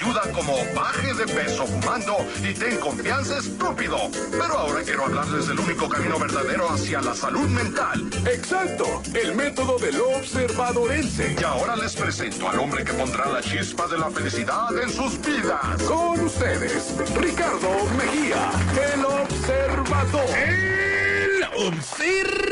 Autoayuda 0.00 0.32
como 0.32 0.56
baje 0.74 1.14
de 1.14 1.26
peso 1.26 1.66
fumando 1.66 2.16
y 2.42 2.54
ten 2.54 2.78
confianza 2.78 3.38
estúpido. 3.38 3.98
Pero 4.30 4.58
ahora 4.58 4.82
quiero 4.82 5.04
hablarles 5.04 5.48
del 5.48 5.60
único 5.60 5.88
camino 5.88 6.18
verdadero 6.18 6.70
hacia 6.70 7.00
la 7.00 7.14
salud 7.14 7.48
mental. 7.48 8.10
Exacto, 8.26 9.02
el 9.14 9.34
método 9.34 9.78
del 9.78 10.00
observadorense. 10.00 11.36
Y 11.38 11.44
ahora 11.44 11.76
les 11.76 11.94
presento 11.94 12.48
al 12.48 12.58
hombre 12.58 12.84
que 12.84 12.92
pondrá 12.92 13.26
la 13.26 13.40
chispa 13.40 13.86
de 13.88 13.98
la 13.98 14.10
felicidad 14.10 14.76
en 14.82 14.90
sus 14.90 15.20
vidas. 15.20 15.82
Con 15.86 16.20
ustedes, 16.20 16.94
Ricardo 17.16 17.70
Mejía, 17.96 18.50
el 18.94 19.04
observador. 19.04 20.24
El 20.36 21.44
observador. 21.66 22.50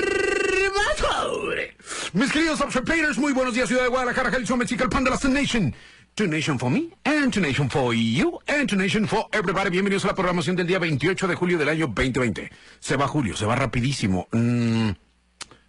Mis 2.12 2.32
queridos 2.32 2.60
observators, 2.60 3.18
muy 3.18 3.32
buenos 3.32 3.54
días, 3.54 3.68
ciudad 3.68 3.82
de 3.82 3.88
Guadalajara, 3.88 4.30
Jalisco, 4.30 4.56
México, 4.56 4.82
el 4.82 4.90
pan 4.90 5.04
de 5.04 5.10
la 5.10 5.18
Nation. 5.28 5.74
To 6.18 6.26
Nation 6.26 6.58
for 6.58 6.68
me, 6.68 6.92
and 7.04 7.32
to 7.32 7.40
Nation 7.40 7.70
for 7.70 7.94
you, 7.94 8.40
and 8.48 8.68
to 8.68 8.74
Nation 8.74 9.06
for 9.06 9.28
everybody. 9.30 9.70
Bienvenidos 9.70 10.04
a 10.04 10.08
la 10.08 10.14
programación 10.16 10.56
del 10.56 10.66
día 10.66 10.80
28 10.80 11.28
de 11.28 11.36
julio 11.36 11.58
del 11.58 11.68
año 11.68 11.86
2020. 11.86 12.50
Se 12.80 12.96
va 12.96 13.06
julio, 13.06 13.36
se 13.36 13.46
va 13.46 13.54
rapidísimo. 13.54 14.26
Mm, 14.32 14.90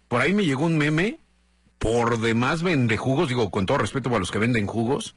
por 0.08 0.20
ahí 0.20 0.34
me 0.34 0.44
llegó 0.44 0.66
un 0.66 0.76
meme, 0.76 1.20
por 1.78 2.18
demás 2.18 2.64
vende 2.64 2.96
jugos, 2.96 3.28
digo 3.28 3.52
con 3.52 3.64
todo 3.64 3.78
respeto 3.78 4.10
para 4.10 4.18
los 4.18 4.32
que 4.32 4.40
venden 4.40 4.66
jugos, 4.66 5.14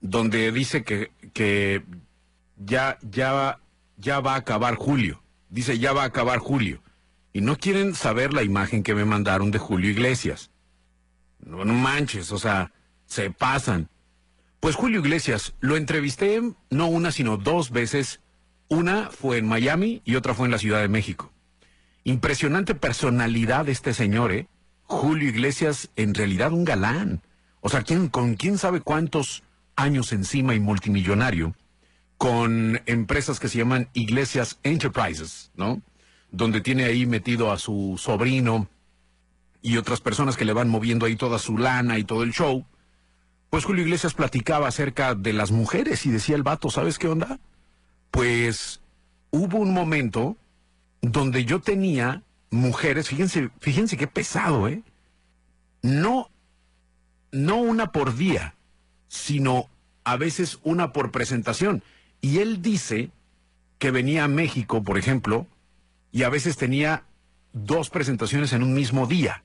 donde 0.00 0.50
dice 0.50 0.82
que, 0.82 1.12
que 1.32 1.84
ya, 2.56 2.98
ya, 3.02 3.60
ya 3.98 4.18
va 4.18 4.34
a 4.34 4.38
acabar 4.38 4.74
julio. 4.74 5.22
Dice 5.48 5.78
ya 5.78 5.92
va 5.92 6.02
a 6.02 6.06
acabar 6.06 6.40
julio. 6.40 6.82
Y 7.32 7.40
no 7.40 7.56
quieren 7.56 7.94
saber 7.94 8.34
la 8.34 8.42
imagen 8.42 8.82
que 8.82 8.96
me 8.96 9.04
mandaron 9.04 9.52
de 9.52 9.60
Julio 9.60 9.88
Iglesias. 9.88 10.50
No 11.38 11.64
manches, 11.66 12.32
o 12.32 12.38
sea, 12.40 12.72
se 13.06 13.30
pasan. 13.30 13.88
Pues 14.60 14.76
Julio 14.76 15.00
Iglesias, 15.00 15.54
lo 15.60 15.76
entrevisté 15.76 16.42
no 16.68 16.86
una, 16.86 17.12
sino 17.12 17.38
dos 17.38 17.70
veces. 17.70 18.20
Una 18.68 19.10
fue 19.10 19.38
en 19.38 19.48
Miami 19.48 20.02
y 20.04 20.16
otra 20.16 20.34
fue 20.34 20.46
en 20.46 20.52
la 20.52 20.58
Ciudad 20.58 20.80
de 20.82 20.88
México. 20.88 21.32
Impresionante 22.04 22.74
personalidad 22.74 23.68
este 23.70 23.94
señor, 23.94 24.32
¿eh? 24.32 24.48
Julio 24.82 25.28
Iglesias, 25.28 25.88
en 25.96 26.14
realidad 26.14 26.52
un 26.52 26.64
galán. 26.64 27.22
O 27.60 27.70
sea, 27.70 27.82
¿quién, 27.82 28.08
con 28.08 28.34
quién 28.34 28.58
sabe 28.58 28.80
cuántos 28.80 29.44
años 29.76 30.12
encima 30.12 30.54
y 30.54 30.60
multimillonario, 30.60 31.54
con 32.18 32.80
empresas 32.84 33.40
que 33.40 33.48
se 33.48 33.58
llaman 33.58 33.88
Iglesias 33.94 34.58
Enterprises, 34.62 35.50
¿no? 35.54 35.80
Donde 36.30 36.60
tiene 36.60 36.84
ahí 36.84 37.06
metido 37.06 37.50
a 37.50 37.58
su 37.58 37.96
sobrino 37.98 38.68
y 39.62 39.78
otras 39.78 40.00
personas 40.00 40.36
que 40.36 40.44
le 40.44 40.52
van 40.52 40.68
moviendo 40.68 41.06
ahí 41.06 41.16
toda 41.16 41.38
su 41.38 41.56
lana 41.56 41.98
y 41.98 42.04
todo 42.04 42.22
el 42.22 42.32
show. 42.32 42.66
Pues 43.50 43.64
Julio 43.64 43.82
Iglesias 43.82 44.14
platicaba 44.14 44.68
acerca 44.68 45.16
de 45.16 45.32
las 45.32 45.50
mujeres 45.50 46.06
y 46.06 46.10
decía 46.10 46.36
el 46.36 46.44
vato, 46.44 46.70
¿sabes 46.70 46.98
qué 46.98 47.08
onda? 47.08 47.40
Pues 48.12 48.80
hubo 49.32 49.58
un 49.58 49.74
momento 49.74 50.36
donde 51.02 51.44
yo 51.44 51.60
tenía 51.60 52.22
mujeres, 52.50 53.08
fíjense, 53.08 53.50
fíjense 53.60 53.96
qué 53.96 54.06
pesado, 54.06 54.68
¿eh? 54.68 54.82
No, 55.82 56.30
no 57.32 57.56
una 57.56 57.90
por 57.90 58.16
día, 58.16 58.54
sino 59.08 59.68
a 60.04 60.16
veces 60.16 60.60
una 60.62 60.92
por 60.92 61.10
presentación. 61.10 61.82
Y 62.20 62.38
él 62.38 62.62
dice 62.62 63.10
que 63.78 63.90
venía 63.90 64.24
a 64.24 64.28
México, 64.28 64.84
por 64.84 64.96
ejemplo, 64.96 65.48
y 66.12 66.22
a 66.22 66.28
veces 66.28 66.56
tenía 66.56 67.04
dos 67.52 67.90
presentaciones 67.90 68.52
en 68.52 68.62
un 68.62 68.74
mismo 68.74 69.06
día. 69.06 69.42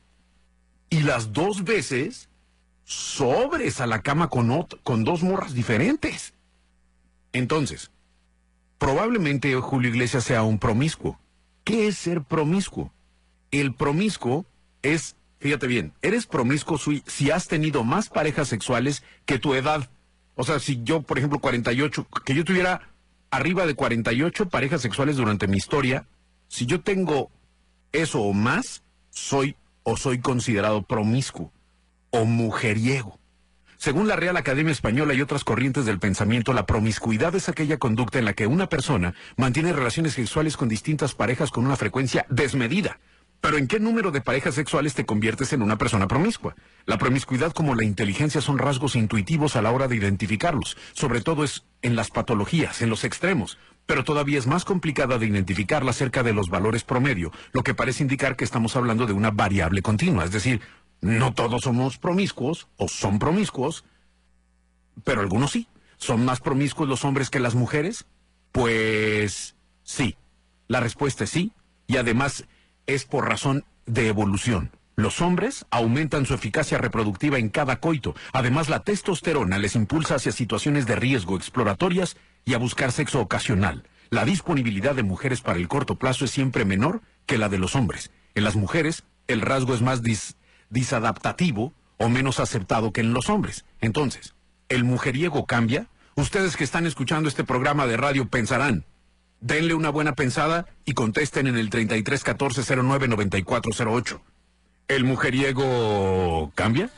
Y 0.89 1.01
las 1.01 1.33
dos 1.33 1.63
veces 1.63 2.29
sobres 2.85 3.81
a 3.81 3.87
la 3.87 4.01
cama 4.01 4.29
con, 4.29 4.67
con 4.83 5.03
dos 5.03 5.23
morras 5.23 5.53
diferentes. 5.53 6.33
Entonces, 7.33 7.91
probablemente 8.77 9.53
Julio 9.55 9.89
Iglesias 9.89 10.23
sea 10.23 10.43
un 10.43 10.59
promiscuo. 10.59 11.19
¿Qué 11.63 11.87
es 11.87 11.97
ser 11.97 12.21
promiscuo? 12.21 12.93
El 13.51 13.73
promiscuo 13.73 14.45
es, 14.83 15.15
fíjate 15.39 15.67
bien, 15.67 15.93
eres 16.01 16.27
promiscuo 16.27 16.77
si 16.77 17.31
has 17.31 17.47
tenido 17.47 17.83
más 17.83 18.09
parejas 18.09 18.47
sexuales 18.47 19.03
que 19.25 19.39
tu 19.39 19.55
edad. 19.55 19.89
O 20.35 20.43
sea, 20.43 20.59
si 20.59 20.83
yo, 20.83 21.01
por 21.01 21.17
ejemplo, 21.17 21.39
48, 21.39 22.07
que 22.23 22.35
yo 22.35 22.45
tuviera 22.45 22.93
arriba 23.31 23.65
de 23.65 23.73
48 23.73 24.49
parejas 24.49 24.81
sexuales 24.81 25.17
durante 25.17 25.47
mi 25.47 25.57
historia, 25.57 26.07
si 26.47 26.67
yo 26.67 26.81
tengo 26.81 27.31
eso 27.91 28.21
o 28.21 28.33
más, 28.33 28.83
soy 29.09 29.55
o 29.83 29.97
soy 29.97 30.19
considerado 30.19 30.83
promiscuo 30.83 31.51
o 32.15 32.25
mujeriego. 32.25 33.19
Según 33.77 34.07
la 34.07 34.15
Real 34.15 34.37
Academia 34.37 34.71
Española 34.71 35.13
y 35.13 35.21
otras 35.21 35.43
corrientes 35.43 35.85
del 35.85 35.99
pensamiento, 35.99 36.53
la 36.53 36.65
promiscuidad 36.65 37.35
es 37.35 37.49
aquella 37.49 37.77
conducta 37.77 38.19
en 38.19 38.25
la 38.25 38.33
que 38.33 38.47
una 38.47 38.69
persona 38.69 39.13
mantiene 39.35 39.73
relaciones 39.73 40.13
sexuales 40.13 40.55
con 40.55 40.69
distintas 40.69 41.13
parejas 41.13 41.51
con 41.51 41.65
una 41.65 41.75
frecuencia 41.75 42.25
desmedida. 42.29 42.99
Pero 43.41 43.57
¿en 43.57 43.67
qué 43.67 43.79
número 43.79 44.11
de 44.11 44.21
parejas 44.21 44.55
sexuales 44.55 44.95
te 44.95 45.05
conviertes 45.05 45.51
en 45.51 45.61
una 45.61 45.77
persona 45.77 46.07
promiscua? 46.07 46.55
La 46.85 46.97
promiscuidad 46.97 47.51
como 47.51 47.75
la 47.75 47.83
inteligencia 47.83 48.39
son 48.39 48.57
rasgos 48.57 48.95
intuitivos 48.95 49.57
a 49.57 49.61
la 49.61 49.71
hora 49.71 49.89
de 49.89 49.97
identificarlos, 49.97 50.77
sobre 50.93 51.21
todo 51.21 51.43
es 51.43 51.65
en 51.81 51.97
las 51.97 52.09
patologías, 52.09 52.81
en 52.81 52.89
los 52.89 53.03
extremos, 53.03 53.59
pero 53.85 54.03
todavía 54.03 54.39
es 54.39 54.47
más 54.47 54.65
complicada 54.65 55.19
de 55.19 55.27
identificarla 55.27 55.93
cerca 55.93 56.23
de 56.23 56.33
los 56.33 56.49
valores 56.49 56.83
promedio, 56.83 57.31
lo 57.51 57.61
que 57.61 57.75
parece 57.75 58.03
indicar 58.03 58.35
que 58.35 58.45
estamos 58.45 58.75
hablando 58.77 59.05
de 59.05 59.13
una 59.13 59.31
variable 59.31 59.81
continua, 59.81 60.23
es 60.23 60.31
decir, 60.31 60.61
no 61.05 61.33
todos 61.35 61.61
somos 61.61 61.99
promiscuos 61.99 62.67
o 62.77 62.87
son 62.87 63.19
promiscuos, 63.19 63.85
pero 65.03 65.21
algunos 65.21 65.51
sí. 65.51 65.67
¿Son 65.97 66.25
más 66.25 66.41
promiscuos 66.41 66.89
los 66.89 67.05
hombres 67.05 67.29
que 67.29 67.39
las 67.39 67.53
mujeres? 67.53 68.05
Pues 68.51 69.55
sí. 69.83 70.17
La 70.67 70.79
respuesta 70.79 71.25
es 71.25 71.29
sí, 71.29 71.51
y 71.85 71.97
además 71.97 72.45
es 72.87 73.05
por 73.05 73.29
razón 73.29 73.65
de 73.85 74.07
evolución. 74.07 74.71
Los 74.95 75.21
hombres 75.21 75.67
aumentan 75.69 76.25
su 76.25 76.33
eficacia 76.33 76.79
reproductiva 76.79 77.37
en 77.37 77.49
cada 77.49 77.79
coito. 77.79 78.15
Además, 78.33 78.67
la 78.67 78.79
testosterona 78.79 79.59
les 79.59 79.75
impulsa 79.75 80.15
hacia 80.15 80.31
situaciones 80.31 80.87
de 80.87 80.95
riesgo 80.95 81.37
exploratorias 81.37 82.17
y 82.45 82.55
a 82.55 82.57
buscar 82.57 82.91
sexo 82.91 83.21
ocasional. 83.21 83.83
La 84.09 84.25
disponibilidad 84.25 84.95
de 84.95 85.03
mujeres 85.03 85.41
para 85.41 85.59
el 85.59 85.67
corto 85.67 85.97
plazo 85.97 86.25
es 86.25 86.31
siempre 86.31 86.65
menor 86.65 87.01
que 87.27 87.37
la 87.37 87.47
de 87.47 87.59
los 87.59 87.75
hombres. 87.75 88.09
En 88.33 88.43
las 88.43 88.55
mujeres, 88.55 89.03
el 89.27 89.41
rasgo 89.41 89.75
es 89.75 89.83
más 89.83 90.01
dis 90.01 90.35
disadaptativo 90.75 91.73
o 91.97 92.09
menos 92.09 92.39
aceptado 92.39 92.91
que 92.91 93.01
en 93.01 93.13
los 93.13 93.29
hombres. 93.29 93.65
Entonces, 93.81 94.35
¿el 94.69 94.83
mujeriego 94.83 95.47
cambia? 95.47 95.87
Ustedes 96.15 96.55
que 96.55 96.63
están 96.63 96.85
escuchando 96.85 97.27
este 97.27 97.43
programa 97.43 97.87
de 97.87 97.97
radio 97.97 98.27
pensarán, 98.27 98.85
denle 99.39 99.73
una 99.73 99.89
buena 99.89 100.13
pensada 100.13 100.67
y 100.85 100.93
contesten 100.93 101.47
en 101.47 101.57
el 101.57 101.69
33 101.71 102.23
14 102.23 102.75
09 102.75 103.07
9408. 103.07 104.21
¿El 104.87 105.03
mujeriego 105.03 106.51
cambia? 106.53 106.91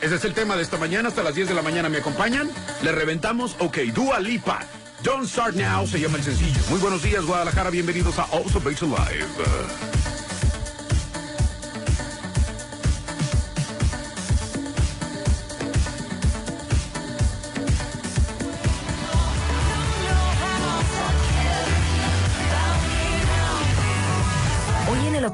Ese 0.00 0.14
es 0.14 0.24
el 0.24 0.32
tema 0.32 0.56
de 0.56 0.62
esta 0.62 0.78
mañana. 0.78 1.08
Hasta 1.08 1.22
las 1.22 1.34
10 1.34 1.48
de 1.48 1.54
la 1.54 1.62
mañana 1.62 1.88
me 1.88 1.98
acompañan. 1.98 2.48
Le 2.82 2.92
reventamos. 2.92 3.56
Ok, 3.58 3.78
Dua 3.94 4.20
Lipa. 4.20 4.60
Don't 5.02 5.26
Start 5.28 5.56
Now 5.56 5.86
se 5.86 6.00
llama 6.00 6.16
el 6.16 6.24
sencillo. 6.24 6.60
Muy 6.70 6.80
buenos 6.80 7.02
días, 7.02 7.24
Guadalajara. 7.26 7.70
Bienvenidos 7.70 8.18
a 8.18 8.24
Also 8.24 8.60
Bakes 8.60 8.82
Live. 8.82 10.03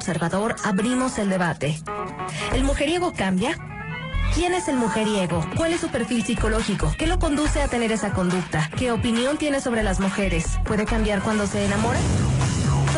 Observador 0.01 0.55
abrimos 0.63 1.19
el 1.19 1.29
debate. 1.29 1.79
¿El 2.55 2.63
mujeriego 2.63 3.13
cambia? 3.13 3.55
¿Quién 4.33 4.55
es 4.55 4.67
el 4.67 4.75
mujeriego? 4.75 5.45
¿Cuál 5.55 5.73
es 5.73 5.81
su 5.81 5.89
perfil 5.89 6.25
psicológico? 6.25 6.91
¿Qué 6.97 7.05
lo 7.05 7.19
conduce 7.19 7.61
a 7.61 7.67
tener 7.67 7.91
esa 7.91 8.11
conducta? 8.11 8.67
¿Qué 8.75 8.91
opinión 8.91 9.37
tiene 9.37 9.61
sobre 9.61 9.83
las 9.83 9.99
mujeres? 9.99 10.57
¿Puede 10.65 10.85
cambiar 10.85 11.21
cuando 11.21 11.45
se 11.45 11.63
enamora? 11.65 11.99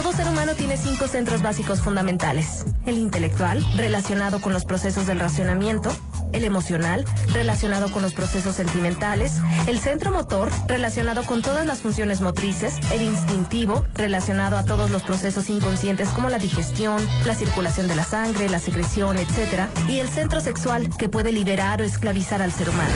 Todo 0.01 0.13
ser 0.13 0.29
humano 0.29 0.53
tiene 0.55 0.77
cinco 0.77 1.09
centros 1.09 1.41
básicos 1.41 1.81
fundamentales. 1.81 2.63
El 2.85 2.97
intelectual, 2.97 3.61
relacionado 3.75 4.39
con 4.39 4.53
los 4.53 4.63
procesos 4.63 5.05
del 5.05 5.19
racionamiento. 5.19 5.91
El 6.33 6.43
emocional, 6.43 7.05
relacionado 7.31 7.91
con 7.91 8.01
los 8.01 8.13
procesos 8.13 8.55
sentimentales, 8.55 9.33
el 9.67 9.79
centro 9.79 10.11
motor, 10.11 10.49
relacionado 10.67 11.23
con 11.23 11.41
todas 11.41 11.65
las 11.65 11.79
funciones 11.79 12.21
motrices, 12.21 12.75
el 12.91 13.01
instintivo, 13.01 13.85
relacionado 13.93 14.57
a 14.57 14.65
todos 14.65 14.91
los 14.91 15.03
procesos 15.03 15.49
inconscientes 15.49 16.09
como 16.09 16.29
la 16.29 16.39
digestión, 16.39 17.01
la 17.25 17.35
circulación 17.35 17.87
de 17.87 17.95
la 17.95 18.03
sangre, 18.03 18.49
la 18.49 18.59
secreción, 18.59 19.17
etc. 19.17 19.67
Y 19.87 19.99
el 19.99 20.09
centro 20.09 20.41
sexual, 20.41 20.89
que 20.97 21.09
puede 21.09 21.31
liberar 21.31 21.81
o 21.81 21.83
esclavizar 21.85 22.41
al 22.41 22.51
ser 22.51 22.69
humano. 22.69 22.93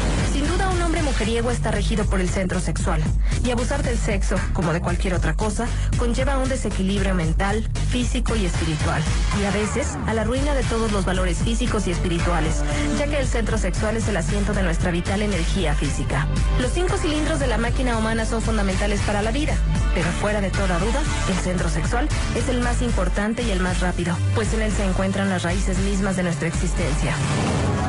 Mujeriego 1.17 1.49
está 1.49 1.71
regido 1.71 2.05
por 2.05 2.21
el 2.21 2.29
centro 2.29 2.59
sexual. 2.59 3.01
Y 3.43 3.49
abusar 3.49 3.81
del 3.81 3.97
sexo, 3.97 4.35
como 4.53 4.71
de 4.71 4.81
cualquier 4.81 5.15
otra 5.15 5.33
cosa, 5.33 5.65
conlleva 5.97 6.37
un 6.37 6.47
desequilibrio 6.47 7.15
mental, 7.15 7.67
físico 7.89 8.35
y 8.35 8.45
espiritual. 8.45 9.01
Y 9.41 9.45
a 9.45 9.49
veces, 9.49 9.97
a 10.05 10.13
la 10.13 10.25
ruina 10.25 10.53
de 10.53 10.61
todos 10.65 10.91
los 10.91 11.05
valores 11.05 11.39
físicos 11.39 11.87
y 11.87 11.91
espirituales, 11.91 12.61
ya 12.99 13.07
que 13.07 13.19
el 13.19 13.25
centro 13.25 13.57
sexual 13.57 13.97
es 13.97 14.07
el 14.07 14.15
asiento 14.15 14.53
de 14.53 14.61
nuestra 14.61 14.91
vital 14.91 15.23
energía 15.23 15.73
física. 15.73 16.27
Los 16.61 16.73
cinco 16.73 16.97
cilindros 16.97 17.39
de 17.39 17.47
la 17.47 17.57
máquina 17.57 17.97
humana 17.97 18.23
son 18.23 18.43
fundamentales 18.43 19.01
para 19.01 19.23
la 19.23 19.31
vida, 19.31 19.55
pero 19.95 20.11
fuera 20.21 20.39
de 20.39 20.51
toda 20.51 20.77
duda, 20.77 21.01
el 21.29 21.35
centro 21.37 21.67
sexual 21.69 22.07
es 22.35 22.47
el 22.47 22.61
más 22.61 22.83
importante 22.83 23.41
y 23.41 23.49
el 23.49 23.59
más 23.59 23.79
rápido, 23.79 24.15
pues 24.35 24.53
en 24.53 24.61
él 24.61 24.71
se 24.71 24.85
encuentran 24.85 25.29
las 25.29 25.41
raíces 25.41 25.79
mismas 25.79 26.15
de 26.15 26.21
nuestra 26.21 26.47
existencia. 26.47 27.15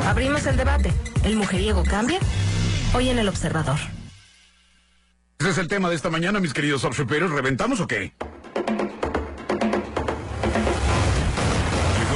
Abrimos 0.06 0.46
el 0.46 0.56
debate. 0.56 0.94
¿El 1.24 1.36
mujeriego 1.36 1.82
cambia? 1.82 2.20
Hoy 2.94 3.10
en 3.10 3.18
El 3.18 3.28
Observador. 3.28 3.76
Ese 5.38 5.50
es 5.50 5.58
el 5.58 5.68
tema 5.68 5.90
de 5.90 5.94
esta 5.94 6.08
mañana, 6.10 6.40
mis 6.40 6.54
queridos 6.54 6.82
observadores. 6.84 7.30
¿Reventamos 7.30 7.80
o 7.80 7.86
qué? 7.86 8.00
Llegó 8.00 8.14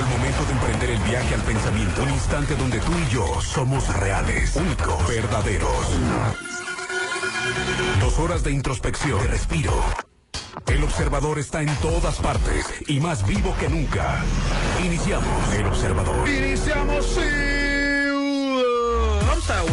el 0.00 0.06
momento 0.06 0.44
de 0.44 0.52
emprender 0.52 0.90
el 0.90 0.98
viaje 1.00 1.34
al 1.34 1.42
pensamiento. 1.42 2.02
Un 2.02 2.10
instante 2.10 2.56
donde 2.56 2.80
tú 2.80 2.90
y 2.98 3.06
yo 3.12 3.40
somos 3.42 3.86
reales, 3.98 4.56
únicos, 4.56 5.06
verdaderos. 5.08 5.86
Dos 8.00 8.18
horas 8.18 8.42
de 8.42 8.52
introspección, 8.52 9.20
de 9.20 9.28
respiro. 9.28 9.74
El 10.66 10.82
observador 10.84 11.38
está 11.38 11.60
en 11.62 11.74
todas 11.76 12.16
partes 12.16 12.66
y 12.88 12.98
más 12.98 13.24
vivo 13.26 13.54
que 13.60 13.68
nunca. 13.68 14.24
Iniciamos 14.82 15.54
el 15.54 15.66
observador. 15.66 16.26
Iniciamos 16.28 17.06
sí. 17.06 17.61
What's 19.32 19.48
up, 19.48 19.64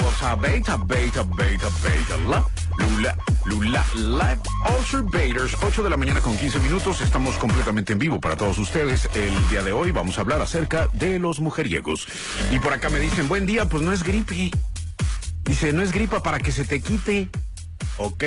what's 0.00 0.22
up, 0.22 0.40
beta, 0.40 0.76
beta, 0.76 1.24
beta, 1.24 1.68
beta, 1.82 2.16
la, 2.28 2.44
lula, 2.78 3.16
lula, 3.44 3.84
live 3.96 4.38
observators, 4.64 5.56
8 5.60 5.82
de 5.82 5.90
la 5.90 5.96
mañana 5.96 6.20
con 6.20 6.36
15 6.36 6.60
minutos, 6.60 7.00
estamos 7.00 7.36
completamente 7.36 7.94
en 7.94 7.98
vivo 7.98 8.20
para 8.20 8.36
todos 8.36 8.58
ustedes. 8.58 9.10
El 9.16 9.48
día 9.48 9.64
de 9.64 9.72
hoy 9.72 9.90
vamos 9.90 10.18
a 10.18 10.20
hablar 10.20 10.40
acerca 10.40 10.86
de 10.92 11.18
los 11.18 11.40
mujeriegos. 11.40 12.06
Y 12.52 12.60
por 12.60 12.72
acá 12.72 12.90
me 12.90 13.00
dicen, 13.00 13.26
buen 13.26 13.44
día, 13.44 13.64
pues 13.68 13.82
no 13.82 13.92
es 13.92 14.04
gripe. 14.04 14.52
Dice, 15.42 15.72
no 15.72 15.82
es 15.82 15.90
gripa 15.90 16.22
para 16.22 16.38
que 16.38 16.52
se 16.52 16.64
te 16.64 16.80
quite. 16.80 17.28
Ok. 17.96 18.22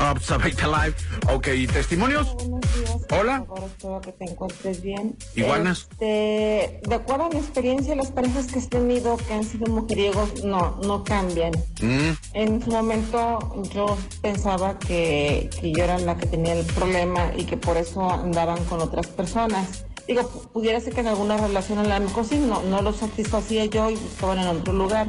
Observate 0.00 0.66
Live. 0.66 0.96
Ok, 1.28 1.48
¿testimonios? 1.72 2.34
Buenos 2.34 2.60
días. 2.74 2.91
Hola. 3.12 3.44
Por 3.46 3.58
favor, 3.58 3.70
espero 3.70 4.00
que 4.00 4.12
te 4.12 4.24
encuentres 4.24 4.82
bien. 4.82 5.16
Iguanas. 5.36 5.86
Este, 5.90 6.80
de 6.88 6.94
acuerdo 6.94 7.24
a 7.24 7.28
mi 7.28 7.36
experiencia, 7.36 7.94
las 7.94 8.10
parejas 8.10 8.46
que 8.46 8.58
he 8.58 8.62
tenido 8.66 9.16
que 9.16 9.34
han 9.34 9.44
sido 9.44 9.66
mujeriegos 9.66 10.44
no, 10.44 10.76
no 10.84 11.04
cambian. 11.04 11.52
Mm, 11.80 12.10
En 12.34 12.62
su 12.62 12.70
momento 12.70 13.38
yo 13.74 13.96
pensaba 14.22 14.78
que, 14.78 15.50
que 15.60 15.72
yo 15.72 15.84
era 15.84 15.98
la 15.98 16.16
que 16.16 16.26
tenía 16.26 16.54
el 16.54 16.64
problema 16.66 17.32
y 17.36 17.44
que 17.44 17.56
por 17.56 17.76
eso 17.76 18.08
andaban 18.10 18.64
con 18.64 18.80
otras 18.80 19.06
personas. 19.08 19.84
Digo, 20.08 20.22
pu- 20.22 20.48
pudiera 20.48 20.80
ser 20.80 20.94
que 20.94 21.00
en 21.00 21.06
alguna 21.08 21.36
relación 21.36 21.78
a 21.78 21.84
lo 21.98 22.04
mejor 22.04 22.24
sí, 22.24 22.36
no, 22.38 22.62
no 22.62 22.82
lo 22.82 22.92
satisfacía 22.92 23.66
yo 23.66 23.90
y 23.90 23.94
buscaban 23.94 24.38
en 24.38 24.48
otro 24.48 24.72
lugar. 24.72 25.08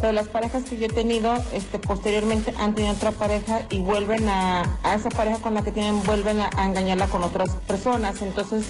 Pero 0.00 0.12
las 0.12 0.28
parejas 0.28 0.64
que 0.64 0.76
yo 0.76 0.86
he 0.86 0.90
tenido, 0.90 1.34
este, 1.52 1.78
posteriormente 1.78 2.54
han 2.58 2.74
tenido 2.74 2.94
otra 2.94 3.10
pareja 3.10 3.62
y 3.70 3.80
vuelven 3.80 4.28
a, 4.28 4.78
a 4.82 4.94
esa 4.94 5.08
pareja 5.08 5.38
con 5.38 5.54
la 5.54 5.62
que 5.62 5.72
tienen, 5.72 6.02
vuelven 6.04 6.40
a, 6.40 6.50
engañarla 6.64 7.08
con 7.08 7.22
otras 7.24 7.50
personas. 7.66 8.22
Entonces, 8.22 8.66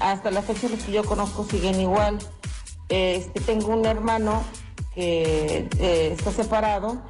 hasta 0.00 0.30
la 0.30 0.42
fecha 0.42 0.68
los 0.68 0.82
que 0.82 0.92
yo 0.92 1.04
conozco 1.04 1.44
siguen 1.44 1.80
igual. 1.80 2.18
Este, 2.88 3.40
tengo 3.40 3.68
un 3.68 3.86
hermano 3.86 4.42
que 4.94 5.68
eh, 5.78 6.14
está 6.16 6.32
separado 6.32 7.02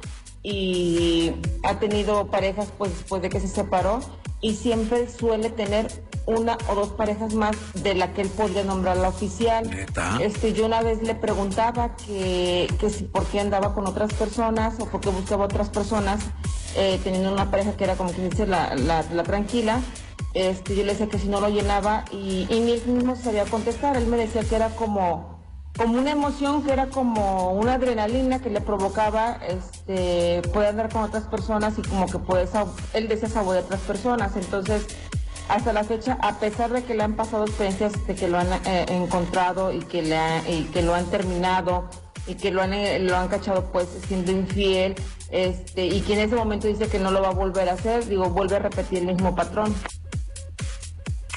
y 0.43 1.33
ha 1.63 1.79
tenido 1.79 2.27
parejas 2.27 2.71
pues 2.77 2.91
después 2.91 3.21
de 3.21 3.29
que 3.29 3.39
se 3.39 3.47
separó 3.47 3.99
y 4.45 4.53
siempre 4.53 5.09
suele 5.09 5.49
tener 5.49 5.87
una 6.27 6.55
o 6.69 6.75
dos 6.75 6.89
parejas 6.89 7.33
más 7.33 7.55
de 7.73 7.95
la 7.95 8.13
que 8.13 8.21
él 8.21 8.29
podría 8.29 8.63
nombrar 8.63 8.95
la 8.95 9.09
oficial. 9.09 9.67
¿Neta? 9.67 10.19
Este, 10.21 10.53
yo 10.53 10.67
una 10.67 10.83
vez 10.83 11.01
le 11.01 11.15
preguntaba 11.15 11.95
que, 11.95 12.71
que 12.79 12.91
si 12.91 13.05
por 13.05 13.25
qué 13.25 13.39
andaba 13.39 13.73
con 13.73 13.87
otras 13.87 14.13
personas 14.13 14.75
o 14.79 14.85
por 14.85 15.01
qué 15.01 15.09
buscaba 15.09 15.45
otras 15.45 15.69
personas, 15.69 16.19
eh, 16.75 16.99
teniendo 17.03 17.33
una 17.33 17.49
pareja 17.49 17.75
que 17.75 17.85
era 17.85 17.95
como 17.95 18.11
que 18.11 18.29
dice 18.29 18.45
la, 18.45 18.75
la, 18.75 19.03
la 19.11 19.23
tranquila. 19.23 19.79
Este, 20.35 20.75
yo 20.75 20.83
le 20.83 20.91
decía 20.91 21.09
que 21.09 21.17
si 21.17 21.27
no 21.27 21.41
lo 21.41 21.49
llenaba 21.49 22.05
y, 22.11 22.45
y 22.47 22.59
ni 22.59 22.73
él 22.73 22.83
mismo 22.85 23.15
sabía 23.15 23.45
contestar. 23.45 23.97
Él 23.97 24.05
me 24.05 24.17
decía 24.17 24.43
que 24.43 24.55
era 24.55 24.69
como, 24.69 25.34
como 25.77 25.97
una 25.97 26.11
emoción, 26.11 26.63
que 26.63 26.71
era 26.71 26.87
como 26.87 27.51
una 27.53 27.73
adrenalina 27.73 28.39
que 28.39 28.49
le 28.49 28.61
provocaba 28.61 29.39
este, 29.47 30.41
poder 30.53 30.69
andar 30.69 30.91
con 30.91 31.03
otras 31.03 31.23
personas 31.23 31.77
y 31.77 31.81
como 31.81 32.07
que 32.07 32.19
puede, 32.19 32.47
decía 33.07 33.29
saborear 33.29 33.63
a 33.63 33.65
otras 33.65 33.81
personas. 33.81 34.35
Entonces, 34.35 34.87
hasta 35.49 35.73
la 35.73 35.83
fecha, 35.83 36.17
a 36.21 36.39
pesar 36.39 36.71
de 36.71 36.83
que 36.83 36.95
le 36.95 37.03
han 37.03 37.15
pasado 37.15 37.45
experiencias 37.45 38.07
de 38.07 38.15
que 38.15 38.27
lo 38.27 38.37
han 38.37 38.47
eh, 38.65 38.85
encontrado 38.89 39.71
y 39.71 39.79
que, 39.79 40.01
le 40.01 40.17
que 40.73 40.81
lo 40.81 40.95
han 40.95 41.05
terminado 41.05 41.89
y 42.25 42.35
que 42.35 42.51
lo 42.51 42.61
han, 42.61 42.73
eh, 42.73 42.99
lo 42.99 43.15
han 43.15 43.27
cachado 43.27 43.71
pues 43.71 43.87
siendo 44.07 44.31
infiel, 44.31 44.95
este, 45.29 45.85
y 45.85 46.01
que 46.01 46.13
en 46.13 46.19
ese 46.19 46.35
momento 46.35 46.67
dice 46.67 46.87
que 46.87 46.99
no 46.99 47.11
lo 47.11 47.21
va 47.21 47.29
a 47.29 47.33
volver 47.33 47.69
a 47.69 47.73
hacer, 47.73 48.07
digo, 48.07 48.29
vuelve 48.29 48.55
a 48.55 48.59
repetir 48.59 48.99
el 48.99 49.07
mismo 49.07 49.35
patrón. 49.35 49.75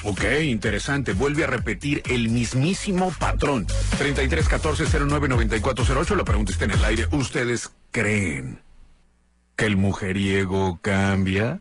Ok, 0.03 0.23
interesante. 0.43 1.13
Vuelve 1.13 1.43
a 1.43 1.47
repetir 1.47 2.01
el 2.09 2.29
mismísimo 2.29 3.13
patrón. 3.19 3.67
33 3.97 4.47
14 4.47 4.85
09 4.99 5.27
94 5.27 5.85
08. 5.99 6.15
La 6.15 6.23
pregunta 6.23 6.51
está 6.51 6.65
en 6.65 6.71
el 6.71 6.85
aire. 6.85 7.07
¿Ustedes 7.11 7.71
creen 7.91 8.61
que 9.55 9.65
el 9.65 9.77
mujeriego 9.77 10.79
cambia? 10.81 11.59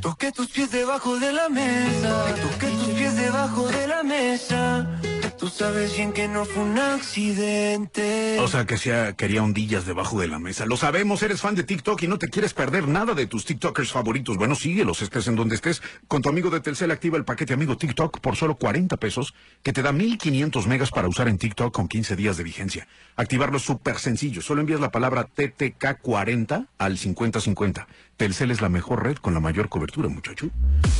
Toqué 0.00 0.32
tus 0.32 0.48
pies 0.48 0.70
debajo 0.70 1.18
de 1.18 1.32
la 1.32 1.48
mesa, 1.48 2.34
toqué 2.40 2.68
tus 2.68 2.88
pies 2.94 3.16
debajo 3.16 3.68
de 3.68 3.86
la 3.86 4.02
mesa. 4.02 5.00
Tú 5.38 5.48
sabes 5.48 5.94
bien 5.94 6.14
que 6.14 6.28
no 6.28 6.46
fue 6.46 6.62
un 6.62 6.78
accidente. 6.78 8.38
O 8.40 8.48
sea, 8.48 8.64
que 8.64 8.78
sea, 8.78 9.12
quería 9.12 9.42
ondillas 9.42 9.84
debajo 9.84 10.18
de 10.18 10.28
la 10.28 10.38
mesa. 10.38 10.64
Lo 10.64 10.78
sabemos, 10.78 11.22
eres 11.22 11.42
fan 11.42 11.54
de 11.54 11.62
TikTok 11.62 12.02
y 12.04 12.08
no 12.08 12.18
te 12.18 12.28
quieres 12.28 12.54
perder 12.54 12.88
nada 12.88 13.12
de 13.12 13.26
tus 13.26 13.44
TikTokers 13.44 13.92
favoritos. 13.92 14.38
Bueno, 14.38 14.54
síguelos, 14.54 15.02
estés 15.02 15.28
en 15.28 15.36
donde 15.36 15.56
estés. 15.56 15.82
Con 16.08 16.22
tu 16.22 16.30
amigo 16.30 16.48
de 16.48 16.60
Telcel 16.60 16.90
activa 16.90 17.18
el 17.18 17.26
paquete 17.26 17.52
amigo 17.52 17.76
TikTok 17.76 18.20
por 18.20 18.34
solo 18.36 18.56
40 18.56 18.96
pesos, 18.96 19.34
que 19.62 19.74
te 19.74 19.82
da 19.82 19.92
1500 19.92 20.66
megas 20.66 20.90
para 20.90 21.06
usar 21.06 21.28
en 21.28 21.36
TikTok 21.36 21.74
con 21.74 21.86
15 21.86 22.16
días 22.16 22.38
de 22.38 22.44
vigencia. 22.44 22.88
Activarlo 23.14 23.58
es 23.58 23.62
súper 23.62 23.98
sencillo. 23.98 24.40
Solo 24.40 24.62
envías 24.62 24.80
la 24.80 24.90
palabra 24.90 25.28
TTK40 25.28 26.66
al 26.78 26.96
5050. 26.96 27.86
Telcel 28.16 28.50
es 28.50 28.62
la 28.62 28.68
mejor 28.68 29.04
red 29.04 29.16
con 29.16 29.34
la 29.34 29.40
mayor 29.40 29.68
cobertura, 29.68 30.08
muchacho. 30.08 30.48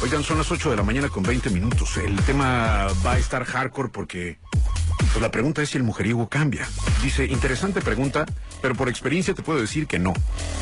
Oigan, 0.03 0.23
son 0.23 0.39
las 0.39 0.51
8 0.51 0.71
de 0.71 0.77
la 0.77 0.83
mañana 0.83 1.09
con 1.09 1.23
20 1.23 1.49
minutos. 1.51 1.97
El 1.97 2.17
tema 2.23 2.89
va 3.05 3.13
a 3.13 3.19
estar 3.19 3.45
hardcore 3.45 3.89
porque 3.89 4.39
pues 4.99 5.23
la 5.23 5.31
pregunta 5.31 5.63
es 5.63 5.71
si 5.71 5.79
el 5.79 5.85
mujeriego 5.85 6.29
cambia. 6.29 6.69
Dice, 7.03 7.25
interesante 7.25 7.81
pregunta, 7.81 8.27
pero 8.61 8.75
por 8.75 8.91
experiencia 8.91 9.35
te 9.35 9.43
puedo 9.43 9.61
decir 9.61 9.87
que 9.87 9.99
no. 9.99 10.13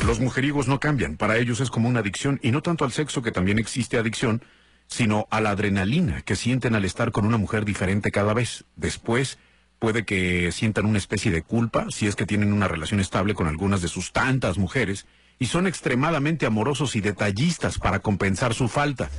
Los 0.05 0.21
mujeriegos 0.21 0.67
no 0.67 0.79
cambian. 0.79 1.17
Para 1.17 1.37
ellos 1.37 1.59
es 1.59 1.69
como 1.69 1.89
una 1.89 1.99
adicción 1.99 2.39
y 2.41 2.51
no 2.51 2.61
tanto 2.61 2.85
al 2.85 2.93
sexo, 2.93 3.21
que 3.21 3.31
también 3.31 3.59
existe 3.59 3.97
adicción, 3.97 4.41
sino 4.87 5.27
a 5.31 5.41
la 5.41 5.49
adrenalina 5.51 6.21
que 6.21 6.37
sienten 6.37 6.73
al 6.73 6.85
estar 6.85 7.11
con 7.11 7.25
una 7.25 7.37
mujer 7.37 7.65
diferente 7.65 8.11
cada 8.11 8.33
vez. 8.33 8.63
Después 8.77 9.39
puede 9.79 10.05
que 10.05 10.53
sientan 10.53 10.85
una 10.85 10.99
especie 10.99 11.31
de 11.31 11.41
culpa 11.41 11.87
si 11.89 12.07
es 12.07 12.15
que 12.15 12.25
tienen 12.25 12.53
una 12.53 12.69
relación 12.69 13.01
estable 13.01 13.33
con 13.33 13.47
algunas 13.47 13.81
de 13.81 13.89
sus 13.89 14.13
tantas 14.13 14.57
mujeres 14.57 15.05
y 15.39 15.47
son 15.47 15.67
extremadamente 15.67 16.45
amorosos 16.45 16.95
y 16.95 17.01
detallistas 17.01 17.77
para 17.77 17.99
compensar 17.99 18.53
su 18.53 18.67
falta. 18.67 19.09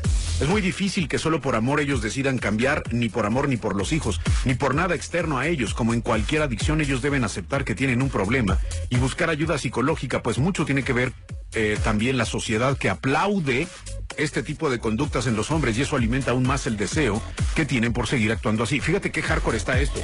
Es 0.41 0.49
muy 0.49 0.61
difícil 0.61 1.09
que 1.09 1.19
solo 1.19 1.41
por 1.41 1.57
amor 1.57 1.81
ellos 1.81 2.03
decidan 2.03 2.39
cambiar, 2.39 2.83
ni 2.93 3.09
por 3.09 3.27
amor 3.27 3.49
ni 3.49 3.57
por 3.57 3.77
los 3.77 3.93
hijos, 3.93 4.21
ni 4.45 4.55
por 4.55 4.75
nada 4.75 4.95
externo 4.95 5.39
a 5.39 5.47
ellos. 5.47 5.75
Como 5.75 5.95
en 5.95 6.01
cualquier 6.01 6.43
adicción, 6.43 6.81
ellos 6.81 7.03
deben 7.03 7.25
aceptar 7.25 7.65
que 7.65 7.75
tienen 7.75 8.03
un 8.03 8.11
problema 8.11 8.59
y 8.91 8.97
buscar 8.97 9.31
ayuda 9.31 9.59
psicológica, 9.59 10.23
pues 10.23 10.39
mucho 10.39 10.65
tiene 10.65 10.83
que 10.83 10.93
ver 10.93 11.13
eh, 11.55 11.79
también 11.83 12.19
la 12.19 12.27
sociedad 12.27 12.77
que 12.77 12.91
aplaude 12.91 13.69
este 14.17 14.43
tipo 14.43 14.71
de 14.71 14.79
conductas 14.79 15.27
en 15.27 15.37
los 15.37 15.51
hombres 15.51 15.77
y 15.77 15.83
eso 15.83 15.97
alimenta 15.97 16.33
aún 16.33 16.47
más 16.47 16.67
el 16.67 16.77
deseo 16.77 17.23
que 17.55 17.67
tienen 17.67 17.93
por 17.93 18.07
seguir 18.07 18.33
actuando 18.33 18.65
así. 18.65 18.81
Fíjate 18.81 19.11
qué 19.11 19.23
hardcore 19.23 19.57
está 19.57 19.81
esto. 19.81 20.01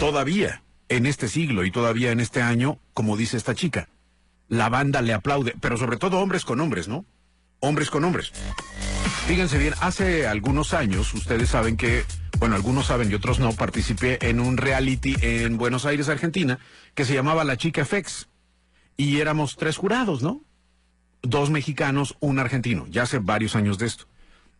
Todavía 0.00 0.62
en 0.88 1.06
este 1.06 1.28
siglo 1.28 1.64
y 1.64 1.70
todavía 1.70 2.12
en 2.12 2.20
este 2.20 2.42
año, 2.42 2.78
como 2.92 3.16
dice 3.16 3.36
esta 3.36 3.54
chica, 3.54 3.88
la 4.48 4.68
banda 4.68 5.02
le 5.02 5.12
aplaude, 5.12 5.54
pero 5.60 5.76
sobre 5.76 5.96
todo 5.96 6.18
hombres 6.18 6.44
con 6.44 6.60
hombres, 6.60 6.88
¿no? 6.88 7.04
Hombres 7.60 7.90
con 7.90 8.04
hombres. 8.04 8.32
Fíjense 9.26 9.56
bien, 9.58 9.74
hace 9.80 10.26
algunos 10.26 10.74
años 10.74 11.14
ustedes 11.14 11.48
saben 11.48 11.76
que, 11.76 12.04
bueno, 12.38 12.56
algunos 12.56 12.86
saben 12.86 13.10
y 13.10 13.14
otros 13.14 13.38
no, 13.38 13.52
participé 13.52 14.18
en 14.28 14.38
un 14.38 14.58
reality 14.58 15.16
en 15.22 15.56
Buenos 15.56 15.86
Aires, 15.86 16.08
Argentina, 16.08 16.58
que 16.94 17.04
se 17.04 17.14
llamaba 17.14 17.44
La 17.44 17.56
Chica 17.56 17.84
FX. 17.84 18.28
Y 18.96 19.20
éramos 19.20 19.56
tres 19.56 19.78
jurados, 19.78 20.22
¿no? 20.22 20.42
Dos 21.22 21.50
mexicanos, 21.50 22.16
un 22.20 22.38
argentino, 22.38 22.86
ya 22.90 23.04
hace 23.04 23.18
varios 23.18 23.56
años 23.56 23.78
de 23.78 23.86
esto. 23.86 24.04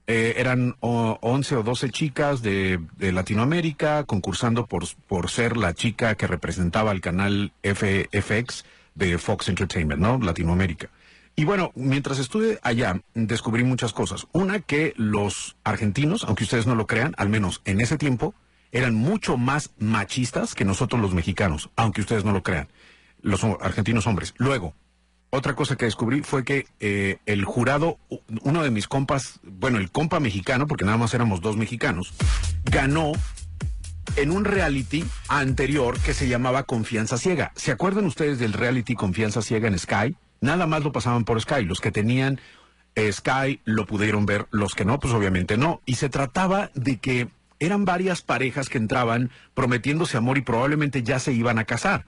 Eh, 0.07 0.35
eran 0.38 0.76
o, 0.81 1.19
11 1.21 1.57
o 1.57 1.62
12 1.62 1.91
chicas 1.91 2.43
de, 2.43 2.79
de 2.97 3.12
Latinoamérica 3.12 4.05
concursando 4.05 4.67
por, 4.67 4.85
por 5.07 5.31
ser 5.31 5.57
la 5.57 5.73
chica 5.73 6.14
que 6.14 6.26
representaba 6.26 6.91
al 6.91 7.00
canal 7.00 7.53
FX 7.62 8.64
de 8.95 9.19
Fox 9.19 9.49
Entertainment, 9.49 10.01
¿no? 10.01 10.19
Latinoamérica. 10.19 10.91
Y 11.37 11.45
bueno, 11.45 11.73
mientras 11.75 12.19
estuve 12.19 12.59
allá, 12.63 13.01
descubrí 13.15 13.65
muchas 13.65 13.93
cosas. 13.93 14.27
Una, 14.33 14.61
que 14.61 14.95
los 14.97 15.57
argentinos, 15.65 16.25
aunque 16.25 16.45
ustedes 16.45 16.67
no 16.67 16.77
lo 16.77 16.87
crean, 16.87 17.15
al 17.19 17.29
menos 17.29 17.61
en 17.65 17.81
ese 17.81 17.99
tiempo, 17.99 18.35
eran 18.71 18.95
mucho 18.95 19.37
más 19.37 19.73
machistas 19.79 20.55
que 20.55 20.65
nosotros 20.65 21.01
los 21.01 21.15
mexicanos, 21.15 21.71
aunque 21.77 22.01
ustedes 22.01 22.25
no 22.25 22.33
lo 22.33 22.43
crean, 22.43 22.69
los 23.21 23.43
argentinos 23.45 24.07
hombres. 24.07 24.35
Luego, 24.37 24.75
otra 25.31 25.57
cosa 25.57 25.75
que 25.75 25.87
descubrí 25.87 26.23
fue 26.23 26.45
que 26.45 26.67
eh, 26.79 27.19
el 27.27 27.45
jurado, 27.45 27.99
uno 28.43 28.63
de 28.63 28.71
mis 28.71 28.87
compas, 28.87 29.41
bueno, 29.43 29.79
el 29.79 29.91
compa 29.91 30.21
mexicano, 30.21 30.69
porque 30.69 30.85
nada 30.85 30.99
más 30.99 31.15
éramos 31.15 31.41
dos 31.41 31.57
mexicanos, 31.57 32.15
ganó 32.65 33.13
en 34.16 34.30
un 34.30 34.44
reality 34.44 35.04
anterior 35.28 35.99
que 36.00 36.14
se 36.14 36.28
llamaba 36.28 36.64
Confianza 36.64 37.18
Ciega. 37.18 37.52
¿Se 37.56 37.73
acuerdan 37.73 38.06
ustedes 38.06 38.38
del 38.38 38.52
reality 38.52 38.94
Confianza 38.94 39.42
Ciega 39.42 39.68
en 39.68 39.78
Sky? 39.78 40.16
Nada 40.40 40.66
más 40.66 40.85
lo 40.85 40.92
pasaban 40.92 41.25
por 41.25 41.40
Sky. 41.40 41.64
Los 41.64 41.80
que 41.80 41.90
tenían 41.90 42.40
eh, 42.94 43.12
Sky 43.12 43.61
lo 43.64 43.87
pudieron 43.87 44.26
ver, 44.26 44.47
los 44.50 44.75
que 44.75 44.85
no, 44.85 45.00
pues 45.00 45.12
obviamente 45.14 45.56
no. 45.56 45.80
Y 45.85 45.97
se 45.97 46.09
trataba 46.09 46.71
de 46.75 46.99
que 46.99 47.28
eran 47.59 47.85
varias 47.85 48.23
parejas 48.23 48.68
que 48.68 48.78
entraban 48.78 49.30
prometiéndose 49.54 50.16
amor 50.16 50.38
y 50.38 50.42
probablemente 50.42 51.02
ya 51.02 51.18
se 51.18 51.33
iban 51.33 51.59
a 51.59 51.64
casar. 51.64 52.06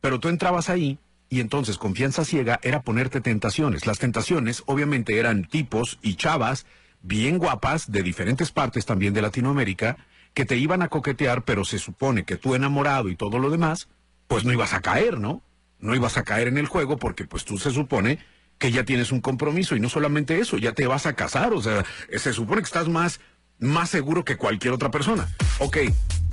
Pero 0.00 0.20
tú 0.20 0.28
entrabas 0.28 0.68
ahí 0.68 0.98
y 1.28 1.40
entonces 1.40 1.78
confianza 1.78 2.24
ciega 2.24 2.58
era 2.62 2.82
ponerte 2.82 3.20
tentaciones. 3.20 3.86
Las 3.86 3.98
tentaciones 3.98 4.62
obviamente 4.66 5.18
eran 5.18 5.44
tipos 5.44 5.98
y 6.02 6.16
chavas 6.16 6.66
bien 7.02 7.38
guapas 7.38 7.90
de 7.90 8.02
diferentes 8.02 8.50
partes 8.50 8.84
también 8.84 9.14
de 9.14 9.22
Latinoamérica 9.22 9.96
que 10.34 10.44
te 10.44 10.56
iban 10.56 10.82
a 10.82 10.88
coquetear, 10.88 11.44
pero 11.44 11.64
se 11.64 11.78
supone 11.78 12.24
que 12.24 12.36
tú 12.36 12.54
enamorado 12.54 13.08
y 13.08 13.16
todo 13.16 13.38
lo 13.38 13.50
demás, 13.50 13.88
pues 14.26 14.44
no 14.44 14.52
ibas 14.52 14.74
a 14.74 14.80
caer, 14.80 15.18
¿no? 15.18 15.42
no 15.80 15.94
ibas 15.94 16.16
a 16.16 16.22
caer 16.22 16.48
en 16.48 16.58
el 16.58 16.66
juego 16.66 16.98
porque 16.98 17.24
pues 17.24 17.44
tú 17.44 17.58
se 17.58 17.70
supone 17.70 18.18
que 18.58 18.70
ya 18.70 18.84
tienes 18.84 19.10
un 19.10 19.20
compromiso 19.20 19.74
y 19.74 19.80
no 19.80 19.88
solamente 19.88 20.38
eso, 20.38 20.58
ya 20.58 20.72
te 20.72 20.86
vas 20.86 21.06
a 21.06 21.14
casar, 21.14 21.54
o 21.54 21.62
sea, 21.62 21.84
se 22.14 22.32
supone 22.32 22.60
que 22.60 22.66
estás 22.66 22.88
más, 22.88 23.20
más 23.58 23.88
seguro 23.88 24.22
que 24.22 24.36
cualquier 24.36 24.74
otra 24.74 24.90
persona. 24.90 25.28
Ok, 25.58 25.78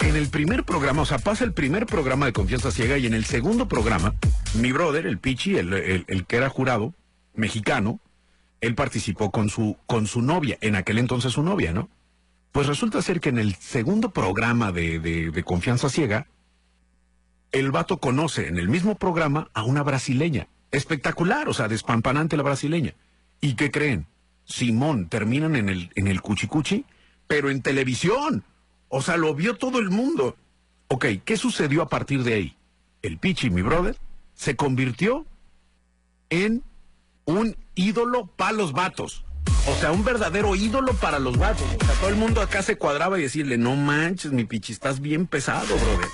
en 0.01 0.15
el 0.15 0.27
primer 0.27 0.65
programa, 0.65 1.03
o 1.03 1.05
sea, 1.05 1.19
pasa 1.19 1.45
el 1.45 1.53
primer 1.53 1.85
programa 1.85 2.25
de 2.25 2.33
confianza 2.33 2.71
ciega 2.71 2.97
y 2.97 3.05
en 3.05 3.13
el 3.13 3.23
segundo 3.23 3.69
programa, 3.69 4.13
mi 4.55 4.73
brother, 4.73 5.07
el 5.07 5.19
Pichi, 5.19 5.55
el, 5.55 5.73
el, 5.73 6.25
que 6.25 6.35
era 6.35 6.49
jurado, 6.49 6.93
mexicano, 7.33 8.01
él 8.59 8.75
participó 8.75 9.31
con 9.31 9.49
su, 9.49 9.77
con 9.85 10.05
su 10.05 10.21
novia, 10.21 10.57
en 10.59 10.75
aquel 10.75 10.97
entonces 10.97 11.31
su 11.31 11.43
novia, 11.43 11.71
¿no? 11.71 11.89
Pues 12.57 12.65
resulta 12.65 13.03
ser 13.03 13.19
que 13.19 13.29
en 13.29 13.37
el 13.37 13.53
segundo 13.53 14.09
programa 14.09 14.71
de, 14.71 14.97
de, 14.97 15.43
confianza 15.43 15.89
ciega, 15.89 16.25
el 17.51 17.69
vato 17.69 17.99
conoce 17.99 18.47
en 18.47 18.57
el 18.57 18.67
mismo 18.67 18.95
programa 18.95 19.51
a 19.53 19.61
una 19.61 19.83
brasileña. 19.83 20.47
Espectacular, 20.71 21.49
o 21.49 21.53
sea, 21.53 21.67
despampanante 21.67 22.35
la 22.35 22.41
brasileña. 22.41 22.95
¿Y 23.41 23.53
qué 23.53 23.69
creen? 23.69 24.07
Simón, 24.43 25.07
terminan 25.07 25.55
en 25.55 25.69
el, 25.69 25.91
en 25.93 26.07
el 26.07 26.23
cuchicuchi, 26.23 26.85
pero 27.27 27.51
en 27.51 27.61
televisión. 27.61 28.43
O 28.87 29.03
sea, 29.03 29.17
lo 29.17 29.35
vio 29.35 29.55
todo 29.55 29.77
el 29.77 29.91
mundo. 29.91 30.35
Ok, 30.87 31.05
¿qué 31.25 31.37
sucedió 31.37 31.83
a 31.83 31.89
partir 31.89 32.23
de 32.23 32.33
ahí? 32.33 32.57
El 33.03 33.19
Pichi, 33.19 33.51
mi 33.51 33.61
brother, 33.61 33.95
se 34.33 34.55
convirtió 34.55 35.27
en 36.31 36.63
un 37.25 37.55
ídolo 37.75 38.25
para 38.35 38.53
los 38.53 38.73
vatos. 38.73 39.26
O 39.69 39.75
sea, 39.75 39.91
un 39.91 40.03
verdadero 40.03 40.55
ídolo 40.55 40.93
para 40.93 41.19
los 41.19 41.37
vatos. 41.37 41.65
O 41.81 41.85
sea, 41.85 41.95
todo 41.95 42.09
el 42.09 42.15
mundo 42.15 42.41
acá 42.41 42.61
se 42.61 42.77
cuadraba 42.77 43.19
y 43.19 43.23
decirle, 43.23 43.57
no 43.57 43.75
manches, 43.75 44.31
mi 44.31 44.45
Pichi, 44.45 44.71
estás 44.71 45.01
bien 45.01 45.27
pesado, 45.27 45.75
brother. 45.75 46.07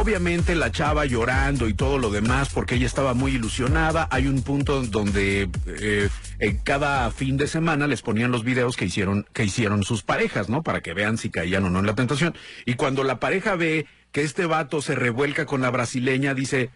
Obviamente 0.00 0.54
la 0.54 0.70
chava 0.70 1.04
llorando 1.04 1.68
y 1.68 1.74
todo 1.74 1.98
lo 1.98 2.10
demás 2.10 2.50
porque 2.52 2.76
ella 2.76 2.86
estaba 2.86 3.14
muy 3.14 3.32
ilusionada. 3.32 4.08
Hay 4.10 4.26
un 4.26 4.42
punto 4.42 4.82
donde 4.82 5.50
eh, 5.66 6.08
en 6.38 6.56
cada 6.58 7.10
fin 7.10 7.36
de 7.36 7.46
semana 7.46 7.86
les 7.86 8.00
ponían 8.00 8.30
los 8.30 8.44
videos 8.44 8.76
que 8.76 8.84
hicieron, 8.84 9.26
que 9.32 9.44
hicieron 9.44 9.82
sus 9.82 10.02
parejas, 10.02 10.48
¿no? 10.48 10.62
Para 10.62 10.80
que 10.80 10.94
vean 10.94 11.18
si 11.18 11.30
caían 11.30 11.64
o 11.64 11.70
no 11.70 11.80
en 11.80 11.86
la 11.86 11.94
tentación. 11.94 12.34
Y 12.64 12.74
cuando 12.74 13.04
la 13.04 13.20
pareja 13.20 13.56
ve 13.56 13.86
que 14.12 14.22
este 14.22 14.46
vato 14.46 14.80
se 14.82 14.94
revuelca 14.94 15.46
con 15.46 15.62
la 15.62 15.70
brasileña, 15.70 16.32
dice, 16.32 16.70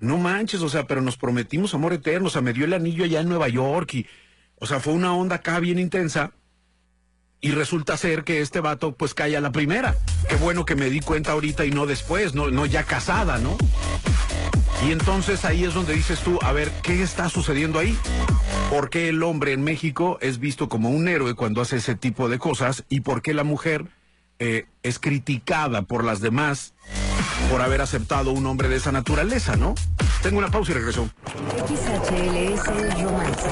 no 0.00 0.16
manches, 0.18 0.62
o 0.62 0.68
sea, 0.68 0.86
pero 0.86 1.02
nos 1.02 1.18
prometimos 1.18 1.74
amor 1.74 1.92
eterno, 1.92 2.28
o 2.28 2.30
sea, 2.30 2.42
me 2.42 2.52
dio 2.52 2.64
el 2.64 2.72
anillo 2.72 3.04
allá 3.04 3.20
en 3.20 3.28
Nueva 3.28 3.48
York 3.48 3.94
y, 3.94 4.06
o 4.58 4.66
sea, 4.66 4.80
fue 4.80 4.92
una 4.92 5.14
onda 5.14 5.36
acá 5.36 5.60
bien 5.60 5.78
intensa. 5.78 6.32
Y 7.40 7.50
resulta 7.50 7.96
ser 7.96 8.24
que 8.24 8.40
este 8.40 8.60
vato 8.60 8.92
pues 8.92 9.14
cae 9.14 9.36
a 9.36 9.40
la 9.40 9.52
primera. 9.52 9.94
Qué 10.28 10.36
bueno 10.36 10.64
que 10.64 10.74
me 10.74 10.90
di 10.90 11.00
cuenta 11.00 11.32
ahorita 11.32 11.64
y 11.64 11.70
no 11.70 11.86
después, 11.86 12.34
no, 12.34 12.50
no 12.50 12.64
ya 12.66 12.84
casada, 12.84 13.38
¿no? 13.38 13.56
Y 14.86 14.90
entonces 14.90 15.44
ahí 15.44 15.64
es 15.64 15.74
donde 15.74 15.94
dices 15.94 16.20
tú, 16.20 16.38
a 16.42 16.52
ver, 16.52 16.70
¿qué 16.82 17.02
está 17.02 17.28
sucediendo 17.28 17.78
ahí? 17.78 17.96
¿Por 18.70 18.90
qué 18.90 19.10
el 19.10 19.22
hombre 19.22 19.52
en 19.52 19.62
México 19.62 20.18
es 20.20 20.38
visto 20.38 20.68
como 20.68 20.90
un 20.90 21.08
héroe 21.08 21.34
cuando 21.34 21.60
hace 21.60 21.76
ese 21.76 21.94
tipo 21.94 22.28
de 22.28 22.38
cosas? 22.38 22.84
¿Y 22.88 23.00
por 23.00 23.22
qué 23.22 23.34
la 23.34 23.44
mujer 23.44 23.86
eh, 24.38 24.66
es 24.82 24.98
criticada 24.98 25.82
por 25.82 26.04
las 26.04 26.20
demás 26.20 26.74
por 27.50 27.62
haber 27.62 27.80
aceptado 27.80 28.32
un 28.32 28.46
hombre 28.46 28.68
de 28.68 28.76
esa 28.76 28.92
naturaleza, 28.92 29.56
¿no? 29.56 29.74
Tengo 30.22 30.38
una 30.38 30.50
pausa 30.50 30.72
y 30.72 30.74
regreso. 30.74 31.08
XHLS 31.66 32.66
Romance 33.02 33.48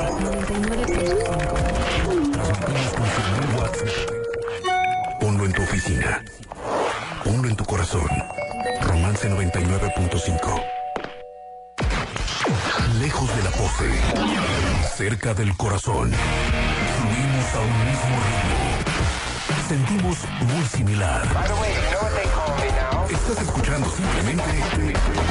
Ponlo 5.21 5.45
en 5.47 5.53
tu 5.53 5.63
oficina. 5.63 6.23
Ponlo 7.25 7.49
en 7.49 7.57
tu 7.57 7.65
corazón. 7.65 8.09
Romance 8.83 9.31
99.5. 9.31 10.63
Lejos 13.01 13.37
de 13.37 13.43
la 13.43 13.51
pose. 13.51 13.91
Cerca 14.97 15.35
del 15.35 15.57
corazón. 15.57 16.13
Subimos 16.99 17.55
a 17.55 17.61
un 17.61 17.85
mismo 17.87 18.17
ritmo. 18.27 18.65
Sentimos 19.69 20.19
muy 20.43 20.65
similar. 20.67 21.23
Estás 23.15 23.43
escuchando 23.43 23.89
simplemente 23.91 24.43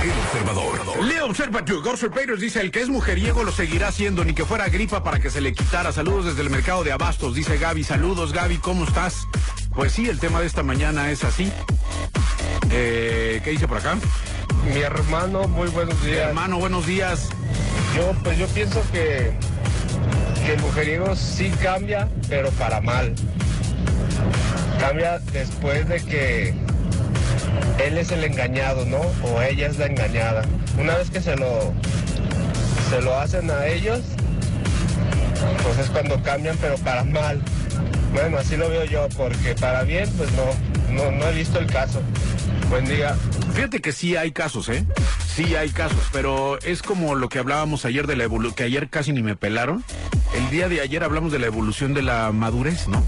El 0.02 0.12
Observador. 0.12 1.04
Leo 1.04 1.26
observa. 1.26 1.62
Gorser 1.62 2.10
Peters 2.10 2.40
dice, 2.40 2.62
el 2.62 2.72
que 2.72 2.82
es 2.82 2.90
mujeriego 2.90 3.44
lo 3.44 3.52
seguirá 3.52 3.90
haciendo, 3.90 4.24
ni 4.24 4.34
que 4.34 4.46
fuera 4.46 4.70
gripa 4.70 5.04
para 5.04 5.20
que 5.20 5.30
se 5.30 5.42
le 5.42 5.54
quitara. 5.54 5.92
Saludos 5.92 6.26
desde 6.26 6.42
el 6.42 6.50
mercado 6.50 6.84
de 6.84 6.94
abastos, 6.94 7.36
dice 7.36 7.58
Gaby. 7.58 7.84
Saludos, 7.84 8.32
Gaby, 8.32 8.58
¿cómo 8.58 8.86
estás? 8.86 9.28
Pues 9.76 9.92
sí, 9.92 10.08
el 10.08 10.20
tema 10.20 10.40
de 10.40 10.48
esta 10.48 10.64
mañana 10.64 11.12
es 11.12 11.24
así. 11.24 11.52
Eh, 12.72 13.42
¿Qué 13.44 13.52
dice 13.52 13.68
por 13.68 13.78
acá? 13.78 13.98
Mi 14.74 14.80
hermano, 14.80 15.48
muy 15.48 15.68
buenos 15.68 16.02
días. 16.04 16.30
Hermano, 16.30 16.60
buenos 16.60 16.86
días. 16.86 17.30
Yo, 17.96 18.14
pues 18.24 18.38
yo 18.38 18.48
pienso 18.48 18.82
que, 18.92 19.34
que 20.46 20.54
el 20.54 20.62
mujeriego 20.62 21.16
sí 21.16 21.52
cambia, 21.62 22.08
pero 22.30 22.50
para 22.52 22.80
mal. 22.80 23.14
Cambia 24.80 25.20
después 25.20 25.88
de 25.88 26.02
que 26.02 26.73
él 27.86 27.98
es 27.98 28.12
el 28.12 28.24
engañado, 28.24 28.86
¿no? 28.86 29.02
O 29.24 29.42
ella 29.42 29.68
es 29.68 29.78
la 29.78 29.88
engañada. 29.88 30.44
Una 30.80 30.96
vez 30.98 31.10
que 31.10 31.22
se 31.22 31.36
lo, 31.36 31.74
se 32.90 33.02
lo 33.02 33.18
hacen 33.20 33.50
a 33.52 33.68
ellos, 33.68 34.02
pues 35.64 35.80
es 35.80 35.90
cuando 35.90 36.22
cambian, 36.22 36.58
pero 36.60 36.76
para 36.78 37.04
mal. 37.04 37.42
Bueno, 38.14 38.38
así 38.38 38.56
lo 38.58 38.70
veo 38.70 38.86
yo, 38.86 39.08
porque 39.18 39.56
para 39.56 39.84
bien, 39.84 40.10
pues 40.18 40.30
no, 40.34 40.94
no, 40.94 41.12
no 41.12 41.28
he 41.28 41.34
visto 41.34 41.60
el 41.60 41.68
caso. 41.68 42.02
Buen 42.70 42.86
día. 42.86 43.16
Fíjate 43.54 43.82
que 43.82 43.92
sí 43.92 44.16
hay 44.16 44.32
casos, 44.32 44.70
¿eh? 44.70 44.86
Sí 45.36 45.56
hay 45.56 45.70
casos, 45.70 46.00
pero 46.12 46.60
es 46.62 46.82
como 46.82 47.16
lo 47.16 47.30
que 47.30 47.40
hablábamos 47.40 47.86
ayer 47.86 48.08
de 48.08 48.16
la 48.16 48.24
evolución, 48.24 48.56
que 48.56 48.64
ayer 48.64 48.90
casi 48.90 49.14
ni 49.14 49.24
me 49.24 49.36
pelaron. 49.36 49.84
El 50.36 50.50
día 50.50 50.70
de 50.70 50.82
ayer 50.82 51.04
hablamos 51.04 51.32
de 51.32 51.40
la 51.40 51.48
evolución 51.48 51.94
de 51.94 52.02
la 52.02 52.32
madurez, 52.32 52.88
¿no? 52.88 53.04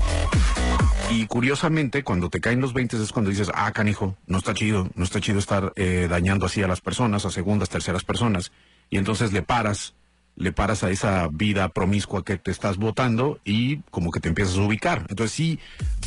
Y 1.12 1.28
curiosamente, 1.28 2.04
cuando 2.04 2.30
te 2.30 2.42
caen 2.42 2.62
los 2.62 2.74
20 2.74 3.02
es 3.02 3.12
cuando 3.12 3.30
dices, 3.30 3.52
ah, 3.54 3.72
canijo, 3.72 4.18
no 4.28 4.38
está 4.40 4.54
chido, 4.54 4.90
no 4.96 5.04
está 5.04 5.22
chido 5.22 5.40
estar 5.40 5.72
eh, 5.76 6.08
dañando 6.10 6.46
así 6.46 6.64
a 6.64 6.68
las 6.68 6.82
personas, 6.82 7.26
a 7.26 7.32
segundas, 7.32 7.70
terceras 7.70 8.04
personas. 8.04 8.52
Y 8.90 8.98
entonces 8.98 9.32
le 9.32 9.44
paras, 9.44 9.94
le 10.36 10.52
paras 10.52 10.84
a 10.84 10.90
esa 10.90 11.28
vida 11.32 11.70
promiscua 11.70 12.26
que 12.26 12.38
te 12.38 12.52
estás 12.52 12.78
votando 12.78 13.40
y 13.46 13.78
como 13.92 14.12
que 14.12 14.20
te 14.20 14.30
empiezas 14.30 14.58
a 14.58 14.62
ubicar. 14.62 15.06
Entonces 15.10 15.36
sí, 15.36 15.60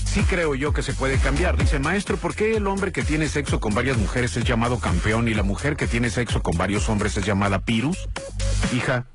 sí 0.04 0.22
creo 0.22 0.54
yo 0.54 0.72
que 0.72 0.82
se 0.82 0.92
puede 0.94 1.18
cambiar. 1.18 1.56
Dice, 1.56 1.78
maestro, 1.78 2.16
¿por 2.16 2.34
qué 2.34 2.56
el 2.56 2.66
hombre 2.66 2.92
que 2.92 3.02
tiene 3.02 3.28
sexo 3.28 3.60
con 3.60 3.74
varias 3.74 3.96
mujeres 3.96 4.36
es 4.36 4.44
llamado 4.44 4.80
campeón 4.80 5.28
y 5.28 5.34
la 5.34 5.44
mujer 5.44 5.76
que 5.76 5.86
tiene 5.86 6.10
sexo 6.10 6.42
con 6.42 6.58
varios 6.58 6.88
hombres 6.88 7.16
es 7.16 7.24
llamada 7.24 7.60
pirus? 7.60 8.08
Hija, 8.74 9.06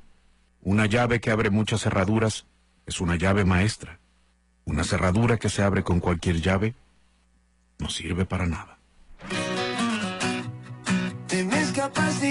una 0.62 0.86
llave 0.86 1.20
que 1.20 1.30
abre 1.30 1.50
muchas 1.50 1.82
cerraduras 1.82 2.46
es 2.86 3.00
una 3.00 3.16
llave 3.16 3.44
maestra. 3.44 4.00
Una 4.64 4.84
cerradura 4.84 5.38
que 5.38 5.48
se 5.48 5.62
abre 5.62 5.82
con 5.82 6.00
cualquier 6.00 6.40
llave 6.40 6.74
no 7.78 7.88
sirve 7.88 8.24
para 8.24 8.46
nada. 8.46 8.73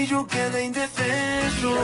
Y 0.04 0.06
yo 0.06 0.26
quedé 0.26 0.64
indefenso. 0.64 1.74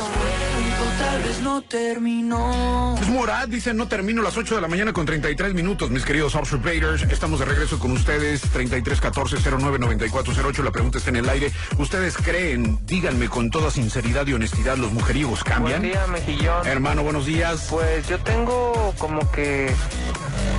Tal 0.99 1.23
vez 1.23 1.41
no 1.41 1.63
terminó. 1.63 2.95
Es 3.01 3.09
Morad, 3.09 3.49
dice, 3.49 3.73
no 3.73 3.89
termino 3.89 4.21
las 4.23 4.37
8 4.37 4.57
de 4.57 4.61
la 4.61 4.69
mañana 4.69 4.93
con 4.93 5.07
33 5.07 5.55
minutos, 5.55 5.91
mis 5.91 6.05
queridos 6.05 6.35
Raiders. 6.63 7.05
Estamos 7.05 7.41
de 7.41 7.47
regreso 7.47 7.79
con 7.79 7.93
ustedes, 7.93 8.43
3314-099408. 8.53 10.63
La 10.63 10.71
pregunta 10.71 10.99
está 10.99 11.09
en 11.11 11.17
el 11.17 11.29
aire. 11.29 11.51
¿Ustedes 11.79 12.17
creen, 12.17 12.79
díganme 12.87 13.29
con 13.29 13.51
toda 13.51 13.71
sinceridad 13.71 14.27
y 14.27 14.35
honestidad, 14.35 14.77
los 14.77 14.93
mujeriegos 14.93 15.43
cambian? 15.43 15.81
Buen 15.81 15.93
día, 15.93 16.07
Mejillón. 16.07 16.67
Hermano, 16.67 17.03
buenos 17.03 17.25
días. 17.27 17.67
Pues 17.71 18.07
yo 18.09 18.19
tengo 18.19 18.95
como 18.99 19.31
que 19.31 19.73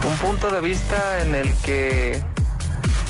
un 0.08 0.18
punto 0.18 0.51
de 0.51 0.62
vista 0.62 1.22
en 1.22 1.36
el 1.36 1.53
que 1.63 2.24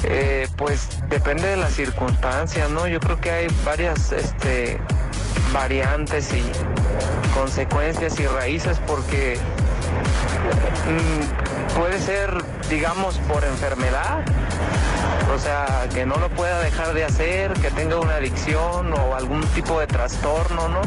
eh, 0.03 0.47
pues 0.57 0.87
depende 1.09 1.47
de 1.47 1.57
las 1.57 1.73
circunstancias, 1.73 2.69
¿no? 2.69 2.87
Yo 2.87 2.99
creo 2.99 3.19
que 3.19 3.31
hay 3.31 3.47
varias 3.65 4.11
este, 4.11 4.79
variantes 5.53 6.33
y 6.33 6.43
consecuencias 7.33 8.19
y 8.19 8.27
raíces 8.27 8.79
porque 8.87 9.37
mm, 10.87 11.77
puede 11.77 11.99
ser, 11.99 12.31
digamos, 12.69 13.17
por 13.19 13.43
enfermedad, 13.43 14.23
o 15.33 15.39
sea, 15.39 15.87
que 15.93 16.05
no 16.05 16.17
lo 16.17 16.29
pueda 16.29 16.59
dejar 16.61 16.93
de 16.93 17.05
hacer, 17.05 17.53
que 17.53 17.71
tenga 17.71 17.99
una 17.99 18.15
adicción 18.15 18.93
o 18.93 19.15
algún 19.15 19.41
tipo 19.47 19.79
de 19.79 19.87
trastorno, 19.87 20.67
¿no? 20.67 20.81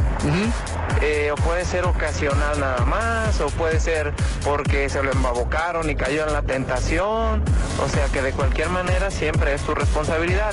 Eh, 1.01 1.31
o 1.33 1.37
puede 1.37 1.65
ser 1.65 1.85
ocasional 1.85 2.61
nada 2.61 2.85
más, 2.85 3.41
o 3.41 3.47
puede 3.49 3.81
ser 3.81 4.13
porque 4.45 4.89
se 4.89 5.03
lo 5.03 5.13
embabocaron 5.13 5.89
y 5.91 5.95
cayó 5.95 6.27
en 6.27 6.33
la 6.33 6.43
tentación, 6.43 7.43
o 7.83 7.89
sea 7.89 8.07
que 8.13 8.23
de 8.23 8.33
cualquier 8.33 8.69
manera 8.69 9.11
siempre 9.11 9.55
es 9.55 9.61
su 9.63 9.75
responsabilidad, 9.75 10.53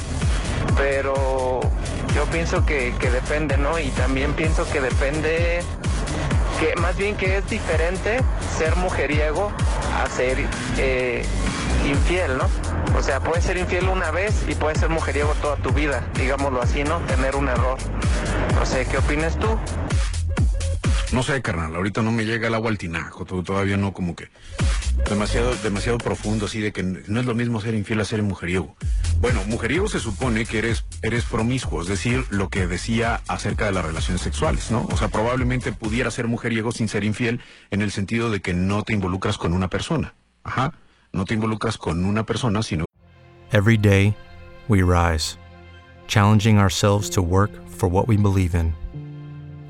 pero 0.77 1.59
yo 2.15 2.25
pienso 2.25 2.65
que, 2.65 2.93
que 2.99 3.09
depende, 3.09 3.57
¿no? 3.57 3.79
Y 3.79 3.89
también 3.89 4.33
pienso 4.33 4.69
que 4.71 4.81
depende, 4.81 5.61
que 6.61 6.75
más 6.75 6.95
bien 6.95 7.15
que 7.15 7.37
es 7.37 7.49
diferente 7.49 8.19
ser 8.55 8.75
mujeriego 8.75 9.51
a 9.99 10.07
ser 10.07 10.37
eh, 10.77 11.25
infiel, 11.87 12.37
¿no? 12.37 12.47
O 12.95 13.01
sea, 13.01 13.19
puedes 13.19 13.43
ser 13.43 13.57
infiel 13.57 13.89
una 13.89 14.11
vez 14.11 14.45
y 14.47 14.53
puedes 14.53 14.77
ser 14.77 14.89
mujeriego 14.89 15.33
toda 15.41 15.55
tu 15.55 15.71
vida, 15.71 16.03
digámoslo 16.13 16.61
así, 16.61 16.83
¿no? 16.83 16.99
Tener 17.07 17.35
un 17.35 17.49
error. 17.49 17.79
No 18.53 18.65
sé, 18.67 18.85
¿qué 18.85 18.99
opinas 18.99 19.39
tú? 19.39 19.57
No 21.13 21.23
sé, 21.23 21.41
carnal, 21.41 21.75
ahorita 21.75 22.01
no 22.01 22.11
me 22.13 22.23
llega 22.25 22.47
el 22.47 22.53
agua 22.55 22.69
al 22.69 22.77
tinajo, 22.77 23.25
to- 23.25 23.43
todavía 23.43 23.75
no 23.75 23.91
como 23.91 24.15
que 24.15 24.29
demasiado, 25.09 25.53
demasiado 25.57 25.97
profundo, 25.97 26.45
así 26.45 26.61
de 26.61 26.71
que 26.71 26.83
no 26.83 27.19
es 27.19 27.25
lo 27.25 27.35
mismo 27.35 27.59
ser 27.59 27.73
infiel 27.75 27.99
a 27.99 28.05
ser 28.05 28.23
mujeriego. 28.23 28.77
Bueno, 29.19 29.41
mujeriego 29.45 29.89
se 29.89 29.99
supone 29.99 30.45
que 30.45 30.59
eres, 30.59 30.85
eres 31.01 31.25
promiscuo, 31.25 31.81
es 31.81 31.89
decir, 31.89 32.23
lo 32.29 32.47
que 32.47 32.65
decía 32.65 33.19
acerca 33.27 33.65
de 33.65 33.73
las 33.73 33.83
relaciones 33.83 34.21
sexuales, 34.21 34.71
¿no? 34.71 34.87
O 34.89 34.95
sea, 34.95 35.09
probablemente 35.09 35.73
pudiera 35.73 36.09
ser 36.11 36.27
mujeriego 36.27 36.71
sin 36.71 36.87
ser 36.87 37.03
infiel 37.03 37.41
en 37.71 37.81
el 37.81 37.91
sentido 37.91 38.29
de 38.31 38.39
que 38.41 38.53
no 38.53 38.83
te 38.83 38.93
involucras 38.93 39.37
con 39.37 39.51
una 39.51 39.69
persona. 39.69 40.13
Ajá, 40.45 40.73
no 41.11 41.25
te 41.25 41.33
involucras 41.33 41.77
con 41.77 42.05
una 42.05 42.25
persona, 42.25 42.63
sino 42.63 42.85
Every 43.51 43.77
day, 43.77 44.15
we 44.69 44.81
rise, 44.81 45.35
challenging 46.07 46.57
ourselves 46.57 47.09
to 47.09 47.21
work 47.21 47.51
for 47.69 47.89
what 47.89 48.07
we 48.07 48.15
believe 48.15 48.55
in. 48.57 48.73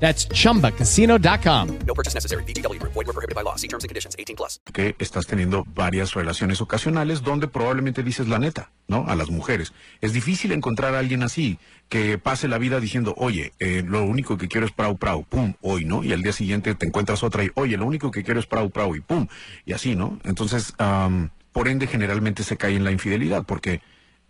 That's 0.00 0.26
chumbacasino.com. 0.28 1.78
No 1.86 1.94
purchase 1.94 2.14
necessary. 2.14 2.42
VGW 2.44 2.80
Group. 2.80 2.94
Void 2.94 3.06
were 3.06 3.12
prohibited 3.12 3.36
by 3.36 3.42
law. 3.44 3.56
See 3.56 3.68
terms 3.68 3.84
and 3.84 3.90
conditions. 3.90 4.16
18 4.18 4.34
plus. 4.34 4.60
que 4.72 4.94
estás 4.98 5.26
teniendo 5.26 5.64
varias 5.74 6.14
relaciones 6.14 6.60
ocasionales 6.60 7.22
donde 7.22 7.48
probablemente 7.48 8.02
dices 8.02 8.28
la 8.28 8.38
neta, 8.38 8.70
¿no? 8.88 9.04
A 9.06 9.14
las 9.14 9.30
mujeres. 9.30 9.72
Es 10.00 10.12
difícil 10.12 10.52
encontrar 10.52 10.94
a 10.94 10.98
alguien 10.98 11.22
así 11.22 11.58
que 11.88 12.18
pase 12.18 12.48
la 12.48 12.58
vida 12.58 12.80
diciendo, 12.80 13.14
oye, 13.16 13.52
eh, 13.58 13.82
lo 13.86 14.04
único 14.04 14.38
que 14.38 14.48
quiero 14.48 14.66
es 14.66 14.72
prau 14.72 14.96
prau, 14.96 15.24
pum, 15.24 15.54
hoy, 15.60 15.84
¿no? 15.84 16.02
Y 16.04 16.12
al 16.12 16.22
día 16.22 16.32
siguiente 16.32 16.74
te 16.74 16.86
encuentras 16.86 17.22
otra 17.22 17.44
y, 17.44 17.50
oye, 17.54 17.76
lo 17.76 17.86
único 17.86 18.10
que 18.10 18.22
quiero 18.22 18.40
es 18.40 18.46
prau 18.46 18.70
prau 18.70 18.94
y 18.94 19.00
pum, 19.00 19.26
y 19.66 19.72
así, 19.72 19.96
¿no? 19.96 20.18
Entonces, 20.24 20.72
am, 20.78 21.30
por 21.52 21.68
ende, 21.68 21.86
generalmente 21.86 22.44
se 22.44 22.56
cae 22.56 22.76
en 22.76 22.84
la 22.84 22.92
infidelidad 22.92 23.44
porque 23.44 23.80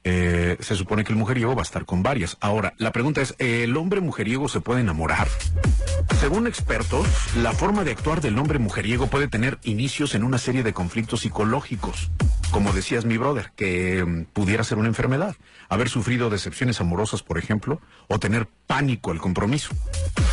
eh, 0.04 0.56
se 0.60 0.76
supone 0.76 1.04
que 1.04 1.12
el 1.12 1.18
mujeriego 1.18 1.54
va 1.54 1.62
a 1.62 1.64
estar 1.64 1.84
con 1.84 2.02
varias. 2.02 2.36
Ahora, 2.40 2.74
la 2.78 2.92
pregunta 2.92 3.20
es, 3.20 3.34
¿el 3.38 3.76
hombre 3.76 4.00
mujeriego 4.00 4.48
se 4.48 4.60
puede 4.60 4.80
enamorar? 4.80 5.28
Según 6.20 6.46
expertos, 6.46 7.06
la 7.36 7.52
forma 7.52 7.84
de 7.84 7.92
actuar 7.92 8.20
del 8.20 8.38
hombre 8.38 8.58
mujeriego 8.58 9.08
puede 9.08 9.28
tener 9.28 9.58
inicios 9.62 10.14
en 10.14 10.24
una 10.24 10.38
serie 10.38 10.62
de 10.62 10.72
conflictos 10.72 11.20
psicológicos. 11.20 12.10
Como 12.50 12.72
decías 12.72 13.04
mi 13.04 13.16
brother, 13.16 13.52
que 13.54 14.04
mm, 14.04 14.24
pudiera 14.32 14.64
ser 14.64 14.78
una 14.78 14.88
enfermedad. 14.88 15.36
Haber 15.68 15.88
sufrido 15.88 16.30
decepciones 16.30 16.80
amorosas, 16.80 17.22
por 17.22 17.38
ejemplo, 17.38 17.80
o 18.08 18.18
tener 18.18 18.48
pánico 18.66 19.12
al 19.12 19.20
compromiso. 19.20 19.70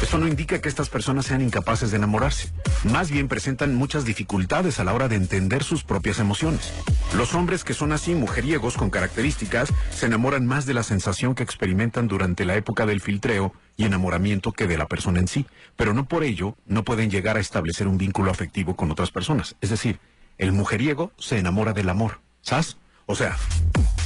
Esto 0.02 0.18
no 0.18 0.28
indica 0.28 0.60
que 0.60 0.68
estas 0.68 0.90
personas 0.90 1.28
sean 1.28 1.42
incapaces 1.42 1.92
de 1.92 1.98
enamorarse. 1.98 2.52
Más 2.92 3.12
bien 3.12 3.28
presentan 3.28 3.76
muchas 3.76 4.04
dificultades 4.04 4.80
a 4.80 4.84
la 4.84 4.94
hora 4.94 5.08
de 5.08 5.16
entender 5.16 5.64
sus 5.64 5.84
propias 5.84 6.18
emociones. 6.18 6.74
Los 7.16 7.36
hombres 7.36 7.64
que 7.64 7.76
son 7.76 7.92
así 7.92 8.16
mujeriegos 8.16 8.78
con 8.78 8.90
características 8.90 9.72
se 9.92 10.08
enamoran 10.08 10.48
más 10.48 10.66
de 10.66 10.74
la 10.74 10.84
sensación 10.84 11.36
que 11.36 11.44
experimentan 11.44 12.08
durante 12.08 12.46
la 12.46 12.56
época 12.56 12.88
del 12.88 13.02
filtreo 13.02 13.54
y 13.76 13.86
enamoramiento 13.86 14.54
que 14.54 14.68
de 14.68 14.78
la 14.78 14.88
persona 14.88 15.20
en 15.20 15.28
sí, 15.28 15.46
pero 15.76 15.94
no 15.94 16.08
por 16.08 16.24
ello 16.24 16.58
no 16.66 16.84
pueden 16.84 17.12
llegar 17.12 17.38
a 17.38 17.42
establecer 17.42 17.88
un 17.88 18.00
vínculo 18.00 18.32
afectivo 18.32 18.76
con 18.76 18.90
otras 18.90 19.12
personas. 19.12 19.56
Es 19.62 19.70
decir, 19.70 20.00
el 20.38 20.52
mujeriego 20.52 21.12
se 21.18 21.38
enamora 21.38 21.74
del 21.74 21.90
amor, 21.90 22.20
¿sabes? 22.42 22.78
O 23.06 23.16
sea, 23.16 23.38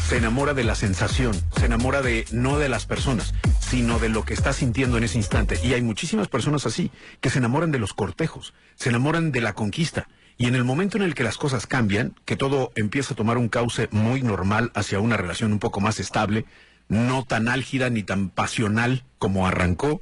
se 0.07 0.17
enamora 0.17 0.53
de 0.53 0.63
la 0.63 0.75
sensación, 0.75 1.33
se 1.57 1.65
enamora 1.65 2.01
de 2.01 2.25
no 2.31 2.59
de 2.59 2.69
las 2.69 2.85
personas, 2.85 3.33
sino 3.59 3.97
de 3.97 4.09
lo 4.09 4.25
que 4.25 4.33
está 4.33 4.53
sintiendo 4.53 4.97
en 4.97 5.03
ese 5.03 5.17
instante. 5.17 5.59
Y 5.63 5.73
hay 5.73 5.81
muchísimas 5.81 6.27
personas 6.27 6.65
así 6.65 6.91
que 7.19 7.29
se 7.29 7.39
enamoran 7.39 7.71
de 7.71 7.79
los 7.79 7.93
cortejos, 7.93 8.53
se 8.75 8.89
enamoran 8.89 9.31
de 9.31 9.41
la 9.41 9.53
conquista. 9.53 10.07
Y 10.37 10.47
en 10.47 10.55
el 10.55 10.63
momento 10.63 10.97
en 10.97 11.03
el 11.03 11.15
que 11.15 11.23
las 11.23 11.37
cosas 11.37 11.65
cambian, 11.65 12.13
que 12.25 12.35
todo 12.35 12.71
empieza 12.75 13.13
a 13.13 13.17
tomar 13.17 13.37
un 13.37 13.49
cauce 13.49 13.89
muy 13.91 14.21
normal 14.21 14.71
hacia 14.75 14.99
una 14.99 15.17
relación 15.17 15.51
un 15.51 15.59
poco 15.59 15.81
más 15.81 15.99
estable, 15.99 16.45
no 16.87 17.23
tan 17.23 17.47
álgida 17.47 17.89
ni 17.89 18.03
tan 18.03 18.29
pasional 18.29 19.03
como 19.17 19.47
arrancó, 19.47 20.01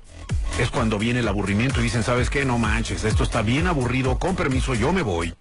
es 0.60 0.72
cuando 0.72 0.98
viene 0.98 1.20
el 1.20 1.28
aburrimiento 1.28 1.80
y 1.80 1.84
dicen, 1.84 2.04
¿sabes 2.04 2.30
qué? 2.30 2.46
No 2.46 2.58
manches, 2.58 3.04
esto 3.04 3.24
está 3.24 3.44
bien 3.44 3.68
aburrido, 3.68 4.18
con 4.18 4.36
permiso, 4.36 4.74
yo 4.74 4.92
me 4.92 5.04
voy. 5.04 5.36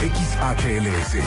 XHLS, 0.00 1.20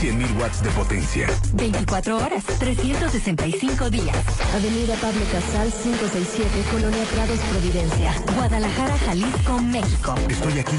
100.000 0.00 0.40
watts 0.40 0.60
de 0.60 0.70
potencia. 0.70 1.28
24 1.52 2.16
horas, 2.16 2.44
365 2.58 3.88
días. 3.88 4.16
Avenida 4.52 4.96
Pablo 5.00 5.22
Casal 5.30 5.72
567, 5.72 6.64
Colonia 6.72 7.04
Prados, 7.14 7.38
Providencia. 7.52 8.12
Guadalajara, 8.34 8.98
Jalisco, 8.98 9.62
México. 9.62 10.14
Estoy 10.28 10.58
aquí, 10.58 10.76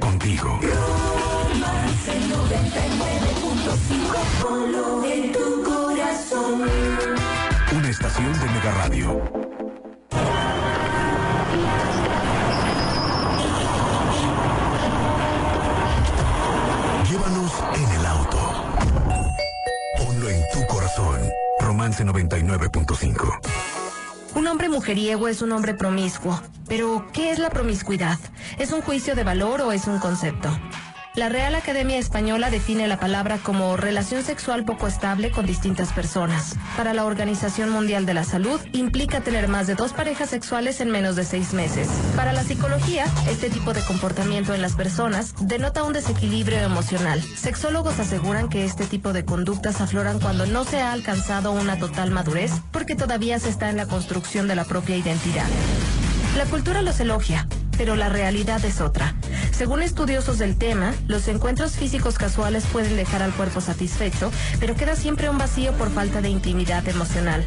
contigo. 0.00 0.58
en 5.04 5.32
tu 5.32 5.62
corazón. 5.62 6.62
Una 7.76 7.90
estación 7.90 8.32
de 8.32 8.46
Mega 8.46 8.72
Radio. 8.72 9.39
Ponlo 19.98 20.28
en 20.28 20.42
tu 20.52 20.66
corazón. 20.66 21.20
Romance 21.60 22.04
99.5. 22.04 23.38
Un 24.34 24.46
hombre 24.48 24.68
mujeriego 24.68 25.28
es 25.28 25.40
un 25.40 25.52
hombre 25.52 25.74
promiscuo. 25.74 26.40
Pero, 26.66 27.06
¿qué 27.12 27.30
es 27.30 27.38
la 27.38 27.50
promiscuidad? 27.50 28.18
¿Es 28.58 28.72
un 28.72 28.80
juicio 28.80 29.14
de 29.14 29.22
valor 29.22 29.60
o 29.60 29.70
es 29.70 29.86
un 29.86 29.98
concepto? 30.00 30.48
La 31.16 31.28
Real 31.28 31.56
Academia 31.56 31.98
Española 31.98 32.50
define 32.50 32.86
la 32.86 33.00
palabra 33.00 33.38
como 33.38 33.76
relación 33.76 34.22
sexual 34.22 34.64
poco 34.64 34.86
estable 34.86 35.32
con 35.32 35.44
distintas 35.44 35.92
personas. 35.92 36.54
Para 36.76 36.94
la 36.94 37.04
Organización 37.04 37.68
Mundial 37.70 38.06
de 38.06 38.14
la 38.14 38.22
Salud, 38.22 38.60
implica 38.72 39.20
tener 39.20 39.48
más 39.48 39.66
de 39.66 39.74
dos 39.74 39.92
parejas 39.92 40.30
sexuales 40.30 40.80
en 40.80 40.88
menos 40.92 41.16
de 41.16 41.24
seis 41.24 41.52
meses. 41.52 41.88
Para 42.14 42.32
la 42.32 42.44
psicología, 42.44 43.06
este 43.28 43.50
tipo 43.50 43.72
de 43.72 43.82
comportamiento 43.82 44.54
en 44.54 44.62
las 44.62 44.76
personas 44.76 45.34
denota 45.40 45.82
un 45.82 45.94
desequilibrio 45.94 46.60
emocional. 46.60 47.20
Sexólogos 47.20 47.98
aseguran 47.98 48.48
que 48.48 48.64
este 48.64 48.86
tipo 48.86 49.12
de 49.12 49.24
conductas 49.24 49.80
afloran 49.80 50.20
cuando 50.20 50.46
no 50.46 50.62
se 50.62 50.80
ha 50.80 50.92
alcanzado 50.92 51.50
una 51.50 51.76
total 51.76 52.12
madurez 52.12 52.52
porque 52.70 52.94
todavía 52.94 53.40
se 53.40 53.48
está 53.48 53.68
en 53.68 53.78
la 53.78 53.86
construcción 53.86 54.46
de 54.46 54.54
la 54.54 54.64
propia 54.64 54.96
identidad. 54.96 55.46
La 56.36 56.44
cultura 56.44 56.82
los 56.82 57.00
elogia, 57.00 57.48
pero 57.80 57.96
la 57.96 58.10
realidad 58.10 58.62
es 58.66 58.82
otra. 58.82 59.14
Según 59.52 59.80
estudiosos 59.80 60.36
del 60.36 60.58
tema, 60.58 60.92
los 61.08 61.26
encuentros 61.28 61.76
físicos 61.76 62.18
casuales 62.18 62.66
pueden 62.66 62.94
dejar 62.94 63.22
al 63.22 63.32
cuerpo 63.32 63.62
satisfecho, 63.62 64.30
pero 64.58 64.76
queda 64.76 64.94
siempre 64.96 65.30
un 65.30 65.38
vacío 65.38 65.72
por 65.72 65.90
falta 65.90 66.20
de 66.20 66.28
intimidad 66.28 66.86
emocional. 66.86 67.42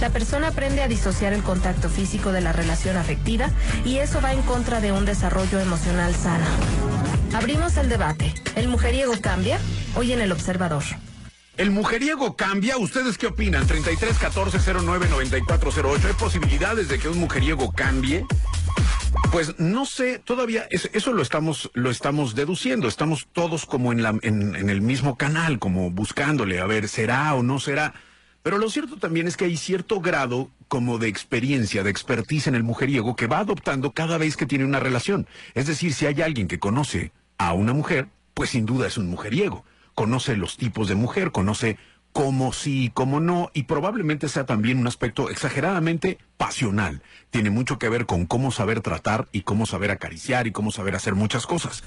La 0.00 0.10
persona 0.10 0.48
aprende 0.48 0.82
a 0.82 0.88
disociar 0.88 1.32
el 1.34 1.44
contacto 1.44 1.88
físico 1.88 2.32
de 2.32 2.40
la 2.40 2.52
relación 2.52 2.96
afectiva 2.96 3.48
y 3.84 3.98
eso 3.98 4.20
va 4.20 4.32
en 4.32 4.42
contra 4.42 4.80
de 4.80 4.90
un 4.90 5.04
desarrollo 5.04 5.60
emocional 5.60 6.16
sano. 6.16 6.46
Abrimos 7.32 7.76
el 7.76 7.88
debate. 7.88 8.34
¿El 8.56 8.66
mujeriego 8.66 9.12
cambia? 9.20 9.60
Hoy 9.94 10.12
en 10.12 10.20
El 10.20 10.32
Observador. 10.32 10.82
¿El 11.56 11.70
mujeriego 11.70 12.34
cambia? 12.34 12.76
¿Ustedes 12.76 13.18
qué 13.18 13.28
opinan? 13.28 13.68
33 13.68 14.18
14 14.18 14.58
09 14.82 15.06
94 15.10 15.70
08. 15.70 16.08
¿Hay 16.08 16.14
posibilidades 16.14 16.88
de 16.88 16.98
que 16.98 17.08
un 17.08 17.20
mujeriego 17.20 17.70
cambie? 17.70 18.26
Pues 19.32 19.58
no 19.58 19.86
sé, 19.86 20.18
todavía 20.18 20.66
es- 20.70 20.90
eso 20.92 21.12
lo 21.12 21.22
estamos, 21.22 21.70
lo 21.74 21.90
estamos 21.90 22.34
deduciendo. 22.34 22.88
Estamos 22.88 23.28
todos 23.32 23.66
como 23.66 23.92
en, 23.92 24.02
la, 24.02 24.10
en, 24.22 24.54
en 24.56 24.70
el 24.70 24.80
mismo 24.82 25.16
canal, 25.16 25.58
como 25.58 25.90
buscándole, 25.90 26.60
a 26.60 26.66
ver, 26.66 26.88
¿será 26.88 27.34
o 27.34 27.42
no 27.42 27.60
será? 27.60 27.94
Pero 28.42 28.58
lo 28.58 28.70
cierto 28.70 28.96
también 28.96 29.28
es 29.28 29.36
que 29.36 29.44
hay 29.44 29.56
cierto 29.56 30.00
grado 30.00 30.50
como 30.68 30.98
de 30.98 31.08
experiencia, 31.08 31.82
de 31.82 31.90
expertise 31.90 32.46
en 32.46 32.54
el 32.54 32.62
mujeriego 32.62 33.14
que 33.16 33.26
va 33.26 33.38
adoptando 33.40 33.92
cada 33.92 34.18
vez 34.18 34.36
que 34.36 34.46
tiene 34.46 34.64
una 34.64 34.80
relación. 34.80 35.26
Es 35.54 35.66
decir, 35.66 35.92
si 35.92 36.06
hay 36.06 36.22
alguien 36.22 36.48
que 36.48 36.58
conoce 36.58 37.12
a 37.38 37.52
una 37.52 37.72
mujer, 37.72 38.08
pues 38.34 38.50
sin 38.50 38.66
duda 38.66 38.86
es 38.86 38.96
un 38.96 39.08
mujeriego. 39.08 39.64
Conoce 39.94 40.36
los 40.36 40.56
tipos 40.56 40.88
de 40.88 40.94
mujer, 40.94 41.32
conoce 41.32 41.76
cómo 42.12 42.52
sí, 42.52 42.90
cómo 42.92 43.20
no, 43.20 43.50
y 43.54 43.64
probablemente 43.64 44.28
sea 44.28 44.46
también 44.46 44.78
un 44.78 44.86
aspecto 44.86 45.30
exageradamente 45.30 46.18
pasional. 46.36 47.02
Tiene 47.30 47.50
mucho 47.50 47.78
que 47.78 47.88
ver 47.88 48.06
con 48.06 48.26
cómo 48.26 48.50
saber 48.50 48.80
tratar 48.80 49.28
y 49.32 49.42
cómo 49.42 49.66
saber 49.66 49.90
acariciar 49.90 50.46
y 50.46 50.52
cómo 50.52 50.70
saber 50.70 50.96
hacer 50.96 51.14
muchas 51.14 51.46
cosas. 51.46 51.84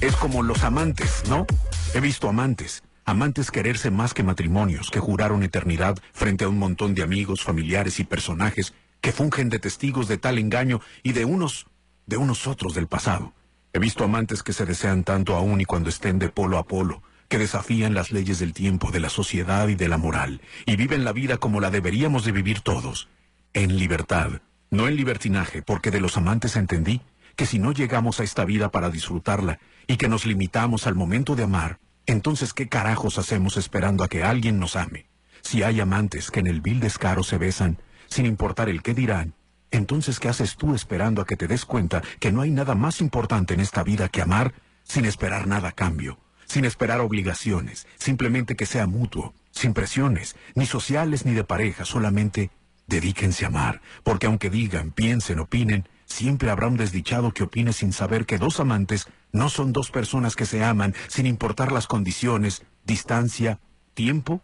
Es 0.00 0.14
como 0.16 0.42
los 0.42 0.62
amantes, 0.62 1.24
¿no? 1.28 1.46
He 1.94 2.00
visto 2.00 2.28
amantes. 2.28 2.82
Amantes 3.04 3.50
quererse 3.50 3.90
más 3.90 4.14
que 4.14 4.24
matrimonios, 4.24 4.90
que 4.90 4.98
juraron 4.98 5.42
eternidad 5.42 5.96
frente 6.12 6.44
a 6.44 6.48
un 6.48 6.58
montón 6.58 6.94
de 6.94 7.02
amigos, 7.02 7.42
familiares 7.42 8.00
y 8.00 8.04
personajes 8.04 8.74
que 9.00 9.12
fungen 9.12 9.48
de 9.48 9.60
testigos 9.60 10.08
de 10.08 10.18
tal 10.18 10.38
engaño 10.38 10.80
y 11.04 11.12
de 11.12 11.24
unos, 11.24 11.66
de 12.06 12.16
unos 12.16 12.48
otros 12.48 12.74
del 12.74 12.88
pasado. 12.88 13.32
He 13.72 13.78
visto 13.78 14.02
amantes 14.02 14.42
que 14.42 14.52
se 14.52 14.64
desean 14.64 15.04
tanto 15.04 15.36
aún 15.36 15.60
y 15.60 15.64
cuando 15.64 15.90
estén 15.90 16.18
de 16.18 16.28
polo 16.28 16.58
a 16.58 16.66
polo, 16.66 17.02
que 17.28 17.38
desafían 17.38 17.94
las 17.94 18.12
leyes 18.12 18.38
del 18.38 18.52
tiempo, 18.52 18.90
de 18.90 19.00
la 19.00 19.08
sociedad 19.08 19.68
y 19.68 19.74
de 19.74 19.88
la 19.88 19.98
moral, 19.98 20.40
y 20.64 20.76
viven 20.76 21.04
la 21.04 21.12
vida 21.12 21.38
como 21.38 21.60
la 21.60 21.70
deberíamos 21.70 22.24
de 22.24 22.32
vivir 22.32 22.60
todos, 22.60 23.08
en 23.52 23.76
libertad, 23.78 24.42
no 24.70 24.88
en 24.88 24.96
libertinaje, 24.96 25.62
porque 25.62 25.90
de 25.90 26.00
los 26.00 26.16
amantes 26.16 26.56
entendí 26.56 27.00
que 27.36 27.46
si 27.46 27.58
no 27.58 27.72
llegamos 27.72 28.20
a 28.20 28.24
esta 28.24 28.44
vida 28.44 28.70
para 28.70 28.90
disfrutarla 28.90 29.58
y 29.86 29.96
que 29.96 30.08
nos 30.08 30.26
limitamos 30.26 30.86
al 30.86 30.94
momento 30.94 31.36
de 31.36 31.44
amar, 31.44 31.78
entonces 32.06 32.52
¿qué 32.52 32.68
carajos 32.68 33.18
hacemos 33.18 33.56
esperando 33.56 34.04
a 34.04 34.08
que 34.08 34.22
alguien 34.22 34.58
nos 34.58 34.76
ame? 34.76 35.06
Si 35.42 35.62
hay 35.62 35.80
amantes 35.80 36.30
que 36.30 36.40
en 36.40 36.46
el 36.46 36.60
vil 36.60 36.80
descaro 36.80 37.22
se 37.22 37.38
besan, 37.38 37.78
sin 38.08 38.26
importar 38.26 38.68
el 38.68 38.82
qué 38.82 38.94
dirán, 38.94 39.34
entonces 39.70 40.18
¿qué 40.18 40.28
haces 40.28 40.56
tú 40.56 40.74
esperando 40.74 41.22
a 41.22 41.26
que 41.26 41.36
te 41.36 41.48
des 41.48 41.64
cuenta 41.64 42.02
que 42.20 42.32
no 42.32 42.40
hay 42.40 42.50
nada 42.50 42.74
más 42.74 43.00
importante 43.00 43.54
en 43.54 43.60
esta 43.60 43.82
vida 43.82 44.08
que 44.08 44.22
amar 44.22 44.54
sin 44.84 45.04
esperar 45.04 45.46
nada 45.46 45.68
a 45.68 45.72
cambio, 45.72 46.18
sin 46.46 46.64
esperar 46.64 47.00
obligaciones, 47.00 47.86
simplemente 47.98 48.56
que 48.56 48.66
sea 48.66 48.86
mutuo, 48.86 49.34
sin 49.50 49.74
presiones, 49.74 50.36
ni 50.54 50.66
sociales 50.66 51.24
ni 51.26 51.34
de 51.34 51.44
pareja, 51.44 51.84
solamente 51.84 52.50
dedíquense 52.86 53.44
a 53.44 53.48
amar, 53.48 53.80
porque 54.02 54.26
aunque 54.26 54.50
digan, 54.50 54.92
piensen, 54.92 55.40
opinen, 55.40 55.88
siempre 56.04 56.50
habrá 56.50 56.68
un 56.68 56.76
desdichado 56.76 57.32
que 57.32 57.42
opine 57.42 57.72
sin 57.72 57.92
saber 57.92 58.26
que 58.26 58.38
dos 58.38 58.60
amantes 58.60 59.08
no 59.32 59.48
son 59.48 59.72
dos 59.72 59.90
personas 59.90 60.36
que 60.36 60.46
se 60.46 60.64
aman 60.64 60.94
sin 61.08 61.26
importar 61.26 61.72
las 61.72 61.86
condiciones, 61.86 62.62
distancia, 62.84 63.58
tiempo 63.94 64.40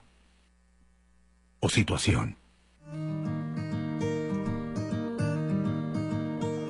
o 1.60 1.68
situación. 1.68 2.36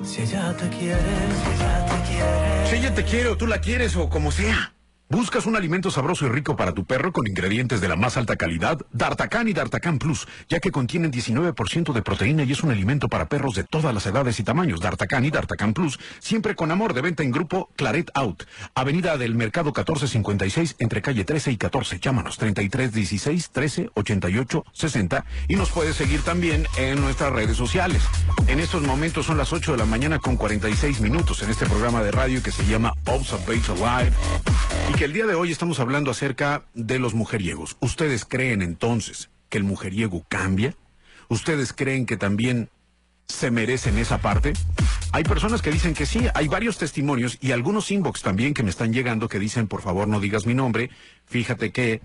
Si 0.03 0.21
ella 0.21 0.55
te 0.55 0.69
quiere, 0.69 0.99
si 1.41 1.49
ella 1.55 1.85
te 1.85 2.11
quiere. 2.11 2.67
Si 2.67 2.75
ella 2.75 2.93
te 2.93 3.03
quiere 3.03 3.29
o 3.29 3.37
tú 3.37 3.47
la 3.47 3.59
quieres 3.61 3.95
o 3.95 4.09
como 4.09 4.31
sea. 4.31 4.73
¿Buscas 5.09 5.45
un 5.45 5.55
alimento 5.55 5.91
sabroso 5.91 6.25
y 6.25 6.29
rico 6.29 6.55
para 6.55 6.73
tu 6.73 6.85
perro 6.85 7.11
con 7.13 7.27
ingredientes 7.27 7.81
de 7.81 7.87
la 7.87 7.95
más 7.95 8.17
alta 8.17 8.35
calidad? 8.35 8.79
Dartacan 8.93 9.47
y 9.47 9.53
Dartacan 9.53 9.99
Plus, 9.99 10.27
ya 10.49 10.59
que 10.59 10.71
contienen 10.71 11.11
19% 11.11 11.93
de 11.93 12.01
proteína 12.01 12.43
y 12.43 12.51
es 12.51 12.63
un 12.63 12.71
alimento 12.71 13.09
para 13.09 13.29
perros 13.29 13.53
de 13.53 13.63
todas 13.63 13.93
las 13.93 14.07
edades 14.07 14.39
y 14.39 14.43
tamaños. 14.43 14.79
Dartacan 14.79 15.23
y 15.23 15.29
Dartacan 15.29 15.73
Plus, 15.73 15.99
siempre 16.19 16.55
con 16.55 16.71
amor 16.71 16.95
de 16.95 17.01
venta 17.01 17.21
en 17.21 17.29
grupo 17.29 17.69
Claret 17.75 18.09
Out, 18.15 18.45
Avenida 18.73 19.17
del 19.17 19.35
Mercado 19.35 19.67
1456 19.67 20.77
entre 20.79 21.03
calle 21.03 21.25
13 21.25 21.51
y 21.51 21.57
14. 21.57 21.99
Llámanos 21.99 22.37
3316 22.37 23.51
13 23.51 23.89
88 23.93 24.65
60 24.71 25.25
y 25.47 25.55
nos 25.55 25.69
puedes 25.69 25.95
seguir 25.95 26.21
también 26.23 26.65
en 26.77 26.99
nuestras 26.99 27.31
redes 27.31 27.55
sociales. 27.57 28.01
En 28.47 28.59
estos 28.59 28.81
momentos 28.81 29.27
son 29.27 29.37
las 29.37 29.53
8 29.53 29.73
de 29.73 29.77
la 29.77 29.85
mañana 29.85 30.17
con 30.17 30.37
46 30.37 31.01
minutos 31.01 31.43
en 31.43 31.51
este 31.51 31.67
programa 31.67 32.01
de 32.01 32.11
radio 32.11 32.41
que 32.41 32.51
se 32.51 32.65
llama 32.65 32.93
Observate 33.05 33.75
Live 33.75 34.13
que 34.97 35.05
el 35.05 35.13
día 35.13 35.25
de 35.25 35.33
hoy 35.33 35.51
estamos 35.51 35.79
hablando 35.79 36.11
acerca 36.11 36.65
de 36.73 36.99
los 36.99 37.13
mujeriegos. 37.13 37.77
¿Ustedes 37.79 38.25
creen 38.25 38.61
entonces 38.61 39.29
que 39.49 39.57
el 39.57 39.63
mujeriego 39.63 40.23
cambia? 40.29 40.75
¿Ustedes 41.29 41.73
creen 41.73 42.05
que 42.05 42.17
también 42.17 42.69
se 43.27 43.49
merecen 43.49 43.97
esa 43.97 44.19
parte? 44.19 44.53
Hay 45.11 45.23
personas 45.23 45.61
que 45.61 45.71
dicen 45.71 45.93
que 45.93 46.05
sí, 46.05 46.27
hay 46.35 46.47
varios 46.47 46.77
testimonios 46.77 47.39
y 47.41 47.51
algunos 47.51 47.89
inbox 47.91 48.21
también 48.21 48.53
que 48.53 48.61
me 48.61 48.69
están 48.69 48.93
llegando 48.93 49.29
que 49.29 49.39
dicen, 49.39 49.67
por 49.67 49.81
favor 49.81 50.07
no 50.07 50.19
digas 50.19 50.45
mi 50.45 50.53
nombre, 50.53 50.91
fíjate 51.25 51.71
que 51.71 52.01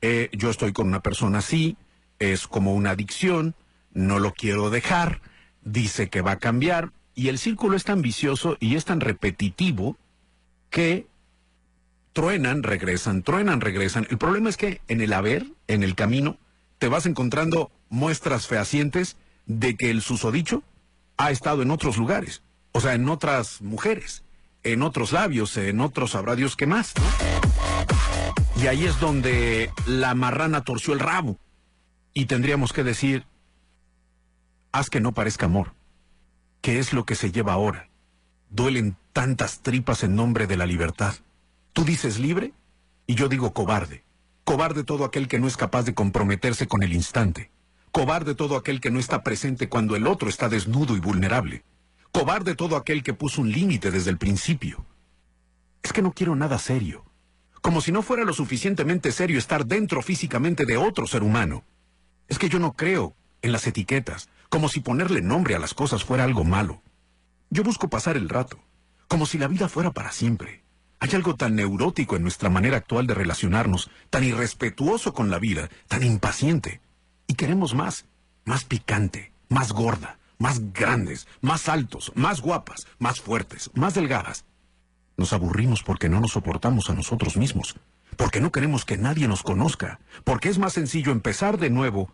eh, 0.00 0.28
yo 0.32 0.50
estoy 0.50 0.72
con 0.72 0.88
una 0.88 1.00
persona 1.00 1.38
así, 1.38 1.76
es 2.18 2.48
como 2.48 2.74
una 2.74 2.90
adicción, 2.90 3.54
no 3.92 4.18
lo 4.18 4.32
quiero 4.32 4.70
dejar, 4.70 5.20
dice 5.62 6.08
que 6.08 6.22
va 6.22 6.32
a 6.32 6.38
cambiar 6.38 6.92
y 7.14 7.28
el 7.28 7.38
círculo 7.38 7.76
es 7.76 7.84
tan 7.84 8.02
vicioso 8.02 8.56
y 8.58 8.74
es 8.74 8.84
tan 8.84 9.00
repetitivo 9.00 9.96
que 10.70 11.06
truenan, 12.12 12.62
regresan, 12.62 13.22
truenan, 13.22 13.60
regresan. 13.60 14.06
El 14.10 14.18
problema 14.18 14.48
es 14.48 14.56
que 14.56 14.80
en 14.88 15.00
el 15.00 15.12
haber, 15.12 15.46
en 15.68 15.82
el 15.82 15.94
camino, 15.94 16.38
te 16.78 16.88
vas 16.88 17.06
encontrando 17.06 17.70
muestras 17.88 18.46
fehacientes 18.46 19.16
de 19.46 19.76
que 19.76 19.90
el 19.90 20.02
susodicho 20.02 20.62
ha 21.16 21.30
estado 21.30 21.62
en 21.62 21.70
otros 21.70 21.96
lugares, 21.96 22.42
o 22.72 22.80
sea, 22.80 22.94
en 22.94 23.08
otras 23.08 23.60
mujeres, 23.62 24.24
en 24.62 24.82
otros 24.82 25.12
labios, 25.12 25.56
en 25.56 25.80
otros 25.80 26.12
sabrá 26.12 26.36
Dios 26.36 26.56
qué 26.56 26.66
más. 26.66 26.94
Y 28.56 28.66
ahí 28.66 28.84
es 28.84 29.00
donde 29.00 29.70
la 29.86 30.14
marrana 30.14 30.62
torció 30.62 30.94
el 30.94 31.00
rabo. 31.00 31.38
Y 32.14 32.26
tendríamos 32.26 32.72
que 32.72 32.84
decir, 32.84 33.24
haz 34.70 34.90
que 34.90 35.00
no 35.00 35.12
parezca 35.12 35.46
amor. 35.46 35.72
¿Qué 36.60 36.78
es 36.78 36.92
lo 36.92 37.04
que 37.04 37.14
se 37.14 37.32
lleva 37.32 37.54
ahora? 37.54 37.88
Duelen 38.50 38.96
tantas 39.12 39.60
tripas 39.60 40.04
en 40.04 40.14
nombre 40.14 40.46
de 40.46 40.56
la 40.56 40.66
libertad. 40.66 41.14
Tú 41.72 41.84
dices 41.84 42.18
libre 42.18 42.52
y 43.06 43.14
yo 43.14 43.28
digo 43.28 43.52
cobarde. 43.52 44.04
Cobarde 44.44 44.84
todo 44.84 45.04
aquel 45.04 45.28
que 45.28 45.38
no 45.38 45.46
es 45.46 45.56
capaz 45.56 45.84
de 45.84 45.94
comprometerse 45.94 46.66
con 46.66 46.82
el 46.82 46.92
instante. 46.92 47.50
Cobarde 47.92 48.34
todo 48.34 48.56
aquel 48.56 48.80
que 48.80 48.90
no 48.90 48.98
está 48.98 49.22
presente 49.22 49.68
cuando 49.68 49.96
el 49.96 50.06
otro 50.06 50.28
está 50.28 50.48
desnudo 50.48 50.96
y 50.96 51.00
vulnerable. 51.00 51.64
Cobarde 52.10 52.54
todo 52.54 52.76
aquel 52.76 53.02
que 53.02 53.14
puso 53.14 53.40
un 53.40 53.50
límite 53.50 53.90
desde 53.90 54.10
el 54.10 54.18
principio. 54.18 54.84
Es 55.82 55.92
que 55.92 56.02
no 56.02 56.12
quiero 56.12 56.36
nada 56.36 56.58
serio. 56.58 57.04
Como 57.62 57.80
si 57.80 57.90
no 57.90 58.02
fuera 58.02 58.24
lo 58.24 58.34
suficientemente 58.34 59.12
serio 59.12 59.38
estar 59.38 59.64
dentro 59.64 60.02
físicamente 60.02 60.66
de 60.66 60.76
otro 60.76 61.06
ser 61.06 61.22
humano. 61.22 61.64
Es 62.28 62.38
que 62.38 62.48
yo 62.48 62.58
no 62.58 62.74
creo 62.74 63.16
en 63.40 63.52
las 63.52 63.66
etiquetas, 63.66 64.28
como 64.50 64.68
si 64.68 64.80
ponerle 64.80 65.22
nombre 65.22 65.54
a 65.54 65.58
las 65.58 65.72
cosas 65.72 66.04
fuera 66.04 66.24
algo 66.24 66.44
malo. 66.44 66.82
Yo 67.50 67.62
busco 67.62 67.88
pasar 67.88 68.16
el 68.16 68.28
rato, 68.28 68.58
como 69.08 69.26
si 69.26 69.38
la 69.38 69.48
vida 69.48 69.68
fuera 69.68 69.90
para 69.90 70.12
siempre. 70.12 70.61
Hay 71.02 71.10
algo 71.16 71.34
tan 71.34 71.56
neurótico 71.56 72.14
en 72.14 72.22
nuestra 72.22 72.48
manera 72.48 72.76
actual 72.76 73.08
de 73.08 73.14
relacionarnos, 73.14 73.90
tan 74.08 74.22
irrespetuoso 74.22 75.12
con 75.12 75.30
la 75.30 75.40
vida, 75.40 75.68
tan 75.88 76.04
impaciente. 76.04 76.80
Y 77.26 77.34
queremos 77.34 77.74
más, 77.74 78.04
más 78.44 78.62
picante, 78.62 79.32
más 79.48 79.72
gorda, 79.72 80.20
más 80.38 80.72
grandes, 80.72 81.26
más 81.40 81.68
altos, 81.68 82.12
más 82.14 82.40
guapas, 82.40 82.86
más 83.00 83.20
fuertes, 83.20 83.68
más 83.74 83.94
delgadas. 83.94 84.44
Nos 85.16 85.32
aburrimos 85.32 85.82
porque 85.82 86.08
no 86.08 86.20
nos 86.20 86.34
soportamos 86.34 86.88
a 86.88 86.94
nosotros 86.94 87.36
mismos, 87.36 87.74
porque 88.16 88.40
no 88.40 88.52
queremos 88.52 88.84
que 88.84 88.96
nadie 88.96 89.26
nos 89.26 89.42
conozca, 89.42 89.98
porque 90.22 90.50
es 90.50 90.60
más 90.60 90.72
sencillo 90.72 91.10
empezar 91.10 91.58
de 91.58 91.70
nuevo 91.70 92.12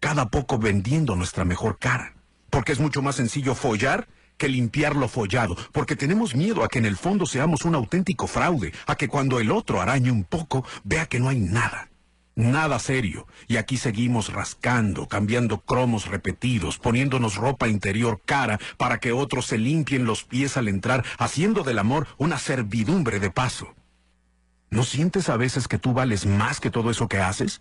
cada 0.00 0.30
poco 0.30 0.56
vendiendo 0.56 1.14
nuestra 1.14 1.44
mejor 1.44 1.78
cara, 1.78 2.14
porque 2.48 2.72
es 2.72 2.80
mucho 2.80 3.02
más 3.02 3.16
sencillo 3.16 3.54
follar 3.54 4.08
que 4.40 4.48
limpiar 4.48 4.96
lo 4.96 5.06
follado, 5.06 5.54
porque 5.70 5.96
tenemos 5.96 6.34
miedo 6.34 6.64
a 6.64 6.68
que 6.68 6.78
en 6.78 6.86
el 6.86 6.96
fondo 6.96 7.26
seamos 7.26 7.66
un 7.66 7.74
auténtico 7.74 8.26
fraude, 8.26 8.72
a 8.86 8.96
que 8.96 9.06
cuando 9.06 9.38
el 9.38 9.50
otro 9.50 9.82
arañe 9.82 10.10
un 10.10 10.24
poco 10.24 10.64
vea 10.82 11.04
que 11.04 11.20
no 11.20 11.28
hay 11.28 11.38
nada. 11.38 11.90
Nada 12.36 12.78
serio. 12.78 13.26
Y 13.48 13.58
aquí 13.58 13.76
seguimos 13.76 14.32
rascando, 14.32 15.08
cambiando 15.08 15.60
cromos 15.60 16.06
repetidos, 16.06 16.78
poniéndonos 16.78 17.36
ropa 17.36 17.68
interior 17.68 18.22
cara 18.24 18.58
para 18.78 18.98
que 18.98 19.12
otros 19.12 19.44
se 19.44 19.58
limpien 19.58 20.06
los 20.06 20.24
pies 20.24 20.56
al 20.56 20.68
entrar, 20.68 21.04
haciendo 21.18 21.62
del 21.62 21.78
amor 21.78 22.06
una 22.16 22.38
servidumbre 22.38 23.20
de 23.20 23.30
paso. 23.30 23.74
¿No 24.70 24.84
sientes 24.84 25.28
a 25.28 25.36
veces 25.36 25.68
que 25.68 25.78
tú 25.78 25.92
vales 25.92 26.24
más 26.24 26.60
que 26.60 26.70
todo 26.70 26.90
eso 26.90 27.08
que 27.08 27.18
haces? 27.18 27.60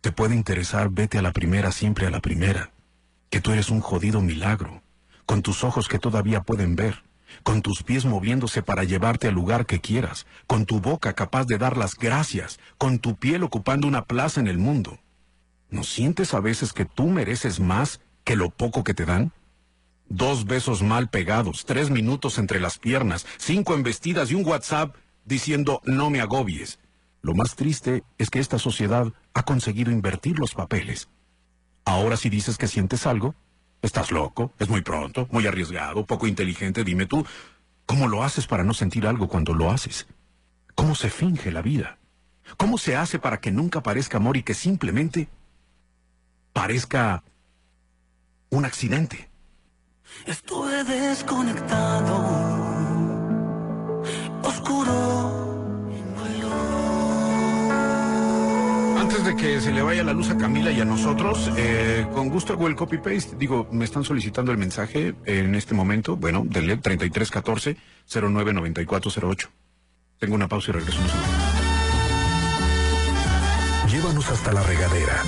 Te 0.00 0.10
puede 0.10 0.34
interesar, 0.34 0.88
vete 0.90 1.18
a 1.18 1.22
la 1.22 1.32
primera, 1.32 1.70
siempre 1.70 2.08
a 2.08 2.10
la 2.10 2.20
primera, 2.20 2.72
que 3.30 3.40
tú 3.40 3.52
eres 3.52 3.70
un 3.70 3.80
jodido 3.80 4.20
milagro, 4.20 4.82
con 5.26 5.42
tus 5.42 5.64
ojos 5.64 5.88
que 5.88 5.98
todavía 5.98 6.40
pueden 6.40 6.76
ver, 6.76 7.02
con 7.42 7.60
tus 7.60 7.82
pies 7.82 8.04
moviéndose 8.04 8.62
para 8.62 8.84
llevarte 8.84 9.28
al 9.28 9.34
lugar 9.34 9.66
que 9.66 9.80
quieras, 9.80 10.26
con 10.46 10.64
tu 10.64 10.80
boca 10.80 11.12
capaz 11.12 11.44
de 11.46 11.58
dar 11.58 11.76
las 11.76 11.96
gracias, 11.96 12.58
con 12.78 12.98
tu 12.98 13.16
piel 13.16 13.42
ocupando 13.42 13.86
una 13.88 14.04
plaza 14.04 14.40
en 14.40 14.46
el 14.46 14.58
mundo. 14.58 14.98
¿No 15.68 15.82
sientes 15.82 16.32
a 16.32 16.40
veces 16.40 16.72
que 16.72 16.84
tú 16.84 17.08
mereces 17.08 17.60
más 17.60 18.00
que 18.24 18.36
lo 18.36 18.50
poco 18.50 18.84
que 18.84 18.94
te 18.94 19.04
dan? 19.04 19.32
Dos 20.08 20.44
besos 20.44 20.82
mal 20.82 21.10
pegados, 21.10 21.64
tres 21.66 21.90
minutos 21.90 22.38
entre 22.38 22.60
las 22.60 22.78
piernas, 22.78 23.26
cinco 23.38 23.74
embestidas 23.74 24.30
y 24.30 24.36
un 24.36 24.46
WhatsApp 24.46 24.94
diciendo 25.24 25.80
no 25.84 26.10
me 26.10 26.20
agobies. 26.20 26.78
Lo 27.22 27.34
más 27.34 27.56
triste 27.56 28.04
es 28.18 28.30
que 28.30 28.38
esta 28.38 28.60
sociedad 28.60 29.12
ha 29.34 29.42
conseguido 29.42 29.90
invertir 29.90 30.38
los 30.38 30.54
papeles. 30.54 31.08
Ahora 31.84 32.16
si 32.16 32.30
dices 32.30 32.56
que 32.56 32.68
sientes 32.68 33.04
algo, 33.06 33.34
estás 33.82 34.10
loco, 34.10 34.52
es 34.58 34.68
muy 34.68 34.82
pronto, 34.82 35.28
muy 35.30 35.46
arriesgado, 35.46 36.06
poco 36.06 36.26
inteligente, 36.26 36.84
dime 36.84 37.06
tú, 37.06 37.26
¿cómo 37.86 38.08
lo 38.08 38.22
haces 38.22 38.46
para 38.46 38.64
no 38.64 38.74
sentir 38.74 39.06
algo 39.06 39.28
cuando 39.28 39.54
lo 39.54 39.70
haces? 39.70 40.06
¿Cómo 40.74 40.94
se 40.94 41.10
finge 41.10 41.50
la 41.50 41.62
vida? 41.62 41.98
¿Cómo 42.56 42.78
se 42.78 42.96
hace 42.96 43.18
para 43.18 43.40
que 43.40 43.50
nunca 43.50 43.82
parezca 43.82 44.18
amor 44.18 44.36
y 44.36 44.42
que 44.42 44.54
simplemente 44.54 45.28
parezca 46.52 47.24
un 48.50 48.64
accidente? 48.64 49.28
Estuve 50.26 50.84
desconectado, 50.84 52.16
oscuro. 54.42 55.35
Antes 59.16 59.34
de 59.34 59.42
que 59.42 59.60
se 59.62 59.72
le 59.72 59.80
vaya 59.80 60.04
la 60.04 60.12
luz 60.12 60.28
a 60.28 60.36
Camila 60.36 60.70
y 60.70 60.78
a 60.78 60.84
nosotros, 60.84 61.50
eh, 61.56 62.06
con 62.12 62.28
gusto 62.28 62.52
hago 62.52 62.66
el 62.66 62.76
copy-paste. 62.76 63.36
Digo, 63.38 63.66
me 63.72 63.86
están 63.86 64.04
solicitando 64.04 64.52
el 64.52 64.58
mensaje 64.58 65.14
en 65.24 65.54
este 65.54 65.72
momento. 65.72 66.16
Bueno, 66.16 66.42
del 66.44 66.82
3314-099408. 66.82 69.48
Tengo 70.18 70.34
una 70.34 70.48
pausa 70.48 70.70
y 70.70 70.74
regreso. 70.74 70.98
Llévanos 73.90 74.30
hasta 74.30 74.52
la 74.52 74.62
regadera. 74.64 75.22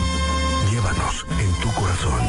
Llévanos 0.71 1.25
en 1.41 1.51
tu 1.63 1.73
corazón. 1.73 2.21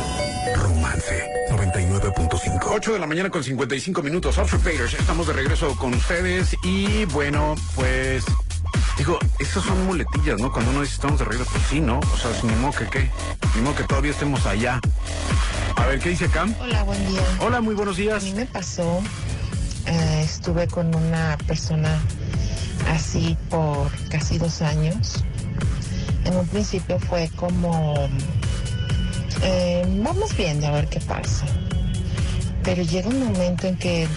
Romance 0.55 1.25
99.5. 1.49 2.69
8 2.71 2.93
de 2.93 2.99
la 2.99 3.07
mañana 3.07 3.29
con 3.29 3.43
55 3.43 4.01
minutos. 4.01 4.37
Faders, 4.37 4.93
estamos 4.93 5.27
de 5.27 5.33
regreso 5.33 5.75
con 5.75 5.93
ustedes. 5.93 6.55
Y 6.63 7.03
bueno, 7.03 7.55
pues. 7.75 8.23
Digo, 8.97 9.17
esas 9.39 9.63
son 9.63 9.85
muletillas, 9.85 10.39
¿no? 10.41 10.51
Cuando 10.51 10.71
uno 10.71 10.81
dice 10.81 10.95
estamos 10.95 11.19
de 11.19 11.25
regreso, 11.25 11.49
pues 11.51 11.63
sí, 11.69 11.79
¿no? 11.79 11.99
O 11.99 12.17
sea, 12.17 12.31
ni 12.43 12.53
modo 12.55 12.73
que 12.73 12.87
qué. 12.87 13.11
Ni 13.55 13.61
modo 13.61 13.75
que 13.75 13.83
todavía 13.85 14.11
estemos 14.11 14.45
allá. 14.45 14.79
A 15.77 15.85
ver, 15.85 15.99
¿qué 15.99 16.09
dice 16.09 16.27
Cam? 16.27 16.53
Hola, 16.59 16.83
buen 16.83 17.07
día. 17.07 17.21
Hola, 17.39 17.61
muy 17.61 17.75
buenos 17.75 17.95
días. 17.95 18.21
A 18.21 18.25
mí 18.25 18.33
me 18.33 18.45
pasó, 18.45 19.01
eh, 19.85 20.21
estuve 20.25 20.67
con 20.67 20.93
una 20.93 21.37
persona 21.47 21.97
así 22.91 23.37
por 23.49 23.89
casi 24.09 24.37
dos 24.37 24.61
años. 24.61 25.23
En 26.25 26.35
un 26.35 26.47
principio 26.47 26.99
fue 26.99 27.29
como, 27.37 28.09
eh, 29.41 29.85
vamos 30.03 30.35
viendo 30.35 30.67
a 30.67 30.71
ver 30.71 30.87
qué 30.89 30.99
pasa. 30.99 31.45
Pero 32.63 32.83
llega 32.83 33.07
un 33.07 33.23
momento 33.23 33.67
en 33.67 33.77
que 33.77 34.07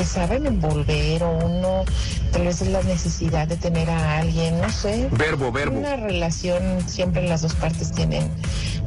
te 0.00 0.06
saben 0.06 0.46
envolver 0.46 1.22
o 1.24 1.30
uno, 1.44 1.84
tal 2.32 2.46
vez 2.46 2.62
es 2.62 2.68
la 2.68 2.82
necesidad 2.84 3.46
de 3.46 3.58
tener 3.58 3.90
a 3.90 4.16
alguien, 4.16 4.58
no 4.58 4.70
sé. 4.70 5.10
Verbo, 5.12 5.52
verbo. 5.52 5.78
Una 5.78 5.96
relación, 5.96 6.88
siempre 6.88 7.28
las 7.28 7.42
dos 7.42 7.54
partes 7.54 7.92
tienen 7.92 8.30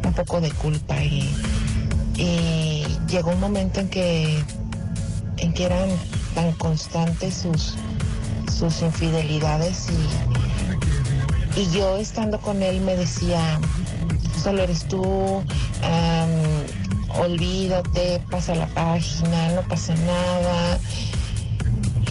un 0.04 0.14
poco 0.14 0.42
de 0.42 0.50
culpa 0.50 1.04
y, 1.04 1.30
y 2.16 2.84
llegó 3.08 3.30
un 3.30 3.40
momento 3.40 3.80
en 3.80 3.90
que, 3.90 4.44
en 5.38 5.54
que 5.54 5.66
eran 5.66 5.88
tan 6.34 6.52
constantes 6.54 7.36
sus, 7.36 7.76
sus 8.52 8.82
infidelidades 8.82 9.90
y, 11.56 11.60
y 11.62 11.70
yo 11.70 11.98
estando 11.98 12.42
con 12.42 12.64
él 12.64 12.82
me 12.82 12.96
decía, 12.96 13.60
solo 14.42 14.64
eres 14.64 14.88
tú, 14.88 15.44
olvídate, 17.20 18.22
pasa 18.30 18.56
la 18.56 18.68
página, 18.68 19.54
no 19.54 19.62
pasa 19.64 19.96
nada. 19.96 20.80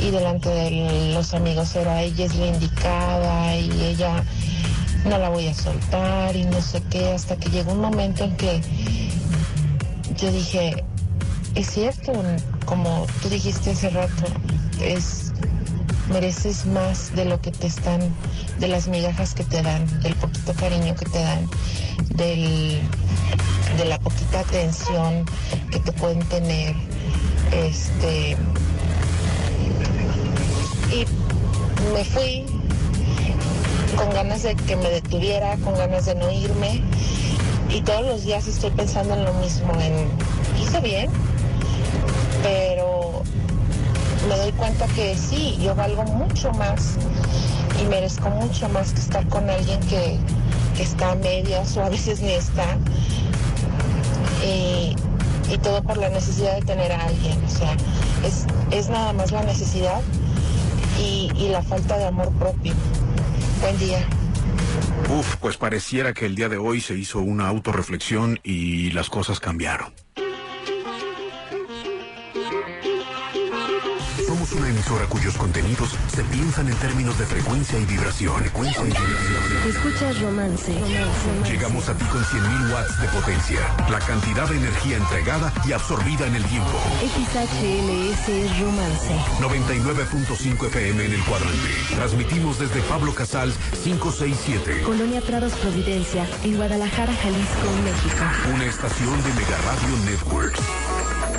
Y 0.01 0.11
delante 0.11 0.49
de 0.49 1.13
los 1.15 1.33
amigos 1.35 1.75
era 1.77 2.03
ella 2.03 2.25
es 2.25 2.35
la 2.35 2.47
indicada 2.47 3.57
y 3.57 3.71
ella 3.85 4.25
no 5.05 5.19
la 5.19 5.29
voy 5.29 5.49
a 5.49 5.55
soltar 5.55 6.35
y 6.37 6.45
no 6.45 6.61
sé 6.61 6.83
qué, 6.91 7.13
hasta 7.13 7.37
que 7.37 7.51
llegó 7.51 7.73
un 7.73 7.81
momento 7.81 8.25
en 8.25 8.37
que 8.37 8.61
yo 10.17 10.31
dije, 10.31 10.85
es 11.55 11.71
cierto, 11.71 12.13
como 12.65 13.07
tú 13.21 13.29
dijiste 13.29 13.71
hace 13.71 13.91
rato, 13.91 14.25
es 14.81 15.33
mereces 16.09 16.67
más 16.67 17.15
de 17.15 17.25
lo 17.25 17.41
que 17.41 17.51
te 17.51 17.67
están, 17.67 18.01
de 18.59 18.69
las 18.69 18.89
migajas 18.89 19.35
que 19.35 19.45
te 19.45 19.63
dan, 19.63 19.87
del 20.03 20.15
poquito 20.17 20.53
cariño 20.55 20.95
que 20.95 21.07
te 21.07 21.19
dan, 21.19 21.49
del, 22.11 22.81
de 23.77 23.85
la 23.85 23.99
poquita 23.99 24.41
atención 24.41 25.25
que 25.71 25.79
te 25.79 25.93
pueden 25.93 26.21
tener. 26.29 26.75
Este 27.53 28.37
y 30.91 31.07
me 31.93 32.05
fui 32.05 32.45
con 33.97 34.11
ganas 34.11 34.43
de 34.43 34.55
que 34.55 34.77
me 34.77 34.89
detuviera, 34.91 35.57
con 35.59 35.75
ganas 35.75 36.07
de 36.07 36.15
no 36.15 36.31
irme. 36.31 36.83
Y 37.71 37.81
todos 37.83 38.05
los 38.05 38.25
días 38.25 38.47
estoy 38.47 38.71
pensando 38.71 39.15
en 39.15 39.25
lo 39.25 39.33
mismo, 39.35 39.73
en 39.81 40.09
hice 40.63 40.81
bien, 40.81 41.11
pero 42.43 43.23
me 44.29 44.37
doy 44.37 44.53
cuenta 44.53 44.87
que 44.89 45.17
sí, 45.17 45.59
yo 45.63 45.75
valgo 45.75 46.05
mucho 46.05 46.53
más 46.53 46.97
y 47.81 47.87
merezco 47.87 48.29
mucho 48.29 48.69
más 48.69 48.93
que 48.93 49.01
estar 49.01 49.27
con 49.29 49.49
alguien 49.49 49.81
que, 49.81 50.19
que 50.77 50.83
está 50.83 51.13
a 51.13 51.15
medias 51.17 51.77
o 51.77 51.85
a 51.85 51.89
veces 51.89 52.21
ni 52.21 52.33
está. 52.33 52.77
Y, 54.45 54.97
y 55.53 55.59
todo 55.59 55.83
por 55.83 55.97
la 55.97 56.09
necesidad 56.09 56.57
de 56.57 56.63
tener 56.63 56.93
a 56.93 57.05
alguien. 57.05 57.43
O 57.45 57.49
sea, 57.51 57.77
es, 58.25 58.47
es 58.71 58.89
nada 58.89 59.13
más 59.13 59.33
la 59.33 59.43
necesidad 59.43 60.01
y, 60.99 61.31
y 61.37 61.49
la 61.49 61.63
falta 61.63 61.99
de 61.99 62.07
amor 62.07 62.31
propio. 62.33 62.75
Buen 63.61 63.79
día. 63.79 64.05
Uf, 65.17 65.37
pues 65.37 65.57
pareciera 65.57 66.13
que 66.15 66.27
el 66.27 66.35
día 66.35 66.49
de 66.49 66.57
hoy 66.57 66.81
se 66.81 66.97
hizo 66.97 67.21
una 67.21 67.49
autorreflexión 67.49 68.41
y 68.43 68.91
las 68.93 69.11
cosas 69.11 69.41
cambiaron. 69.41 69.93
Somos 74.53 74.67
una 74.67 74.69
emisora 74.69 75.07
cuyos 75.07 75.37
contenidos 75.37 75.97
se 76.15 76.23
piensan 76.25 76.69
en 76.69 76.75
términos 76.77 77.19
de 77.19 77.25
frecuencia 77.25 77.79
y 77.79 77.87
vibración. 77.87 78.37
Frecuencia 78.37 78.83
y 78.83 78.87
vibración. 78.87 79.69
Escuchas 79.69 80.21
romance. 80.21 80.73
romance. 80.73 81.51
Llegamos 81.51 81.89
a 81.89 81.95
ti 81.95 82.05
con 82.07 82.23
100.000 82.23 82.73
watts 82.73 83.01
de 83.01 83.09
potencia. 83.09 83.61
La 83.91 83.99
cantidad 84.01 84.49
de 84.49 84.57
energía 84.59 84.97
entregada 84.99 85.53
y 85.67 85.73
absorbida 85.73 86.27
en 86.27 86.35
el 86.35 86.45
tiempo. 86.45 86.71
XHLS 87.01 88.29
es 88.29 88.61
romance. 88.61 89.15
99.5 89.41 90.67
FM 90.67 91.05
en 91.05 91.13
el 91.13 91.25
cuadrante. 91.25 91.69
Transmitimos 91.95 92.59
desde 92.59 92.81
Pablo 92.83 93.15
Casals 93.15 93.55
567. 93.85 94.83
Colonia 94.83 95.21
Prados 95.23 95.53
Providencia, 95.55 96.27
en 96.45 96.57
Guadalajara, 96.57 97.15
Jalisco, 97.15 97.73
México. 97.85 98.25
Una 98.55 98.65
estación 98.67 99.23
de 99.23 99.33
Mega 99.33 99.57
Radio 99.65 99.97
Networks. 100.05 100.61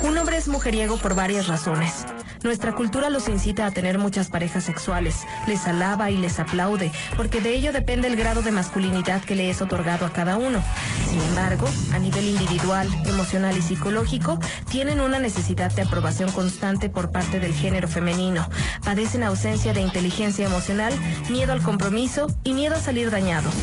Un 0.02 0.18
hombre 0.18 0.36
es 0.36 0.48
mujeriego 0.48 0.96
por 0.96 1.14
varias 1.14 1.46
razones. 1.46 2.06
Nuestra 2.44 2.74
cultura 2.74 3.08
los 3.08 3.30
incita 3.30 3.64
a 3.64 3.70
tener 3.70 3.96
muchas 3.96 4.28
parejas 4.28 4.64
sexuales, 4.64 5.22
les 5.46 5.66
alaba 5.66 6.10
y 6.10 6.18
les 6.18 6.38
aplaude, 6.38 6.92
porque 7.16 7.40
de 7.40 7.54
ello 7.54 7.72
depende 7.72 8.06
el 8.06 8.16
grado 8.16 8.42
de 8.42 8.52
masculinidad 8.52 9.24
que 9.24 9.34
le 9.34 9.48
es 9.48 9.62
otorgado 9.62 10.04
a 10.04 10.12
cada 10.12 10.36
uno. 10.36 10.62
Sin 11.08 11.22
embargo, 11.22 11.66
a 11.94 11.98
nivel 11.98 12.26
individual, 12.26 12.86
emocional 13.06 13.56
y 13.56 13.62
psicológico, 13.62 14.38
tienen 14.68 15.00
una 15.00 15.18
necesidad 15.18 15.72
de 15.72 15.82
aprobación 15.82 16.30
constante 16.32 16.90
por 16.90 17.10
parte 17.10 17.40
del 17.40 17.54
género 17.54 17.88
femenino. 17.88 18.46
Padecen 18.84 19.22
ausencia 19.22 19.72
de 19.72 19.80
inteligencia 19.80 20.44
emocional, 20.44 20.92
miedo 21.30 21.54
al 21.54 21.62
compromiso 21.62 22.26
y 22.44 22.52
miedo 22.52 22.74
a 22.74 22.80
salir 22.80 23.10
dañados. 23.10 23.54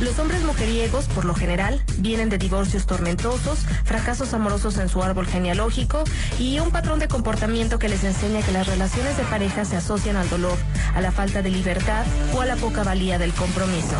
Los 0.00 0.18
hombres 0.18 0.42
mujeriegos, 0.44 1.04
por 1.08 1.26
lo 1.26 1.34
general, 1.34 1.82
vienen 1.98 2.30
de 2.30 2.38
divorcios 2.38 2.86
tormentosos, 2.86 3.66
fracasos 3.84 4.32
amorosos 4.32 4.78
en 4.78 4.88
su 4.88 5.02
árbol 5.02 5.26
genealógico 5.26 6.04
y 6.38 6.58
un 6.58 6.70
patrón 6.70 7.00
de 7.00 7.06
comportamiento 7.06 7.78
que 7.78 7.90
les 7.90 8.02
enseña 8.02 8.29
que 8.38 8.52
las 8.52 8.68
relaciones 8.68 9.16
de 9.16 9.24
pareja 9.24 9.64
se 9.64 9.76
asocian 9.76 10.16
al 10.16 10.30
dolor, 10.30 10.56
a 10.94 11.00
la 11.00 11.10
falta 11.10 11.42
de 11.42 11.50
libertad 11.50 12.06
o 12.32 12.40
a 12.40 12.46
la 12.46 12.54
poca 12.54 12.84
valía 12.84 13.18
del 13.18 13.32
compromiso. 13.32 13.96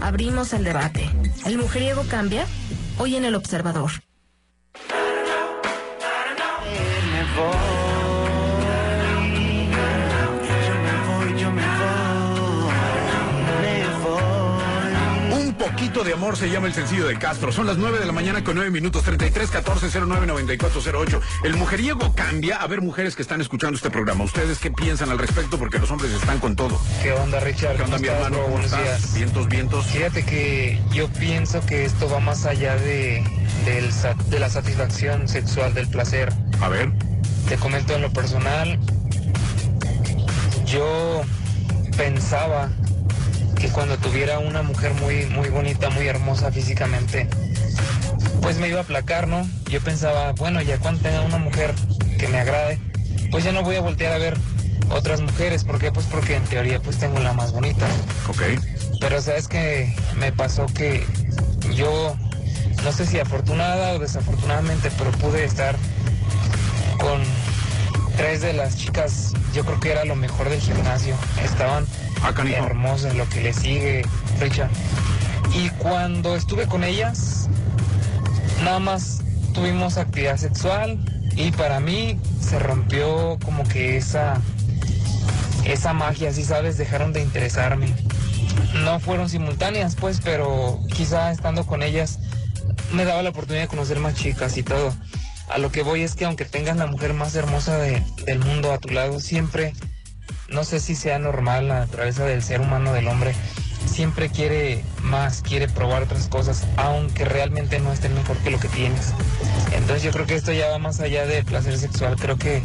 Abrimos 0.00 0.52
el 0.52 0.64
debate. 0.64 1.08
¿El 1.46 1.56
mujeriego 1.56 2.02
cambia? 2.08 2.46
Hoy 2.98 3.14
en 3.14 3.24
El 3.24 3.36
Observador. 3.36 3.92
Un 15.78 15.84
poquito 15.84 16.02
de 16.02 16.12
amor 16.12 16.36
se 16.36 16.50
llama 16.50 16.66
el 16.66 16.74
sencillo 16.74 17.06
de 17.06 17.16
Castro. 17.20 17.52
Son 17.52 17.64
las 17.64 17.76
9 17.76 18.00
de 18.00 18.04
la 18.06 18.10
mañana 18.10 18.42
con 18.42 18.56
9 18.56 18.68
minutos 18.72 19.04
33 19.04 19.48
14 19.48 19.88
09 20.00 20.26
94 20.26 20.80
08. 21.00 21.20
El 21.44 21.54
mujeriego 21.54 22.12
cambia. 22.16 22.56
A 22.56 22.66
ver, 22.66 22.80
mujeres 22.82 23.14
que 23.14 23.22
están 23.22 23.40
escuchando 23.40 23.76
este 23.76 23.88
programa, 23.88 24.24
¿ustedes 24.24 24.58
qué 24.58 24.72
piensan 24.72 25.10
al 25.10 25.18
respecto? 25.20 25.56
Porque 25.56 25.78
los 25.78 25.88
hombres 25.92 26.10
están 26.10 26.40
con 26.40 26.56
todo. 26.56 26.80
¿Qué 27.00 27.12
onda, 27.12 27.38
Richard? 27.38 27.76
¿Qué 27.76 27.82
onda, 27.84 27.96
¿Cómo 27.96 28.02
mi 28.02 28.08
hermano? 28.08 28.36
¿Cómo 28.38 28.48
Buenos 28.48 28.72
estás? 28.72 28.82
días. 28.82 29.14
Vientos, 29.14 29.48
vientos. 29.48 29.86
Fíjate 29.86 30.24
que 30.24 30.80
yo 30.92 31.06
pienso 31.12 31.64
que 31.64 31.84
esto 31.84 32.10
va 32.10 32.18
más 32.18 32.44
allá 32.44 32.74
de, 32.74 33.22
sa- 33.92 34.14
de 34.14 34.40
la 34.40 34.50
satisfacción 34.50 35.28
sexual, 35.28 35.74
del 35.74 35.86
placer. 35.88 36.32
A 36.60 36.68
ver. 36.68 36.90
Te 37.48 37.56
comento 37.56 37.94
en 37.94 38.02
lo 38.02 38.12
personal, 38.12 38.80
yo 40.66 41.22
pensaba 41.96 42.68
que 43.58 43.68
cuando 43.68 43.96
tuviera 43.98 44.38
una 44.38 44.62
mujer 44.62 44.92
muy, 44.94 45.26
muy 45.26 45.48
bonita, 45.48 45.90
muy 45.90 46.06
hermosa 46.06 46.52
físicamente, 46.52 47.28
pues 48.40 48.58
me 48.58 48.68
iba 48.68 48.78
a 48.78 48.82
aplacar, 48.82 49.26
¿no? 49.26 49.48
Yo 49.68 49.80
pensaba, 49.80 50.32
bueno, 50.32 50.62
ya 50.62 50.78
cuando 50.78 51.00
tenga 51.02 51.22
una 51.22 51.38
mujer 51.38 51.74
que 52.18 52.28
me 52.28 52.38
agrade, 52.38 52.78
pues 53.30 53.44
ya 53.44 53.52
no 53.52 53.62
voy 53.62 53.76
a 53.76 53.80
voltear 53.80 54.12
a 54.12 54.18
ver 54.18 54.36
otras 54.90 55.20
mujeres. 55.20 55.64
¿Por 55.64 55.78
qué? 55.78 55.90
Pues 55.90 56.06
porque 56.06 56.36
en 56.36 56.44
teoría 56.44 56.80
pues 56.80 56.98
tengo 56.98 57.18
la 57.18 57.32
más 57.32 57.52
bonita. 57.52 57.86
Ok. 58.28 58.42
Pero 59.00 59.20
sabes 59.20 59.48
que 59.48 59.94
me 60.18 60.32
pasó 60.32 60.66
que 60.66 61.04
yo, 61.74 62.16
no 62.84 62.92
sé 62.92 63.06
si 63.06 63.18
afortunada 63.18 63.94
o 63.94 63.98
desafortunadamente, 63.98 64.90
pero 64.96 65.10
pude 65.12 65.44
estar 65.44 65.76
con 66.98 67.22
tres 68.16 68.40
de 68.40 68.52
las 68.52 68.76
chicas, 68.76 69.32
yo 69.54 69.64
creo 69.64 69.80
que 69.80 69.90
era 69.92 70.04
lo 70.04 70.16
mejor 70.16 70.48
del 70.48 70.60
gimnasio. 70.60 71.14
Estaban 71.44 71.86
hermosas, 72.66 73.14
lo 73.14 73.28
que 73.28 73.40
le 73.40 73.52
sigue, 73.52 74.04
Richard. 74.40 74.70
Y 75.54 75.70
cuando 75.70 76.36
estuve 76.36 76.66
con 76.66 76.84
ellas, 76.84 77.48
nada 78.62 78.78
más 78.80 79.22
tuvimos 79.54 79.96
actividad 79.96 80.36
sexual 80.36 80.98
y 81.36 81.50
para 81.52 81.80
mí 81.80 82.18
se 82.40 82.58
rompió 82.58 83.38
como 83.44 83.64
que 83.64 83.96
esa 83.96 84.40
esa 85.64 85.92
magia, 85.92 86.32
si 86.32 86.44
sabes, 86.44 86.78
dejaron 86.78 87.12
de 87.12 87.20
interesarme. 87.22 87.92
No 88.84 89.00
fueron 89.00 89.28
simultáneas, 89.28 89.96
pues, 89.96 90.20
pero 90.22 90.80
quizá 90.94 91.30
estando 91.30 91.66
con 91.66 91.82
ellas 91.82 92.18
me 92.92 93.04
daba 93.04 93.22
la 93.22 93.30
oportunidad 93.30 93.64
de 93.64 93.68
conocer 93.68 93.98
más 94.00 94.14
chicas 94.14 94.56
y 94.56 94.62
todo. 94.62 94.94
A 95.50 95.58
lo 95.58 95.70
que 95.70 95.82
voy 95.82 96.02
es 96.02 96.14
que 96.14 96.24
aunque 96.24 96.44
tengas 96.44 96.76
la 96.76 96.86
mujer 96.86 97.12
más 97.14 97.34
hermosa 97.34 97.76
de- 97.78 98.02
del 98.24 98.38
mundo 98.38 98.72
a 98.72 98.78
tu 98.78 98.88
lado, 98.90 99.20
siempre, 99.20 99.74
no 100.48 100.64
sé 100.64 100.80
si 100.80 100.94
sea 100.94 101.18
normal 101.18 101.68
la 101.68 101.80
naturaleza 101.80 102.24
del 102.24 102.42
ser 102.42 102.60
humano, 102.60 102.92
del 102.92 103.08
hombre, 103.08 103.34
siempre 103.86 104.28
quiere 104.28 104.84
más, 105.02 105.42
quiere 105.42 105.68
probar 105.68 106.02
otras 106.02 106.28
cosas, 106.28 106.66
aunque 106.76 107.24
realmente 107.24 107.78
no 107.80 107.92
estén 107.92 108.14
mejor 108.14 108.36
que 108.38 108.50
lo 108.50 108.58
que 108.58 108.68
tienes. 108.68 109.12
Entonces 109.72 110.02
yo 110.02 110.10
creo 110.10 110.26
que 110.26 110.34
esto 110.34 110.52
ya 110.52 110.68
va 110.68 110.78
más 110.78 111.00
allá 111.00 111.26
del 111.26 111.44
placer 111.44 111.78
sexual, 111.78 112.16
creo 112.16 112.36
que, 112.36 112.62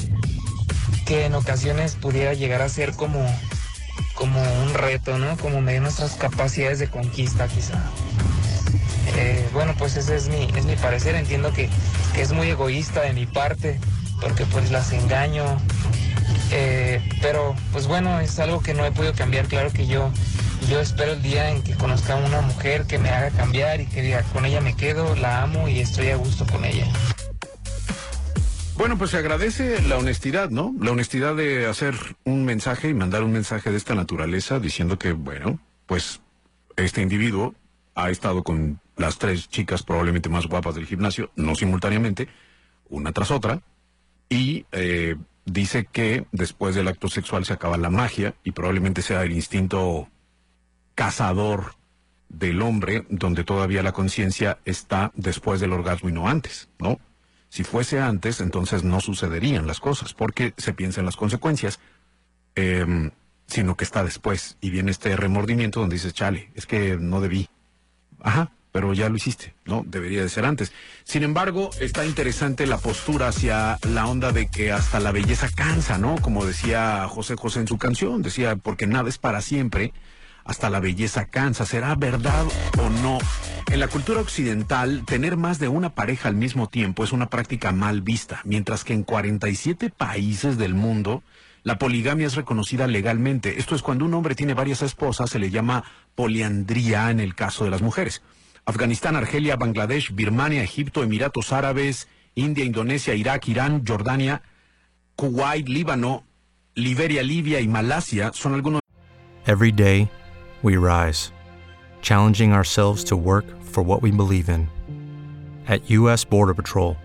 que 1.05 1.25
en 1.25 1.35
ocasiones 1.35 1.95
pudiera 1.95 2.33
llegar 2.33 2.61
a 2.61 2.69
ser 2.69 2.93
como, 2.93 3.25
como 4.15 4.41
un 4.63 4.73
reto, 4.73 5.17
¿no? 5.17 5.37
Como 5.37 5.61
medir 5.61 5.81
nuestras 5.81 6.13
capacidades 6.13 6.79
de 6.79 6.87
conquista 6.89 7.47
quizá. 7.47 7.81
Eh, 9.17 9.47
bueno, 9.53 9.75
pues 9.77 9.95
ese 9.95 10.15
es 10.15 10.29
mi, 10.29 10.49
es 10.55 10.65
mi 10.65 10.75
parecer. 10.75 11.15
Entiendo 11.15 11.53
que, 11.53 11.69
que 12.13 12.21
es 12.21 12.31
muy 12.31 12.49
egoísta 12.49 13.01
de 13.01 13.13
mi 13.13 13.25
parte, 13.25 13.79
porque 14.21 14.45
pues 14.45 14.71
las 14.71 14.91
engaño. 14.91 15.43
Eh, 16.51 17.01
pero 17.21 17.55
pues 17.71 17.87
bueno, 17.87 18.19
es 18.19 18.39
algo 18.39 18.61
que 18.61 18.73
no 18.73 18.85
he 18.85 18.91
podido 18.91 19.13
cambiar. 19.13 19.47
Claro 19.47 19.71
que 19.71 19.87
yo, 19.87 20.11
yo 20.69 20.79
espero 20.79 21.13
el 21.13 21.21
día 21.21 21.49
en 21.49 21.61
que 21.61 21.73
conozca 21.75 22.13
a 22.13 22.15
una 22.17 22.41
mujer 22.41 22.85
que 22.85 22.99
me 22.99 23.09
haga 23.09 23.31
cambiar 23.31 23.81
y 23.81 23.85
que 23.85 24.01
diga, 24.01 24.23
con 24.33 24.45
ella 24.45 24.61
me 24.61 24.75
quedo, 24.75 25.15
la 25.15 25.43
amo 25.43 25.67
y 25.67 25.79
estoy 25.79 26.09
a 26.09 26.15
gusto 26.15 26.45
con 26.45 26.65
ella. 26.65 26.85
Bueno, 28.75 28.97
pues 28.97 29.11
se 29.11 29.17
agradece 29.17 29.81
la 29.83 29.97
honestidad, 29.97 30.49
¿no? 30.49 30.73
La 30.79 30.91
honestidad 30.91 31.35
de 31.35 31.67
hacer 31.67 31.95
un 32.23 32.43
mensaje 32.43 32.89
y 32.89 32.93
mandar 32.93 33.23
un 33.23 33.31
mensaje 33.31 33.69
de 33.69 33.77
esta 33.77 33.93
naturaleza 33.93 34.59
diciendo 34.59 34.97
que, 34.97 35.11
bueno, 35.11 35.59
pues 35.85 36.21
este 36.75 37.01
individuo 37.01 37.53
ha 37.93 38.09
estado 38.09 38.43
con 38.43 38.79
las 38.97 39.19
tres 39.19 39.47
chicas 39.47 39.83
probablemente 39.83 40.29
más 40.29 40.47
guapas 40.47 40.73
del 40.73 40.87
gimnasio, 40.87 41.31
no 41.35 41.53
simultáneamente, 41.55 42.27
una 42.89 43.11
tras 43.11 43.29
otra, 43.29 43.61
y 44.27 44.65
eh, 44.71 45.15
dice 45.45 45.87
que 45.91 46.25
después 46.31 46.75
del 46.75 46.87
acto 46.87 47.09
sexual 47.09 47.45
se 47.45 47.53
acaba 47.53 47.77
la 47.77 47.89
magia 47.89 48.35
y 48.43 48.51
probablemente 48.51 49.01
sea 49.01 49.23
el 49.23 49.33
instinto 49.33 50.09
cazador 50.95 51.75
del 52.29 52.61
hombre 52.61 53.05
donde 53.09 53.43
todavía 53.43 53.83
la 53.83 53.91
conciencia 53.91 54.59
está 54.65 55.11
después 55.15 55.59
del 55.59 55.73
orgasmo 55.73 56.09
y 56.09 56.13
no 56.13 56.27
antes, 56.27 56.69
¿no? 56.79 56.99
Si 57.49 57.63
fuese 57.63 57.99
antes, 57.99 58.41
entonces 58.41 58.83
no 58.83 58.99
sucederían 58.99 59.67
las 59.67 59.79
cosas, 59.79 60.15
porque 60.15 60.55
se 60.57 60.73
piensa 60.73 61.01
en 61.01 61.05
las 61.05 61.15
consecuencias, 61.15 61.79
em, 62.55 63.11
sino 63.45 63.77
que 63.77 63.83
está 63.83 64.03
después. 64.03 64.57
Y 64.59 64.71
viene 64.71 64.89
este 64.89 65.15
remordimiento 65.15 65.79
donde 65.79 65.97
dices, 65.97 66.15
chale, 66.15 66.49
es 66.55 66.65
que 66.65 66.97
no 66.97 67.21
debí. 67.21 67.47
Ajá, 68.21 68.51
pero 68.73 68.91
ya 68.93 69.07
lo 69.07 69.15
hiciste, 69.15 69.53
¿no? 69.65 69.85
Debería 69.85 70.23
de 70.23 70.29
ser 70.29 70.45
antes. 70.45 70.73
Sin 71.03 71.21
embargo, 71.21 71.69
está 71.79 72.05
interesante 72.07 72.65
la 72.65 72.79
postura 72.79 73.27
hacia 73.27 73.77
la 73.87 74.07
onda 74.07 74.31
de 74.31 74.47
que 74.47 74.71
hasta 74.71 74.99
la 74.99 75.11
belleza 75.11 75.47
cansa, 75.55 75.99
¿no? 75.99 76.15
Como 76.15 76.43
decía 76.43 77.07
José 77.07 77.35
José 77.35 77.59
en 77.59 77.67
su 77.67 77.77
canción, 77.77 78.23
decía, 78.23 78.55
porque 78.55 78.87
nada 78.87 79.07
es 79.09 79.19
para 79.19 79.41
siempre, 79.41 79.93
hasta 80.43 80.71
la 80.71 80.79
belleza 80.79 81.25
cansa. 81.25 81.67
¿Será 81.67 81.93
verdad 81.93 82.45
o 82.79 82.89
no? 82.89 83.19
En 83.71 83.79
la 83.79 83.87
cultura 83.87 84.21
occidental, 84.21 85.03
tener 85.05 85.37
más 85.37 85.59
de 85.59 85.67
una 85.67 85.93
pareja 85.93 86.27
al 86.27 86.35
mismo 86.35 86.67
tiempo 86.67 87.03
es 87.03 87.11
una 87.11 87.29
práctica 87.29 87.71
mal 87.73 88.01
vista, 88.01 88.41
mientras 88.43 88.83
que 88.83 88.93
en 88.93 89.03
47 89.03 89.91
países 89.91 90.57
del 90.57 90.73
mundo, 90.73 91.21
la 91.61 91.77
poligamia 91.77 92.25
es 92.25 92.33
reconocida 92.33 92.87
legalmente. 92.87 93.59
Esto 93.59 93.75
es 93.75 93.83
cuando 93.83 94.05
un 94.05 94.15
hombre 94.15 94.33
tiene 94.33 94.55
varias 94.55 94.81
esposas, 94.81 95.29
se 95.29 95.37
le 95.37 95.51
llama 95.51 95.83
poliandría 96.15 97.11
en 97.11 97.19
el 97.19 97.35
caso 97.35 97.65
de 97.65 97.69
las 97.69 97.83
mujeres. 97.83 98.23
Afganistán, 98.65 99.15
Argelia, 99.15 99.57
Bangladesh, 99.57 100.11
Birmania, 100.11 100.63
Egipto, 100.63 101.03
Emiratos 101.03 101.51
Árabes, 101.51 102.07
India, 102.35 102.63
Indonesia, 102.63 103.13
Irak, 103.13 103.47
Irán, 103.47 103.83
Jordania, 103.83 104.41
Kuwait, 105.17 105.67
Líbano, 105.67 106.23
Liberia, 106.75 107.21
Libia 107.21 107.59
y 107.59 107.67
Malasia 107.67 108.31
son 108.33 108.53
algunos 108.53 108.79
Every 109.45 109.71
day, 109.71 110.09
we 110.63 110.77
rise, 110.77 111.31
challenging 112.01 112.53
ourselves 112.53 113.03
to 113.03 113.17
work 113.17 113.45
for 113.61 113.83
what 113.83 114.01
we 114.01 114.09
believe 114.09 114.47
in. 114.47 114.69
At 115.67 115.89
U.S. 115.91 116.23
Border 116.23 116.53
Patrol, 116.53 116.95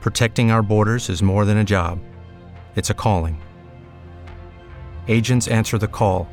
protecting 0.00 0.50
our 0.50 0.62
borders 0.62 1.08
is 1.08 1.22
more 1.22 1.46
than 1.46 1.56
a 1.56 1.64
job, 1.64 1.98
it's 2.76 2.90
a 2.90 2.94
calling. 2.94 3.40
Agents 5.08 5.48
answer 5.48 5.78
the 5.78 5.88
call, 5.88 6.28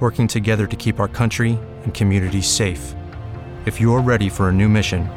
working 0.00 0.26
together 0.26 0.66
to 0.66 0.76
keep 0.76 0.98
our 0.98 1.08
country 1.08 1.58
and 1.84 1.94
communities 1.94 2.48
safe. 2.48 2.94
If 3.64 3.80
you're 3.80 4.00
ready 4.00 4.28
for 4.28 4.48
a 4.48 4.52
new 4.52 4.68
mission, 4.68 5.08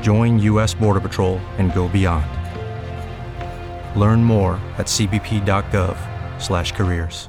join 0.00 0.38
U.S. 0.38 0.74
Border 0.74 1.00
Patrol 1.00 1.38
and 1.58 1.74
go 1.74 1.88
beyond. 1.88 2.24
Learn 3.98 4.22
more 4.22 4.52
at 4.78 4.86
cbp.gov/careers. 4.86 7.28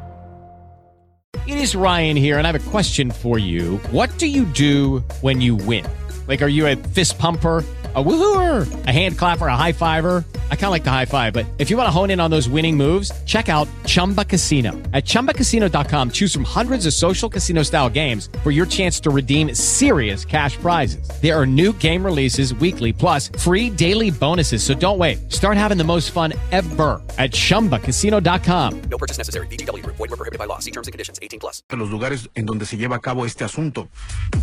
It 1.48 1.58
is 1.58 1.76
Ryan 1.76 2.16
here, 2.16 2.38
and 2.38 2.46
I 2.46 2.52
have 2.52 2.68
a 2.68 2.70
question 2.70 3.10
for 3.10 3.40
you. 3.40 3.78
What 3.90 4.16
do 4.20 4.28
you 4.28 4.46
do 4.46 5.00
when 5.22 5.42
you 5.42 5.56
win? 5.56 5.84
Like, 6.28 6.42
are 6.42 6.48
you 6.48 6.68
a 6.68 6.76
fist 6.76 7.20
pumper? 7.20 7.64
A 7.94 8.02
woohooer, 8.02 8.88
a 8.88 8.90
hand 8.90 9.18
clapper, 9.18 9.48
a 9.48 9.58
high 9.58 9.74
fiver. 9.74 10.24
I 10.50 10.56
kind 10.56 10.68
of 10.68 10.72
like 10.72 10.86
the 10.86 10.92
high 10.92 11.04
five, 11.04 11.34
but 11.34 11.46
if 11.58 11.70
you 11.70 11.76
want 11.76 11.88
to 11.88 11.92
hone 11.92 12.10
in 12.10 12.22
on 12.22 12.32
those 12.32 12.48
winning 12.48 12.78
moves, 12.78 13.12
check 13.26 13.50
out 13.50 13.68
Chumba 13.86 14.24
Casino. 14.24 14.72
At 14.94 15.04
chumbacasino.com, 15.04 16.12
choose 16.12 16.34
from 16.34 16.46
hundreds 16.46 16.86
of 16.86 16.94
social 16.94 17.28
casino 17.30 17.64
style 17.64 17.90
games 17.90 18.30
for 18.44 18.52
your 18.52 18.66
chance 18.66 18.98
to 19.02 19.10
redeem 19.10 19.54
serious 19.54 20.24
cash 20.24 20.56
prizes. 20.56 21.06
There 21.22 21.38
are 21.38 21.46
new 21.46 21.74
game 21.74 22.02
releases 22.02 22.54
weekly, 22.54 22.94
plus 22.94 23.28
free 23.28 23.70
daily 23.70 24.10
bonuses. 24.10 24.64
So 24.64 24.74
don't 24.74 24.98
wait. 24.98 25.30
Start 25.30 25.58
having 25.58 25.78
the 25.78 25.84
most 25.84 26.12
fun 26.12 26.32
ever 26.54 27.02
at 27.18 27.32
chumbacasino.com. 27.32 28.82
No 28.84 28.98
purchase 28.98 29.18
necessary. 29.18 29.48
VGW 29.48 29.84
Group. 29.84 29.98
Void 29.98 30.12
were 30.12 30.16
prohibited 30.16 30.40
by 30.40 30.46
law. 30.46 30.60
See 30.60 30.72
terms 30.72 30.88
and 30.88 30.94
conditions. 30.94 31.20
18 31.22 31.42
plus. 31.42 31.62
de 31.68 31.76
los 31.76 31.90
lugares 31.90 32.30
en 32.36 32.46
donde 32.46 32.66
se 32.66 32.78
lleva 32.78 32.96
a 32.96 33.02
cabo 33.02 33.26
este 33.26 33.44
asunto. 33.44 33.90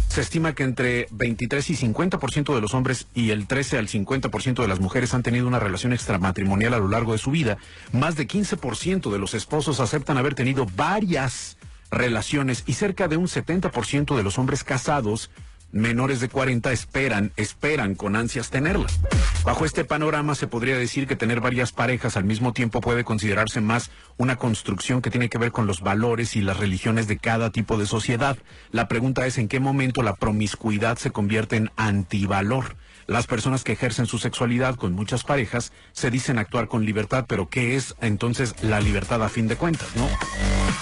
Se 0.09 0.21
estima 0.21 0.55
que 0.55 0.65
entre 0.65 1.07
23 1.13 1.68
y 1.71 1.77
50% 1.77 2.55
de 2.55 2.61
los 2.61 2.75
hombres 2.75 3.07
y 3.15 3.31
el 3.31 3.47
13 3.47 3.79
al 3.79 3.89
50% 3.89 4.63
de 4.63 4.69
las 4.69 4.81
mujeres 4.81 5.15
han 5.15 5.23
tenido 5.23 5.47
una 5.47 5.59
relación 5.59 5.93
extramatrimonial 5.93 6.75
a 6.75 6.79
lo 6.79 6.89
largo 6.89 7.13
de 7.13 7.19
su 7.19 7.31
vida. 7.31 7.59
Más 7.93 8.17
de 8.17 8.27
15% 8.27 9.11
de 9.11 9.19
los 9.19 9.35
esposos 9.35 9.81
aceptan 9.81 10.19
haber 10.19 10.35
tenido 10.35 10.67
varias 10.77 11.57
relaciones 11.91 12.65
y 12.67 12.75
cerca 12.75 13.09
de 13.09 13.17
un 13.17 13.27
70% 13.27 14.17
de 14.17 14.23
los 14.23 14.39
hombres 14.39 14.65
casados 14.65 15.31
menores 15.73 16.21
de 16.21 16.29
40 16.29 16.73
esperan, 16.73 17.33
esperan 17.37 17.95
con 17.95 18.17
ansias 18.17 18.51
tenerlas. 18.51 18.99
Bajo 19.45 19.65
este 19.65 19.85
panorama 19.85 20.35
se 20.35 20.47
podría 20.47 20.77
decir 20.77 21.07
que 21.07 21.17
tener 21.17 21.41
varias 21.41 21.73
parejas 21.73 22.17
al 22.17 22.25
mismo 22.25 22.53
tiempo 22.53 22.81
puede 22.81 23.05
considerarse 23.05 23.61
más 23.61 23.91
una 24.17 24.37
construcción 24.37 25.03
que 25.03 25.11
tiene 25.11 25.29
que 25.29 25.39
ver 25.39 25.53
con 25.53 25.67
los 25.67 25.81
valores 25.81 26.37
y 26.37 26.41
las 26.41 26.59
religiones 26.59 27.07
de 27.07 27.19
cada 27.19 27.51
tipo 27.51 27.79
de 27.79 27.87
sociedad. 27.87 28.37
La 28.71 28.89
pregunta 28.89 29.27
es 29.27 29.39
en 29.39 29.49
qué 29.49 29.61
momento 29.61 30.03
la 30.03 30.17
promiscuidad 30.17 30.99
se 30.99 31.11
convierte 31.11 31.57
en 31.57 31.71
antivalor. 31.77 32.77
Las 33.09 33.27
personas 33.27 33.65
que 33.65 33.73
ejercen 33.73 34.05
su 34.05 34.19
sexualidad 34.19 34.75
con 34.75 34.93
muchas 34.93 35.25
parejas 35.25 35.73
se 35.93 36.11
dicen 36.11 36.39
actuar 36.39 36.69
con 36.69 36.85
libertad, 36.85 37.25
pero 37.27 37.49
¿qué 37.49 37.75
es 37.75 37.95
entonces 38.03 38.55
la 38.61 38.81
libertad 38.81 39.25
a 39.25 39.31
fin 39.31 39.49
de 39.49 39.57
cuentas, 39.57 39.89
no? 39.97 40.07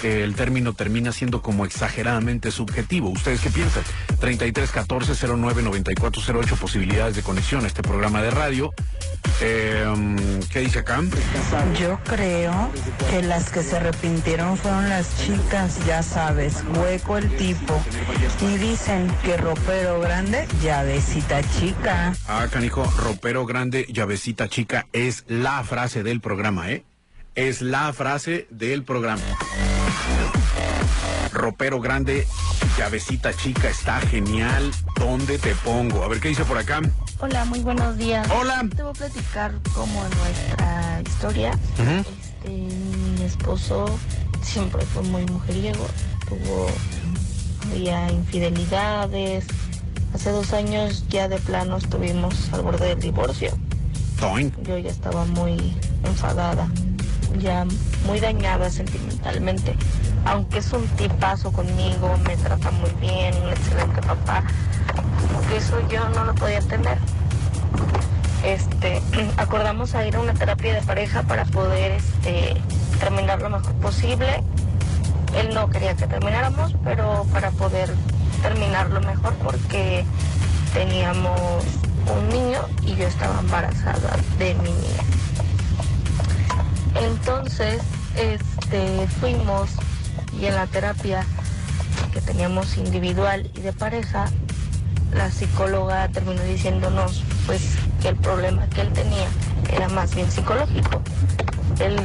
El 0.03 0.35
término 0.35 0.73
termina 0.73 1.13
siendo 1.13 1.41
como 1.41 1.63
exageradamente 1.63 2.51
subjetivo. 2.51 3.09
¿Ustedes 3.09 3.39
qué 3.39 3.49
piensan? 3.49 3.83
33 4.19 4.69
14 4.71 5.27
09 5.37 5.63
94 5.63 6.21
08 6.39 6.55
posibilidades 6.57 7.15
de 7.15 7.23
conexión 7.23 7.63
a 7.63 7.67
este 7.67 7.81
programa 7.81 8.21
de 8.21 8.31
radio. 8.31 8.73
Eh, 9.39 9.85
¿Qué 10.51 10.59
dice 10.59 10.79
acá? 10.79 11.01
Yo 11.79 11.97
creo 12.03 12.69
que 13.09 13.21
las 13.21 13.49
que 13.49 13.63
se 13.63 13.77
arrepintieron 13.77 14.57
fueron 14.57 14.89
las 14.89 15.17
chicas, 15.17 15.79
ya 15.85 16.03
sabes, 16.03 16.63
hueco 16.75 17.17
el 17.17 17.33
tipo. 17.37 17.81
Y 18.41 18.57
dicen 18.57 19.07
que 19.23 19.37
ropero 19.37 20.01
grande, 20.01 20.45
llavecita 20.61 21.41
chica. 21.57 22.16
Ah, 22.25 22.47
canijo, 22.51 22.83
ropero 22.97 23.45
grande, 23.45 23.85
llavecita 23.89 24.47
chica, 24.49 24.87
es 24.93 25.23
la 25.27 25.63
frase 25.63 26.03
del 26.03 26.19
programa, 26.21 26.71
¿eh? 26.71 26.83
Es 27.35 27.61
la 27.61 27.93
frase 27.93 28.47
del 28.49 28.83
programa. 28.83 29.21
Ropero 31.31 31.79
grande, 31.79 32.25
llavecita 32.77 33.33
chica, 33.33 33.69
está 33.69 33.99
genial. 34.01 34.71
¿Dónde 34.97 35.37
te 35.37 35.53
pongo? 35.55 36.03
A 36.03 36.07
ver, 36.07 36.19
¿qué 36.19 36.29
dice 36.29 36.43
por 36.45 36.57
acá? 36.57 36.81
Hola, 37.19 37.45
muy 37.45 37.59
buenos 37.59 37.97
días. 37.97 38.27
Hola. 38.31 38.65
Te 38.75 38.81
voy 38.81 38.91
a 38.91 38.93
platicar 38.93 39.53
como 39.73 40.01
nuestra 40.03 41.01
historia. 41.05 41.51
Este, 41.77 42.49
mi 42.49 43.23
esposo 43.23 43.85
siempre 44.41 44.83
fue 44.85 45.03
muy 45.03 45.25
mujeriego, 45.25 45.87
tuvo 46.27 46.67
había 47.71 48.09
infidelidades. 48.11 49.45
Hace 50.13 50.31
dos 50.31 50.53
años 50.53 51.05
ya 51.09 51.27
de 51.27 51.37
plano 51.37 51.77
estuvimos 51.77 52.51
al 52.53 52.61
borde 52.61 52.87
del 52.87 52.99
divorcio. 52.99 53.51
Yo 54.63 54.77
ya 54.77 54.89
estaba 54.89 55.25
muy 55.25 55.77
enfadada, 56.03 56.67
ya 57.39 57.65
muy 58.05 58.19
dañada 58.19 58.69
sentimentalmente. 58.69 59.75
Aunque 60.25 60.59
es 60.59 60.73
un 60.73 60.87
tipazo 60.87 61.51
conmigo, 61.51 62.17
me 62.25 62.35
trata 62.37 62.71
muy 62.71 62.89
bien, 62.99 63.35
un 63.43 63.49
excelente 63.49 64.01
papá, 64.01 64.43
eso 65.55 65.87
yo 65.89 66.09
no 66.09 66.25
lo 66.25 66.35
podía 66.35 66.61
tener. 66.61 66.97
Este, 68.43 69.01
acordamos 69.37 69.93
a 69.93 70.05
ir 70.07 70.15
a 70.15 70.21
una 70.21 70.33
terapia 70.33 70.73
de 70.73 70.81
pareja 70.81 71.23
para 71.23 71.45
poder 71.45 71.91
este, 71.91 72.55
terminar 72.99 73.41
lo 73.41 73.49
mejor 73.49 73.73
posible. 73.75 74.43
Él 75.35 75.53
no 75.53 75.69
quería 75.69 75.95
que 75.95 76.07
termináramos, 76.07 76.73
pero 76.83 77.25
para 77.31 77.51
poder 77.51 77.93
terminarlo 78.41 79.01
mejor 79.01 79.33
porque 79.35 80.05
teníamos 80.73 81.39
un 82.15 82.29
niño 82.29 82.61
y 82.83 82.95
yo 82.95 83.07
estaba 83.07 83.39
embarazada 83.39 84.17
de 84.37 84.55
mi 84.55 84.71
niña. 84.71 85.03
Entonces, 86.95 87.81
este, 88.15 89.07
fuimos 89.19 89.69
y 90.39 90.45
en 90.45 90.55
la 90.55 90.67
terapia 90.67 91.25
que 92.13 92.21
teníamos 92.21 92.77
individual 92.77 93.49
y 93.55 93.61
de 93.61 93.73
pareja, 93.73 94.25
la 95.13 95.31
psicóloga 95.31 96.07
terminó 96.09 96.41
diciéndonos 96.43 97.23
pues 97.45 97.77
que 98.01 98.09
el 98.09 98.15
problema 98.17 98.67
que 98.67 98.81
él 98.81 98.93
tenía 98.93 99.27
era 99.71 99.89
más 99.89 100.13
bien 100.15 100.29
psicológico. 100.31 101.01
Él 101.79 101.95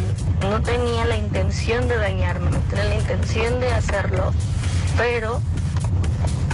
no 0.42 0.60
tenía 0.62 1.04
la 1.06 1.16
intención 1.16 1.88
de 1.88 1.96
dañarme, 1.96 2.50
no 2.50 2.58
tenía 2.70 2.84
la 2.84 2.94
intención 2.96 3.60
de 3.60 3.72
hacerlo, 3.72 4.32
pero 4.96 5.40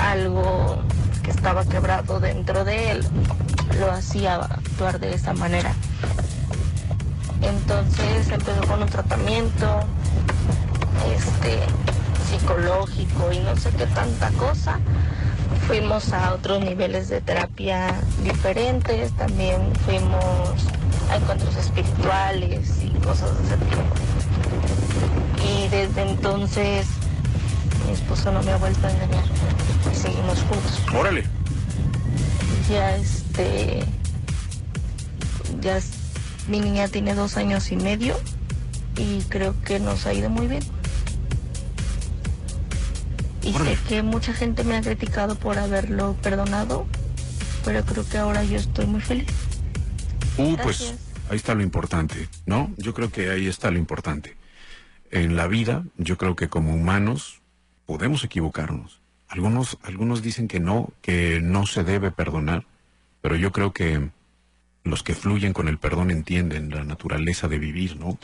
algo 0.01 0.83
que 1.23 1.31
estaba 1.31 1.65
quebrado 1.65 2.21
dentro 2.21 2.65
de 2.65 2.93
él 2.93 3.07
lo 3.79 3.91
hacía 3.91 4.37
actuar 4.37 4.99
de 4.99 5.15
esa 5.15 5.33
manera. 5.35 5.73
Entonces 7.43 8.29
empezó 8.31 8.61
con 8.67 8.83
un 8.83 8.89
tratamiento 8.89 9.81
este, 11.15 11.61
psicológico 12.29 13.33
y 13.33 13.39
no 13.41 13.57
sé 13.57 13.71
qué 13.71 13.87
tanta 13.87 14.31
cosa. 14.33 14.79
Fuimos 15.67 16.13
a 16.13 16.35
otros 16.35 16.65
niveles 16.65 17.09
de 17.09 17.21
terapia 17.21 17.95
diferentes, 18.25 19.13
también 19.13 19.61
fuimos 19.85 20.21
a 21.11 21.17
encuentros 21.17 21.57
espirituales 21.57 22.83
y 22.83 22.91
cosas 23.01 23.37
de 23.39 23.45
ese 23.45 23.57
tipo. 23.57 23.83
Y 25.47 25.69
desde 25.69 26.03
entonces 26.11 26.87
mi 27.87 27.93
esposo 27.93 28.33
no 28.33 28.43
me 28.43 28.53
ha 28.53 28.57
vuelto 28.57 28.87
a 28.87 28.91
engañar 28.91 29.25
seguimos 29.99 30.39
juntos. 30.41 30.81
Órale. 30.95 31.25
Ya 32.71 32.97
este, 32.97 33.85
ya 35.61 35.81
mi 36.49 36.61
niña 36.61 36.89
tiene 36.89 37.15
dos 37.15 37.37
años 37.37 37.71
y 37.73 37.77
medio 37.77 38.17
y 38.97 39.23
creo 39.23 39.55
que 39.63 39.81
nos 39.81 40.07
ha 40.07 40.15
ido 40.15 40.31
muy 40.31 40.47
bien. 40.47 40.63
Y 43.43 43.53
sé 43.53 43.79
que 43.89 44.03
mucha 44.03 44.35
gente 44.35 44.65
me 44.65 44.77
ha 44.77 44.83
criticado 44.83 45.35
por 45.35 45.59
haberlo 45.59 46.15
perdonado, 46.23 46.87
pero 47.65 47.85
creo 47.85 48.07
que 48.07 48.19
ahora 48.19 48.45
yo 48.45 48.59
estoy 48.59 48.87
muy 48.87 49.01
feliz. 49.01 49.29
Uh, 50.37 50.57
pues 50.63 50.95
ahí 51.31 51.37
está 51.37 51.55
lo 51.55 51.63
importante, 51.63 52.29
¿no? 52.47 52.73
Yo 52.77 52.93
creo 52.93 53.11
que 53.11 53.31
ahí 53.31 53.47
está 53.47 53.71
lo 53.71 53.79
importante. 53.79 54.37
En 55.11 55.37
la 55.37 55.47
vida, 55.47 55.85
yo 55.97 56.19
creo 56.19 56.37
que 56.37 56.49
como 56.49 56.75
humanos 56.75 57.41
podemos 57.87 58.23
equivocarnos. 58.23 58.98
Algunos, 59.29 59.79
algunos 59.83 60.23
dicen 60.23 60.49
que 60.49 60.59
no, 60.59 60.89
que 61.03 61.41
no 61.43 61.67
se 61.67 61.85
debe 61.85 62.11
perdonar, 62.11 62.65
pero 63.21 63.37
yo 63.37 63.53
creo 63.53 63.73
que 63.73 64.09
los 64.85 65.03
que 65.03 65.15
fluyen 65.15 65.53
con 65.53 65.69
el 65.69 65.77
perdón 65.79 66.11
entienden 66.11 66.71
la 66.71 66.85
naturaleza 66.85 67.47
de 67.47 67.59
vivir, 67.59 67.97
¿no? 67.97 68.19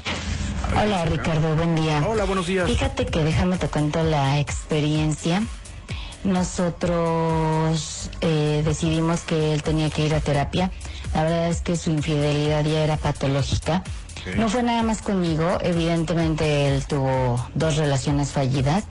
Hola 0.74 1.04
Ricardo, 1.04 1.54
buen 1.56 1.74
día. 1.74 2.02
Hola, 2.08 2.24
buenos 2.24 2.46
días. 2.46 2.70
Fíjate 2.70 3.04
que 3.04 3.22
déjame 3.22 3.58
te 3.58 3.68
cuento 3.68 4.02
la 4.02 4.40
experiencia. 4.40 5.42
Nosotros 6.24 8.10
eh, 8.22 8.62
decidimos 8.64 9.20
que 9.20 9.52
él 9.52 9.62
tenía 9.62 9.90
que 9.90 10.06
ir 10.06 10.14
a 10.14 10.20
terapia. 10.20 10.70
La 11.14 11.24
verdad 11.24 11.48
es 11.50 11.60
que 11.60 11.76
su 11.76 11.90
infidelidad 11.90 12.64
ya 12.64 12.82
era 12.82 12.96
patológica. 12.96 13.84
No 14.38 14.48
fue 14.48 14.62
nada 14.62 14.82
más 14.82 15.02
conmigo, 15.02 15.58
evidentemente 15.60 16.68
él 16.68 16.86
tuvo 16.86 17.46
dos 17.54 17.76
relaciones 17.76 18.32
fallidas 18.32 18.84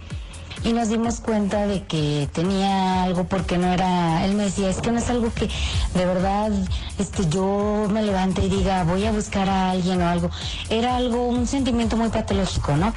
y 0.63 0.73
nos 0.73 0.89
dimos 0.89 1.19
cuenta 1.19 1.67
de 1.67 1.83
que 1.83 2.29
tenía 2.31 3.03
algo 3.03 3.25
porque 3.25 3.57
no 3.57 3.67
era, 3.67 4.25
él 4.25 4.35
me 4.35 4.45
decía, 4.45 4.69
es 4.69 4.77
que 4.77 4.91
no 4.91 4.99
es 4.99 5.09
algo 5.09 5.31
que 5.33 5.49
de 5.93 6.05
verdad 6.05 6.51
este 6.97 7.27
yo 7.27 7.87
me 7.91 8.01
levante 8.01 8.43
y 8.45 8.49
diga, 8.49 8.83
voy 8.83 9.05
a 9.05 9.11
buscar 9.11 9.49
a 9.49 9.71
alguien 9.71 10.01
o 10.01 10.07
algo. 10.07 10.29
Era 10.69 10.95
algo, 10.95 11.27
un 11.27 11.47
sentimiento 11.47 11.97
muy 11.97 12.09
patológico, 12.09 12.75
¿no? 12.77 12.93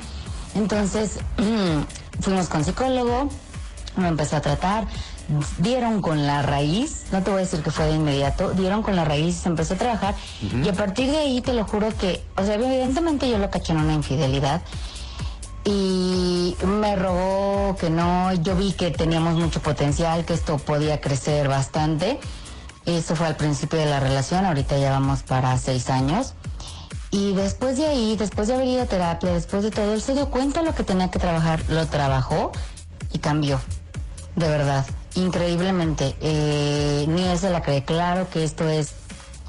Entonces, 0.55 1.19
fuimos 2.21 2.49
con 2.49 2.65
psicólogo, 2.65 3.29
me 3.97 4.09
empezó 4.09 4.37
a 4.37 4.41
tratar, 4.41 4.87
dieron 5.59 6.03
con 6.03 6.27
la 6.27 6.43
raíz, 6.43 7.07
no 7.11 7.23
te 7.23 7.31
voy 7.31 7.41
a 7.41 7.43
decir 7.43 7.63
que 7.63 7.71
fue 7.71 7.87
de 7.87 7.97
inmediato, 7.97 8.53
dieron 8.53 8.83
con 8.83 8.95
la 8.95 9.05
raíz, 9.05 9.37
se 9.37 9.49
empezó 9.49 9.75
a 9.75 9.77
trabajar 9.77 10.15
y 10.63 10.69
a 10.69 10.73
partir 10.73 11.11
de 11.11 11.19
ahí 11.19 11.41
te 11.41 11.53
lo 11.53 11.65
juro 11.65 11.89
que, 11.99 12.23
o 12.37 12.45
sea, 12.45 12.55
evidentemente 12.55 13.29
yo 13.29 13.39
lo 13.39 13.51
caché 13.51 13.73
en 13.73 13.81
una 13.81 13.95
infidelidad 13.95 14.63
y 15.67 16.57
me 16.65 16.95
rogó 16.95 17.77
que 17.77 17.91
no, 17.91 18.33
yo 18.35 18.55
vi 18.55 18.73
que 18.73 18.93
teníamos 18.93 19.35
mucho 19.35 19.61
potencial, 19.61 20.25
que 20.25 20.33
esto 20.33 20.59
podía 20.59 21.01
crecer 21.01 21.49
bastante. 21.49 22.21
Eso 22.85 23.17
fue 23.17 23.27
al 23.27 23.35
principio 23.35 23.81
de 23.81 23.87
la 23.87 23.99
relación, 23.99 24.47
ahorita 24.47 24.79
ya 24.79 24.93
vamos 24.93 25.25
para 25.25 25.59
seis 25.59 25.91
años. 25.91 26.35
Y 27.11 27.33
después 27.35 27.77
de 27.79 27.87
ahí, 27.87 28.17
después 28.17 28.47
de 28.47 28.55
haber 28.55 28.69
ido 28.69 28.83
a 28.83 28.87
terapia, 28.87 29.33
después 29.33 29.65
de 29.65 29.73
todo, 29.73 29.93
él 29.93 30.01
se 30.01 30.15
dio 30.15 30.31
cuenta 30.31 30.61
de 30.61 30.67
lo 30.67 30.75
que 30.75 30.85
tenía 30.85 31.11
que 31.11 31.19
trabajar, 31.19 31.61
lo 31.69 31.85
trabajó 31.87 32.53
y 33.13 33.19
cambió. 33.19 33.61
De 34.37 34.49
verdad, 34.49 34.87
increíblemente. 35.17 36.15
Eh, 36.21 37.07
ni 37.09 37.25
él 37.25 37.39
se 37.39 37.51
la 37.51 37.63
cree. 37.63 37.85
Claro 37.85 38.31
que 38.31 38.45
esto 38.45 38.69
es 38.69 38.93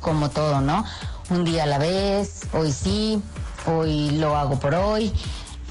como 0.02 0.32
todo, 0.32 0.62
¿no? 0.62 0.84
Un 1.30 1.44
día 1.44 1.64
a 1.64 1.68
la 1.68 1.78
vez, 1.78 2.42
hoy 2.54 2.72
sí, 2.72 3.22
hoy 3.68 4.12
lo 4.12 4.36
hago 4.36 4.60
por 4.60 4.74
hoy, 4.74 5.14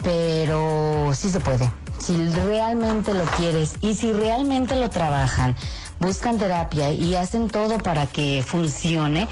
pero 0.03 1.11
sí 1.15 1.31
se 1.31 1.41
puede. 1.41 1.71
Si 1.99 2.17
realmente 2.29 3.15
lo 3.15 3.25
quieres 3.25 3.75
y 3.81 3.95
si 3.95 4.13
realmente 4.13 4.77
lo 4.77 4.91
trabajan, 4.91 5.57
buscan 5.99 6.37
terapia 6.39 6.91
y 6.93 7.15
hacen 7.17 7.49
todo 7.49 7.79
para 7.79 8.07
que 8.07 8.45
funcione, 8.47 9.27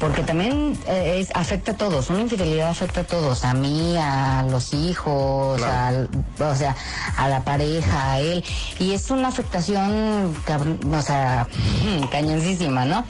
porque 0.00 0.22
también 0.22 0.78
eh, 0.88 1.18
es, 1.20 1.28
afecta 1.34 1.72
a 1.72 1.76
todos, 1.76 2.08
una 2.08 2.22
infidelidad 2.22 2.70
afecta 2.70 3.02
a 3.02 3.04
todos, 3.04 3.44
a 3.44 3.52
mí, 3.52 3.96
a 3.98 4.44
los 4.50 4.72
hijos, 4.72 5.60
al- 5.62 6.08
o 6.40 6.54
sea, 6.54 6.74
a 7.18 7.28
la 7.28 7.42
pareja, 7.44 8.12
a 8.12 8.20
él, 8.20 8.42
y 8.78 8.92
es 8.94 9.10
una 9.10 9.28
afectación, 9.28 10.34
o 10.90 11.02
sea, 11.02 11.46
cañoncísima, 12.10 12.86
¿no? 12.86 13.04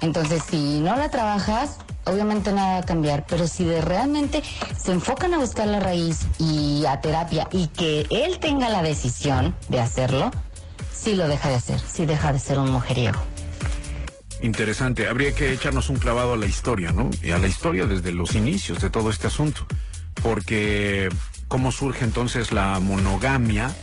Entonces, 0.00 0.44
si 0.48 0.78
no 0.78 0.94
la 0.96 1.10
trabajas, 1.10 1.78
obviamente 2.06 2.52
nada 2.52 2.74
va 2.74 2.78
a 2.78 2.82
cambiar, 2.82 3.26
pero 3.26 3.46
si 3.46 3.64
de 3.64 3.80
realmente 3.80 4.42
se 4.76 4.92
enfocan 4.92 5.34
a 5.34 5.38
buscar 5.38 5.66
la 5.66 5.80
raíz 5.80 6.26
y 6.38 6.84
a 6.86 7.00
terapia 7.00 7.48
y 7.50 7.68
que 7.68 8.06
él 8.10 8.38
tenga 8.38 8.68
la 8.68 8.82
decisión 8.82 9.54
de 9.68 9.80
hacerlo, 9.80 10.30
sí 10.92 11.14
lo 11.14 11.28
deja 11.28 11.48
de 11.48 11.56
hacer, 11.56 11.80
sí 11.80 12.06
deja 12.06 12.32
de 12.32 12.38
ser 12.38 12.58
un 12.58 12.70
mujeriego. 12.70 13.20
Interesante. 14.40 15.08
Habría 15.08 15.34
que 15.34 15.52
echarnos 15.52 15.88
un 15.88 15.96
clavado 15.96 16.34
a 16.34 16.36
la 16.36 16.46
historia, 16.46 16.92
¿no? 16.92 17.08
Y 17.22 17.30
a 17.30 17.38
la 17.38 17.46
historia 17.46 17.86
desde 17.86 18.12
los 18.12 18.34
inicios 18.34 18.80
de 18.80 18.90
todo 18.90 19.08
este 19.08 19.26
asunto. 19.26 19.66
Porque, 20.22 21.08
¿cómo 21.48 21.72
surge 21.72 22.04
entonces 22.04 22.52
la 22.52 22.78
monogamia? 22.78 23.74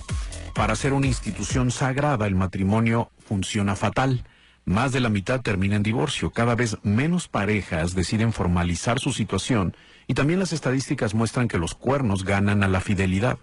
Para 0.54 0.76
ser 0.76 0.94
una 0.94 1.08
institución 1.08 1.72
sagrada, 1.72 2.28
el 2.28 2.36
matrimonio 2.36 3.10
funciona 3.28 3.76
fatal. 3.76 4.24
Más 4.72 4.94
de 4.94 5.02
la 5.02 5.10
mitad 5.10 5.42
termina 5.42 5.76
en 5.76 5.84
divorcio. 5.84 6.30
Cada 6.30 6.56
vez 6.56 6.78
menos 6.82 7.28
parejas 7.28 7.94
deciden 7.94 8.32
formalizar 8.32 9.00
su 9.00 9.12
situación. 9.12 9.76
Y 10.08 10.14
también 10.14 10.40
las 10.40 10.54
estadísticas 10.54 11.14
muestran 11.14 11.50
que 11.50 11.58
los 11.58 11.76
cuernos 11.76 12.24
ganan 12.24 12.64
a 12.64 12.70
la 12.70 12.80
fidelidad. 12.80 13.38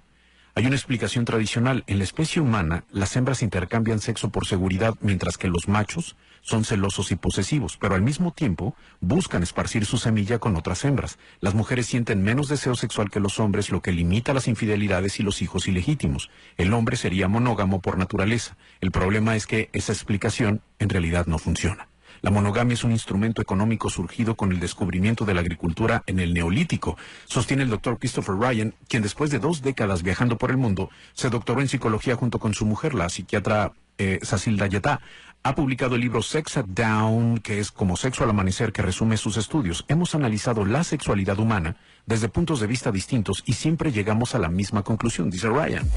Hay 0.59 0.66
una 0.66 0.74
explicación 0.74 1.24
tradicional. 1.24 1.84
En 1.86 1.98
la 1.98 2.04
especie 2.04 2.42
humana, 2.42 2.82
las 2.90 3.14
hembras 3.14 3.44
intercambian 3.44 4.00
sexo 4.00 4.30
por 4.30 4.44
seguridad, 4.44 4.96
mientras 5.00 5.38
que 5.38 5.46
los 5.46 5.68
machos 5.68 6.16
son 6.40 6.64
celosos 6.64 7.12
y 7.12 7.14
posesivos, 7.14 7.76
pero 7.76 7.94
al 7.94 8.02
mismo 8.02 8.32
tiempo 8.32 8.74
buscan 9.00 9.44
esparcir 9.44 9.86
su 9.86 9.98
semilla 9.98 10.40
con 10.40 10.56
otras 10.56 10.84
hembras. 10.84 11.16
Las 11.38 11.54
mujeres 11.54 11.86
sienten 11.86 12.24
menos 12.24 12.48
deseo 12.48 12.74
sexual 12.74 13.09
que 13.09 13.20
los 13.20 13.38
hombres, 13.38 13.70
lo 13.70 13.82
que 13.82 13.92
limita 13.92 14.34
las 14.34 14.48
infidelidades 14.48 15.20
y 15.20 15.22
los 15.22 15.42
hijos 15.42 15.68
ilegítimos. 15.68 16.28
El 16.56 16.72
hombre 16.72 16.96
sería 16.96 17.28
monógamo 17.28 17.80
por 17.80 17.96
naturaleza. 17.96 18.56
El 18.80 18.90
problema 18.90 19.36
es 19.36 19.46
que 19.46 19.70
esa 19.72 19.92
explicación 19.92 20.61
en 20.80 20.88
realidad 20.88 21.26
no 21.26 21.38
funciona. 21.38 21.86
La 22.20 22.30
monogamia 22.30 22.74
es 22.74 22.84
un 22.84 22.92
instrumento 22.92 23.42
económico 23.42 23.90
surgido 23.90 24.34
con 24.34 24.52
el 24.52 24.60
descubrimiento 24.60 25.24
de 25.24 25.34
la 25.34 25.40
agricultura 25.40 26.02
en 26.06 26.20
el 26.20 26.34
neolítico, 26.34 26.96
sostiene 27.26 27.62
el 27.62 27.70
doctor 27.70 27.98
Christopher 27.98 28.36
Ryan, 28.36 28.74
quien 28.88 29.02
después 29.02 29.30
de 29.30 29.38
dos 29.38 29.62
décadas 29.62 30.02
viajando 30.02 30.38
por 30.38 30.50
el 30.50 30.56
mundo, 30.56 30.90
se 31.14 31.30
doctoró 31.30 31.60
en 31.60 31.68
psicología 31.68 32.16
junto 32.16 32.38
con 32.38 32.54
su 32.54 32.66
mujer, 32.66 32.94
la 32.94 33.08
psiquiatra 33.08 33.72
eh, 33.98 34.20
Yetá. 34.70 35.00
Ha 35.44 35.54
publicado 35.54 35.94
el 35.94 36.00
libro 36.00 36.20
Sex 36.20 36.56
at 36.56 36.66
Down, 36.66 37.38
que 37.38 37.60
es 37.60 37.70
como 37.70 37.96
sexo 37.96 38.24
al 38.24 38.30
amanecer, 38.30 38.72
que 38.72 38.82
resume 38.82 39.16
sus 39.16 39.36
estudios. 39.36 39.84
Hemos 39.88 40.14
analizado 40.14 40.64
la 40.64 40.82
sexualidad 40.82 41.38
humana 41.38 41.76
desde 42.06 42.28
puntos 42.28 42.60
de 42.60 42.66
vista 42.66 42.90
distintos 42.90 43.44
y 43.46 43.52
siempre 43.52 43.92
llegamos 43.92 44.34
a 44.34 44.40
la 44.40 44.48
misma 44.48 44.82
conclusión, 44.82 45.30
dice 45.30 45.48
Ryan. 45.48 45.88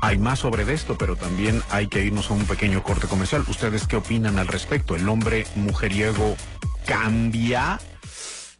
Hay 0.00 0.18
más 0.18 0.40
sobre 0.40 0.72
esto, 0.72 0.96
pero 0.98 1.16
también 1.16 1.62
hay 1.70 1.88
que 1.88 2.04
irnos 2.04 2.30
a 2.30 2.34
un 2.34 2.44
pequeño 2.44 2.82
corte 2.82 3.06
comercial. 3.06 3.44
¿Ustedes 3.48 3.86
qué 3.86 3.96
opinan 3.96 4.38
al 4.38 4.48
respecto? 4.48 4.94
¿El 4.96 5.08
hombre 5.08 5.46
mujeriego 5.54 6.36
cambia? 6.86 7.78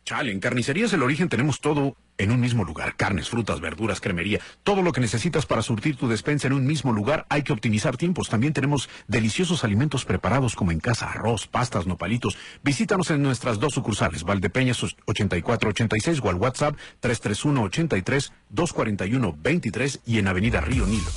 Chale, 0.07 0.31
en 0.31 0.39
Carnicerías 0.39 0.93
El 0.93 1.03
Origen 1.03 1.29
tenemos 1.29 1.61
todo 1.61 1.97
en 2.17 2.31
un 2.31 2.39
mismo 2.39 2.63
lugar. 2.63 2.95
Carnes, 2.95 3.29
frutas, 3.29 3.61
verduras, 3.61 4.01
cremería. 4.01 4.39
Todo 4.63 4.81
lo 4.81 4.93
que 4.93 5.01
necesitas 5.01 5.47
para 5.47 5.63
surtir 5.63 5.97
tu 5.97 6.07
despensa 6.07 6.47
en 6.47 6.53
un 6.53 6.65
mismo 6.65 6.93
lugar. 6.93 7.27
Hay 7.29 7.43
que 7.43 7.53
optimizar 7.53 7.97
tiempos. 7.97 8.29
También 8.29 8.53
tenemos 8.53 8.89
deliciosos 9.09 9.65
alimentos 9.65 10.05
preparados 10.05 10.55
como 10.55 10.71
en 10.71 10.79
casa, 10.79 11.11
arroz, 11.11 11.49
pastas, 11.49 11.89
nopalitos. 11.89 12.39
Visítanos 12.63 13.11
en 13.11 13.21
nuestras 13.21 13.59
dos 13.59 13.75
sucursales, 13.75 14.23
Valdepeñas 14.23 14.81
8486 14.85 16.21
o 16.23 16.31
al 16.31 16.37
WhatsApp 16.37 16.77
331-83-241-23 17.03 20.03
y 20.07 20.21
en 20.21 20.29
Avenida 20.29 20.61
Río 20.61 20.87
Nilo. 20.87 21.11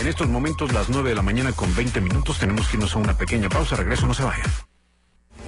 En 0.00 0.08
estos 0.08 0.26
momentos, 0.26 0.72
las 0.72 0.88
9 0.88 1.10
de 1.10 1.14
la 1.14 1.22
mañana 1.22 1.52
con 1.52 1.72
20 1.72 2.00
minutos, 2.00 2.40
tenemos 2.40 2.66
que 2.66 2.78
irnos 2.78 2.96
a 2.96 2.98
una 2.98 3.16
pequeña 3.16 3.48
pausa. 3.48 3.76
Regreso, 3.76 4.08
no 4.08 4.14
se 4.14 4.24
vayan. 4.24 4.50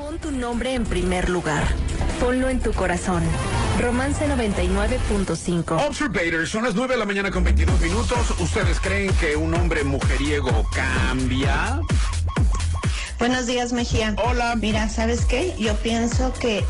Pon 0.02 0.18
tu 0.18 0.32
nombre 0.32 0.74
en 0.74 0.84
primer 0.84 1.28
lugar. 1.28 1.62
Ponlo 2.18 2.48
en 2.48 2.58
tu 2.58 2.72
corazón. 2.72 3.22
Romance 3.80 4.26
99.5. 4.26 5.86
Observators, 5.86 6.50
son 6.50 6.64
las 6.64 6.74
9 6.74 6.94
de 6.94 6.98
la 6.98 7.06
mañana 7.06 7.30
con 7.30 7.44
22 7.44 7.80
minutos. 7.80 8.34
¿Ustedes 8.40 8.80
creen 8.80 9.14
que 9.20 9.36
un 9.36 9.54
hombre 9.54 9.84
mujeriego 9.84 10.66
cambia? 10.74 11.80
Buenos 13.20 13.46
días, 13.46 13.72
Mejía. 13.72 14.16
Hola. 14.24 14.56
Mira, 14.56 14.88
¿sabes 14.88 15.24
qué? 15.24 15.54
Yo 15.56 15.76
pienso 15.76 16.32
que 16.32 16.64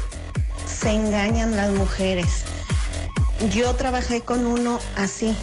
se 0.66 0.90
engañan 0.90 1.56
las 1.56 1.70
mujeres. 1.70 2.44
Yo 3.50 3.74
trabajé 3.76 4.20
con 4.20 4.44
uno 4.44 4.78
así 4.96 5.34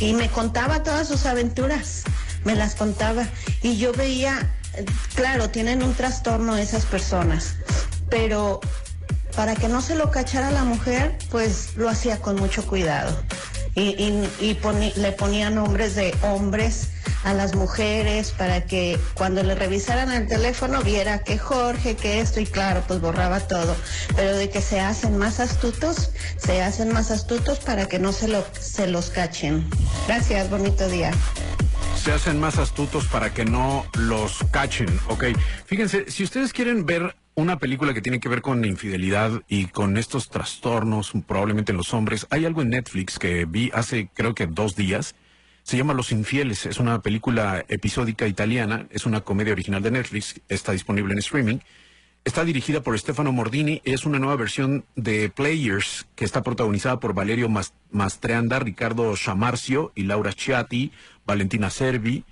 y 0.00 0.12
me 0.14 0.28
contaba 0.28 0.82
todas 0.82 1.06
sus 1.06 1.24
aventuras, 1.26 2.02
me 2.44 2.56
las 2.56 2.74
contaba 2.74 3.28
y 3.62 3.76
yo 3.76 3.92
veía, 3.92 4.55
claro, 5.14 5.50
tienen 5.50 5.82
un 5.82 5.94
trastorno 5.94 6.56
esas 6.56 6.84
personas, 6.86 7.54
pero 8.10 8.60
para 9.34 9.54
que 9.54 9.68
no 9.68 9.82
se 9.82 9.94
lo 9.94 10.10
cachara 10.10 10.50
la 10.50 10.64
mujer, 10.64 11.16
pues 11.30 11.76
lo 11.76 11.88
hacía 11.88 12.18
con 12.18 12.36
mucho 12.36 12.66
cuidado. 12.66 13.16
Y, 13.74 13.90
y- 14.02 14.30
y 14.40 14.58
le 14.98 15.12
ponía 15.12 15.50
nombres 15.50 15.94
de 15.94 16.14
hombres 16.22 16.88
a 17.24 17.34
las 17.34 17.54
mujeres 17.54 18.30
para 18.30 18.64
que 18.64 18.98
cuando 19.14 19.42
le 19.42 19.54
revisaran 19.54 20.10
el 20.12 20.26
teléfono 20.28 20.80
viera 20.82 21.18
que 21.24 21.36
Jorge, 21.36 21.94
que 21.96 22.20
esto, 22.20 22.40
y 22.40 22.46
claro, 22.46 22.84
pues 22.88 23.00
borraba 23.02 23.40
todo. 23.40 23.76
Pero 24.14 24.34
de 24.36 24.48
que 24.48 24.62
se 24.62 24.80
hacen 24.80 25.18
más 25.18 25.40
astutos, 25.40 26.10
se 26.38 26.62
hacen 26.62 26.90
más 26.92 27.10
astutos 27.10 27.58
para 27.58 27.86
que 27.86 27.98
no 27.98 28.12
se, 28.14 28.28
lo, 28.28 28.46
se 28.58 28.86
los 28.86 29.10
cachen. 29.10 29.68
Gracias, 30.06 30.48
bonito 30.48 30.88
día. 30.88 31.10
Se 32.06 32.12
hacen 32.12 32.38
más 32.38 32.58
astutos 32.58 33.08
para 33.08 33.34
que 33.34 33.44
no 33.44 33.84
los 33.98 34.38
cachen. 34.52 34.86
Ok, 35.08 35.24
fíjense, 35.64 36.08
si 36.08 36.22
ustedes 36.22 36.52
quieren 36.52 36.86
ver 36.86 37.16
una 37.34 37.58
película 37.58 37.94
que 37.94 38.00
tiene 38.00 38.20
que 38.20 38.28
ver 38.28 38.42
con 38.42 38.64
infidelidad 38.64 39.42
y 39.48 39.64
con 39.66 39.96
estos 39.96 40.28
trastornos, 40.28 41.10
probablemente 41.26 41.72
en 41.72 41.78
los 41.78 41.92
hombres, 41.94 42.28
hay 42.30 42.44
algo 42.44 42.62
en 42.62 42.70
Netflix 42.70 43.18
que 43.18 43.44
vi 43.44 43.72
hace 43.74 44.08
creo 44.14 44.36
que 44.36 44.46
dos 44.46 44.76
días. 44.76 45.16
Se 45.64 45.76
llama 45.76 45.94
Los 45.94 46.12
Infieles, 46.12 46.66
es 46.66 46.78
una 46.78 47.02
película 47.02 47.64
episódica 47.66 48.28
italiana, 48.28 48.86
es 48.90 49.04
una 49.04 49.22
comedia 49.22 49.52
original 49.52 49.82
de 49.82 49.90
Netflix, 49.90 50.40
está 50.48 50.70
disponible 50.70 51.12
en 51.12 51.18
streaming. 51.18 51.58
Está 52.26 52.44
dirigida 52.44 52.80
por 52.82 52.98
Stefano 52.98 53.30
Mordini, 53.30 53.80
es 53.84 54.04
una 54.04 54.18
nueva 54.18 54.34
versión 54.34 54.84
de 54.96 55.30
Players 55.30 56.08
que 56.16 56.24
está 56.24 56.42
protagonizada 56.42 56.98
por 56.98 57.14
Valerio 57.14 57.48
Mas- 57.48 57.72
Mastreanda, 57.92 58.58
Ricardo 58.58 59.14
Chamarcio 59.16 59.92
y 59.94 60.02
Laura 60.02 60.32
Chiatti, 60.32 60.90
Valentina 61.24 61.70
Servi. 61.70 62.24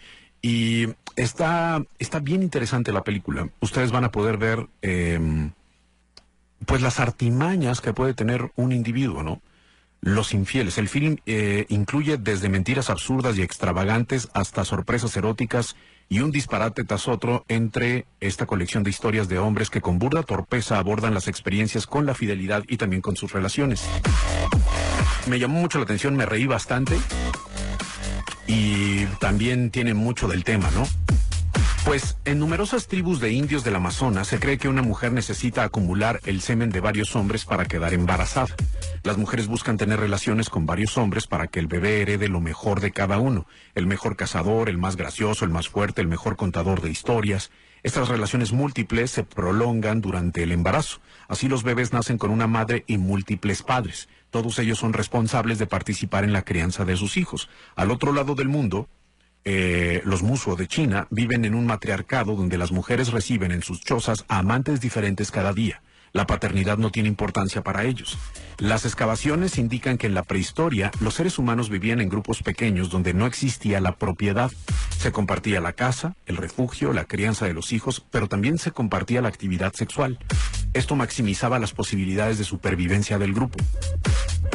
Y 0.42 0.88
está, 1.14 1.80
está 2.00 2.18
bien 2.18 2.42
interesante 2.42 2.90
la 2.90 3.04
película. 3.04 3.48
Ustedes 3.60 3.92
van 3.92 4.02
a 4.02 4.10
poder 4.10 4.36
ver 4.36 4.66
em, 4.82 5.52
pues 6.66 6.82
las 6.82 6.98
artimañas 6.98 7.80
que 7.80 7.92
puede 7.94 8.14
tener 8.14 8.50
un 8.56 8.72
individuo, 8.72 9.22
¿no? 9.22 9.40
Los 10.00 10.34
infieles. 10.34 10.76
El 10.76 10.88
film 10.88 11.18
eh, 11.24 11.66
incluye 11.68 12.16
desde 12.18 12.48
mentiras 12.48 12.90
absurdas 12.90 13.38
y 13.38 13.42
extravagantes 13.42 14.28
hasta 14.34 14.64
sorpresas 14.64 15.16
eróticas 15.16 15.76
y 16.08 16.20
un 16.20 16.30
disparate 16.30 16.84
tras 16.84 17.08
otro 17.08 17.44
entre 17.48 18.06
esta 18.20 18.46
colección 18.46 18.82
de 18.82 18.90
historias 18.90 19.28
de 19.28 19.38
hombres 19.38 19.70
que 19.70 19.80
con 19.80 19.98
burda 19.98 20.22
torpeza 20.22 20.78
abordan 20.78 21.14
las 21.14 21.28
experiencias 21.28 21.86
con 21.86 22.06
la 22.06 22.14
fidelidad 22.14 22.62
y 22.68 22.76
también 22.76 23.02
con 23.02 23.16
sus 23.16 23.32
relaciones. 23.32 23.84
Me 25.28 25.38
llamó 25.38 25.60
mucho 25.60 25.78
la 25.78 25.84
atención, 25.84 26.16
me 26.16 26.26
reí 26.26 26.46
bastante 26.46 26.98
y 28.46 29.06
también 29.20 29.70
tiene 29.70 29.94
mucho 29.94 30.28
del 30.28 30.44
tema, 30.44 30.70
¿no? 30.72 30.86
Pues 31.84 32.16
en 32.24 32.38
numerosas 32.38 32.86
tribus 32.88 33.20
de 33.20 33.32
indios 33.32 33.62
del 33.62 33.76
Amazonas 33.76 34.28
se 34.28 34.40
cree 34.40 34.56
que 34.56 34.68
una 34.68 34.80
mujer 34.80 35.12
necesita 35.12 35.64
acumular 35.64 36.18
el 36.24 36.40
semen 36.40 36.70
de 36.70 36.80
varios 36.80 37.14
hombres 37.14 37.44
para 37.44 37.66
quedar 37.66 37.92
embarazada. 37.92 38.56
Las 39.02 39.18
mujeres 39.18 39.48
buscan 39.48 39.76
tener 39.76 40.00
relaciones 40.00 40.48
con 40.48 40.64
varios 40.64 40.96
hombres 40.96 41.26
para 41.26 41.46
que 41.46 41.60
el 41.60 41.66
bebé 41.66 42.00
herede 42.00 42.28
lo 42.28 42.40
mejor 42.40 42.80
de 42.80 42.90
cada 42.90 43.18
uno. 43.18 43.46
El 43.74 43.86
mejor 43.86 44.16
cazador, 44.16 44.70
el 44.70 44.78
más 44.78 44.96
gracioso, 44.96 45.44
el 45.44 45.50
más 45.50 45.68
fuerte, 45.68 46.00
el 46.00 46.08
mejor 46.08 46.36
contador 46.36 46.80
de 46.80 46.90
historias. 46.90 47.50
Estas 47.82 48.08
relaciones 48.08 48.54
múltiples 48.54 49.10
se 49.10 49.24
prolongan 49.24 50.00
durante 50.00 50.42
el 50.42 50.52
embarazo. 50.52 51.02
Así 51.28 51.48
los 51.48 51.64
bebés 51.64 51.92
nacen 51.92 52.16
con 52.16 52.30
una 52.30 52.46
madre 52.46 52.84
y 52.86 52.96
múltiples 52.96 53.62
padres. 53.62 54.08
Todos 54.30 54.58
ellos 54.58 54.78
son 54.78 54.94
responsables 54.94 55.58
de 55.58 55.66
participar 55.66 56.24
en 56.24 56.32
la 56.32 56.46
crianza 56.46 56.86
de 56.86 56.96
sus 56.96 57.18
hijos. 57.18 57.50
Al 57.76 57.90
otro 57.90 58.14
lado 58.14 58.34
del 58.34 58.48
mundo, 58.48 58.88
eh, 59.44 60.00
los 60.04 60.22
musuo 60.22 60.56
de 60.56 60.66
China 60.66 61.06
viven 61.10 61.44
en 61.44 61.54
un 61.54 61.66
matriarcado 61.66 62.34
donde 62.34 62.58
las 62.58 62.72
mujeres 62.72 63.12
reciben 63.12 63.52
en 63.52 63.62
sus 63.62 63.80
chozas 63.80 64.24
a 64.28 64.38
amantes 64.38 64.80
diferentes 64.80 65.30
cada 65.30 65.52
día. 65.52 65.82
La 66.14 66.28
paternidad 66.28 66.78
no 66.78 66.90
tiene 66.90 67.08
importancia 67.08 67.62
para 67.62 67.82
ellos. 67.82 68.16
Las 68.58 68.84
excavaciones 68.84 69.58
indican 69.58 69.98
que 69.98 70.06
en 70.06 70.14
la 70.14 70.22
prehistoria 70.22 70.92
los 71.00 71.14
seres 71.14 71.40
humanos 71.40 71.70
vivían 71.70 72.00
en 72.00 72.08
grupos 72.08 72.40
pequeños 72.40 72.88
donde 72.88 73.12
no 73.14 73.26
existía 73.26 73.80
la 73.80 73.96
propiedad. 73.96 74.52
Se 74.96 75.10
compartía 75.10 75.60
la 75.60 75.72
casa, 75.72 76.14
el 76.26 76.36
refugio, 76.36 76.92
la 76.92 77.04
crianza 77.04 77.46
de 77.46 77.54
los 77.54 77.72
hijos, 77.72 78.04
pero 78.12 78.28
también 78.28 78.58
se 78.58 78.70
compartía 78.70 79.22
la 79.22 79.28
actividad 79.28 79.72
sexual. 79.72 80.20
Esto 80.74 80.96
maximizaba 80.96 81.60
las 81.60 81.72
posibilidades 81.72 82.36
de 82.36 82.44
supervivencia 82.44 83.16
del 83.16 83.32
grupo. 83.32 83.58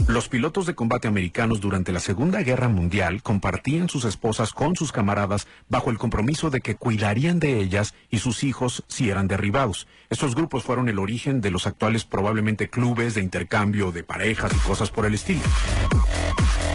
Los 0.07 0.27
pilotos 0.27 0.65
de 0.65 0.75
combate 0.75 1.07
americanos 1.07 1.61
durante 1.61 1.93
la 1.93 2.01
Segunda 2.01 2.41
Guerra 2.41 2.67
Mundial 2.67 3.23
compartían 3.23 3.87
sus 3.87 4.03
esposas 4.03 4.51
con 4.51 4.75
sus 4.75 4.91
camaradas 4.91 5.47
bajo 5.69 5.91
el 5.91 5.97
compromiso 5.97 6.49
de 6.49 6.59
que 6.59 6.75
cuidarían 6.75 7.39
de 7.39 7.59
ellas 7.59 7.93
y 8.09 8.19
sus 8.19 8.43
hijos 8.43 8.83
si 8.87 9.09
eran 9.09 9.29
derribados. 9.29 9.87
Estos 10.09 10.35
grupos 10.35 10.63
fueron 10.63 10.89
el 10.89 10.99
origen 10.99 11.39
de 11.39 11.51
los 11.51 11.67
actuales 11.67 12.03
probablemente 12.03 12.69
clubes 12.69 13.13
de 13.13 13.21
intercambio 13.21 13.91
de 13.91 14.03
parejas 14.03 14.51
y 14.53 14.67
cosas 14.67 14.91
por 14.91 15.05
el 15.05 15.13
estilo. 15.13 15.41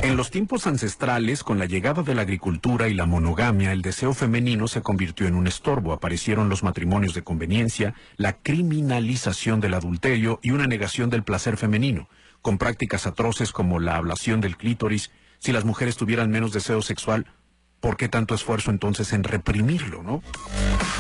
En 0.05 0.19
los 0.19 0.31
tiempos 0.31 0.67
ancestrales, 0.67 1.43
con 1.43 1.59
la 1.59 1.65
llegada 1.65 2.03
de 2.03 2.15
la 2.15 2.21
agricultura 2.21 2.89
y 2.89 2.95
la 2.95 3.07
monogamia, 3.07 3.73
el 3.73 3.81
deseo 3.81 4.13
femenino 4.13 4.69
se 4.69 4.83
convirtió 4.83 5.27
en 5.27 5.35
un 5.35 5.47
estorbo. 5.47 5.95
Aparecieron 5.95 6.51
los 6.51 6.63
matrimonios 6.63 7.15
de 7.15 7.25
conveniencia, 7.25 7.95
la 8.19 8.35
criminalización 8.35 9.61
del 9.61 9.73
adulterio 9.73 10.41
y 10.43 10.51
una 10.51 10.67
negación 10.67 11.09
del 11.09 11.23
placer 11.23 11.57
femenino, 11.57 12.11
con 12.43 12.59
prácticas 12.59 13.07
atroces 13.07 13.51
como 13.51 13.81
la 13.81 13.97
ablación 13.97 14.43
del 14.43 14.59
clítoris. 14.59 15.11
Si 15.39 15.53
las 15.53 15.65
mujeres 15.65 15.97
tuvieran 15.97 16.29
menos 16.31 16.53
deseo 16.53 16.83
sexual, 16.83 17.25
¿por 17.85 17.99
qué 17.99 18.09
tanto 18.09 18.35
esfuerzo 18.35 18.71
entonces 18.71 19.13
en 19.13 19.25
reprimirlo, 19.25 20.03
no? 20.03 20.23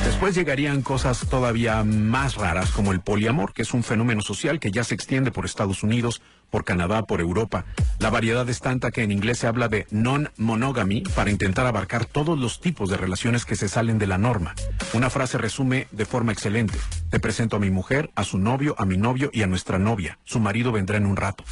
Después 0.05 0.35
llegarían 0.35 0.82
cosas 0.82 1.26
todavía 1.30 1.82
más 1.82 2.35
raras 2.35 2.72
como 2.72 2.93
el 2.93 3.01
poliamor, 3.01 3.55
que 3.55 3.62
es 3.62 3.72
un 3.72 3.82
fenómeno 3.82 4.20
social 4.20 4.61
que 4.61 4.70
ya 4.70 4.85
se 4.85 4.95
extiende 4.95 5.30
por 5.30 5.47
Estados 5.47 5.82
Unidos, 5.82 6.20
por 6.51 6.66
Canadá, 6.66 7.05
por 7.05 7.22
Europa. 7.22 7.64
La 8.01 8.11
variedad 8.11 8.47
es 8.51 8.61
tanta 8.61 8.91
que 8.91 9.03
en 9.03 9.12
inglés 9.12 9.39
se 9.39 9.47
habla 9.47 9.68
de 9.68 9.87
non-monogamy 9.91 11.05
para 11.16 11.30
intentar 11.30 11.64
abarcar 11.64 12.05
todos 12.05 12.39
los 12.39 12.61
tipos 12.61 12.91
de 12.91 12.99
relaciones 12.99 13.47
que 13.47 13.57
se 13.57 13.70
salen 13.70 13.97
de 13.97 14.07
la 14.07 14.18
norma. 14.18 14.55
Una 14.93 15.09
frase 15.09 15.39
resume 15.39 15.89
de 15.91 16.05
forma 16.05 16.32
excelente. 16.32 16.78
Te 17.09 17.18
presento 17.18 17.57
a 17.57 17.61
mi 17.61 17.70
mujer, 17.70 18.11
a 18.14 18.24
su 18.24 18.37
novio, 18.37 18.74
a 18.76 18.85
mi 18.85 18.99
novio 18.99 19.30
y 19.32 19.41
a 19.41 19.47
nuestra 19.47 19.78
novia. 19.78 20.18
Su 20.24 20.39
marido 20.39 20.70
vendrá 20.70 20.99
en 20.99 21.07
un 21.07 21.16
rato. 21.16 21.45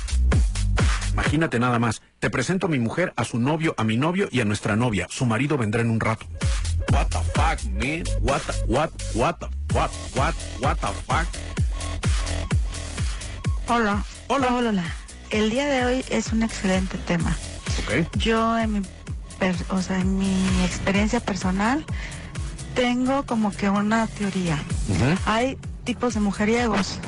Imagínate 1.12 1.58
nada 1.58 1.78
más. 1.78 2.00
Te 2.18 2.30
presento 2.30 2.66
a 2.66 2.70
mi 2.70 2.78
mujer, 2.78 3.12
a 3.16 3.24
su 3.24 3.38
novio, 3.38 3.74
a 3.76 3.84
mi 3.84 3.96
novio 3.96 4.28
y 4.30 4.40
a 4.40 4.44
nuestra 4.44 4.76
novia. 4.76 5.06
Su 5.10 5.26
marido 5.26 5.58
vendrá 5.58 5.82
en 5.82 5.90
un 5.90 6.00
rato. 6.00 6.26
What 6.92 7.08
the 7.08 7.18
fuck, 7.34 7.62
man? 7.72 8.04
What 8.22 8.40
the, 8.42 8.52
what, 8.66 8.90
what 9.14 9.36
the, 9.38 9.46
what, 9.74 9.90
what, 10.14 10.34
what 10.60 10.76
the 10.78 10.86
fuck? 11.06 11.26
Hola. 13.68 14.04
Hola. 14.28 14.48
Hola. 14.54 14.84
El 15.30 15.50
día 15.50 15.66
de 15.66 15.84
hoy 15.84 16.04
es 16.10 16.32
un 16.32 16.42
excelente 16.42 16.98
tema. 16.98 17.36
Yo 18.18 18.58
en 18.58 18.72
mi, 18.74 18.82
per- 19.38 19.54
o 19.70 19.80
sea, 19.80 19.98
en 20.00 20.18
mi 20.18 20.64
experiencia 20.64 21.20
personal 21.20 21.84
tengo 22.74 23.24
como 23.24 23.50
que 23.50 23.68
una 23.68 24.06
teoría. 24.06 24.58
Hay 25.26 25.56
tipos 25.84 26.14
de 26.14 26.20
mujeriegos. 26.20 26.98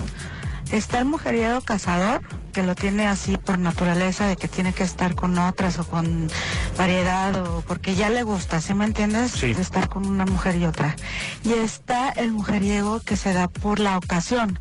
Está 0.72 0.98
el 0.98 1.04
mujeriego 1.04 1.60
cazador, 1.60 2.22
que 2.54 2.62
lo 2.62 2.74
tiene 2.74 3.06
así 3.06 3.36
por 3.36 3.58
naturaleza, 3.58 4.26
de 4.28 4.36
que 4.36 4.48
tiene 4.48 4.72
que 4.72 4.84
estar 4.84 5.14
con 5.16 5.36
otras 5.38 5.78
o 5.80 5.84
con 5.86 6.30
variedad 6.78 7.34
o 7.36 7.62
porque 7.62 7.96
ya 7.96 8.08
le 8.08 8.22
gusta, 8.22 8.60
¿sí 8.60 8.72
me 8.74 8.84
entiendes? 8.84 9.38
De 9.40 9.50
estar 9.50 9.88
con 9.88 10.06
una 10.06 10.24
mujer 10.24 10.56
y 10.56 10.64
otra. 10.64 10.94
Y 11.42 11.52
está 11.52 12.10
el 12.10 12.30
mujeriego 12.32 13.00
que 13.00 13.16
se 13.16 13.32
da 13.32 13.48
por 13.48 13.80
la 13.80 13.98
ocasión 13.98 14.60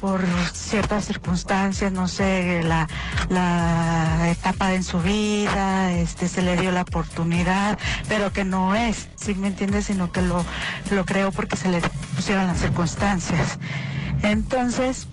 por 0.00 0.20
ciertas 0.52 1.04
circunstancias, 1.04 1.92
no 1.92 2.08
sé, 2.08 2.62
la, 2.64 2.88
la 3.28 4.30
etapa 4.30 4.74
en 4.74 4.82
su 4.82 5.00
vida, 5.00 5.92
este, 5.92 6.26
se 6.26 6.42
le 6.42 6.56
dio 6.56 6.72
la 6.72 6.82
oportunidad, 6.82 7.78
pero 8.08 8.32
que 8.32 8.44
no 8.44 8.74
es, 8.74 9.08
¿sí 9.14 9.36
me 9.36 9.46
entiendes? 9.46 9.86
Sino 9.86 10.10
que 10.10 10.20
lo, 10.20 10.44
lo 10.90 11.04
creó 11.04 11.30
porque 11.30 11.56
se 11.56 11.68
le 11.68 11.80
pusieron 12.16 12.48
las 12.48 12.58
circunstancias. 12.58 13.60
Entonces, 14.22 15.06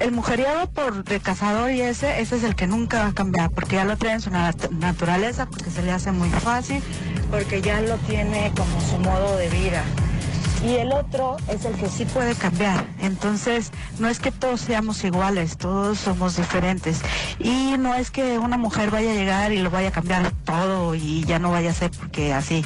el 0.00 0.12
mujeriego 0.12 0.66
por 0.70 1.04
de 1.04 1.20
cazador 1.20 1.70
y 1.70 1.80
ese, 1.80 2.20
ese 2.20 2.36
es 2.36 2.44
el 2.44 2.54
que 2.54 2.66
nunca 2.66 3.00
va 3.04 3.08
a 3.08 3.14
cambiar, 3.14 3.50
porque 3.50 3.76
ya 3.76 3.84
lo 3.84 3.96
trae 3.96 4.14
en 4.14 4.20
su 4.20 4.30
nat- 4.30 4.70
naturaleza, 4.70 5.46
porque 5.46 5.70
se 5.70 5.82
le 5.82 5.92
hace 5.92 6.12
muy 6.12 6.28
fácil, 6.30 6.82
porque 7.30 7.62
ya 7.62 7.80
lo 7.80 7.96
tiene 7.98 8.52
como 8.56 8.80
su 8.80 8.98
modo 8.98 9.36
de 9.36 9.48
vida. 9.50 9.82
Y 10.64 10.76
el 10.76 10.92
otro 10.92 11.36
es 11.48 11.62
el 11.66 11.74
que 11.74 11.88
sí 11.90 12.06
puede 12.06 12.34
cambiar. 12.34 12.86
Entonces, 13.00 13.70
no 13.98 14.08
es 14.08 14.18
que 14.18 14.32
todos 14.32 14.62
seamos 14.62 15.04
iguales, 15.04 15.58
todos 15.58 15.98
somos 15.98 16.36
diferentes. 16.36 17.02
Y 17.38 17.74
no 17.78 17.94
es 17.94 18.10
que 18.10 18.38
una 18.38 18.56
mujer 18.56 18.90
vaya 18.90 19.10
a 19.10 19.14
llegar 19.14 19.52
y 19.52 19.58
lo 19.58 19.70
vaya 19.70 19.88
a 19.88 19.92
cambiar 19.92 20.30
todo 20.44 20.94
y 20.94 21.22
ya 21.24 21.38
no 21.38 21.50
vaya 21.50 21.70
a 21.70 21.74
ser 21.74 21.90
porque 21.90 22.32
así. 22.32 22.64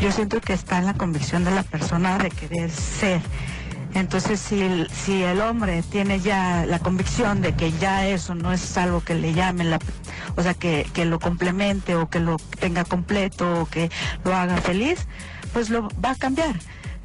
Yo 0.00 0.12
siento 0.12 0.40
que 0.40 0.52
está 0.52 0.78
en 0.78 0.86
la 0.86 0.94
convicción 0.94 1.42
de 1.44 1.50
la 1.50 1.64
persona 1.64 2.18
de 2.18 2.30
querer 2.30 2.70
ser. 2.70 3.20
Entonces, 3.94 4.40
si 4.40 4.60
el, 4.62 4.90
si 4.90 5.22
el 5.22 5.40
hombre 5.40 5.82
tiene 5.82 6.20
ya 6.20 6.64
la 6.66 6.78
convicción 6.78 7.40
de 7.40 7.54
que 7.54 7.72
ya 7.72 8.06
eso 8.06 8.34
no 8.34 8.52
es 8.52 8.76
algo 8.76 9.02
que 9.02 9.14
le 9.14 9.32
llamen, 9.32 9.70
la, 9.70 9.78
o 10.36 10.42
sea, 10.42 10.54
que, 10.54 10.86
que 10.94 11.04
lo 11.04 11.18
complemente 11.18 11.96
o 11.96 12.08
que 12.08 12.20
lo 12.20 12.36
tenga 12.58 12.84
completo 12.84 13.62
o 13.62 13.66
que 13.66 13.90
lo 14.24 14.34
haga 14.34 14.56
feliz, 14.58 15.06
pues 15.52 15.70
lo 15.70 15.88
va 16.04 16.12
a 16.12 16.14
cambiar. 16.14 16.54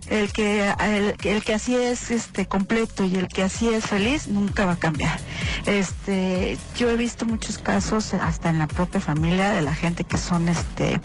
El 0.07 0.31
que, 0.31 0.71
el, 0.81 1.15
el 1.23 1.43
que 1.43 1.55
así 1.55 1.75
es 1.75 2.11
este 2.11 2.45
completo 2.45 3.05
y 3.05 3.15
el 3.15 3.27
que 3.27 3.41
así 3.41 3.69
es 3.69 3.87
feliz 3.87 4.27
nunca 4.27 4.65
va 4.65 4.73
a 4.73 4.77
cambiar. 4.77 5.19
Este, 5.65 6.59
yo 6.77 6.91
he 6.91 6.95
visto 6.95 7.25
muchos 7.25 7.57
casos 7.57 8.13
hasta 8.13 8.51
en 8.51 8.59
la 8.59 8.67
propia 8.67 9.01
familia 9.01 9.49
de 9.49 9.63
la 9.63 9.73
gente 9.73 10.03
que 10.03 10.17
son 10.17 10.47
este 10.47 11.01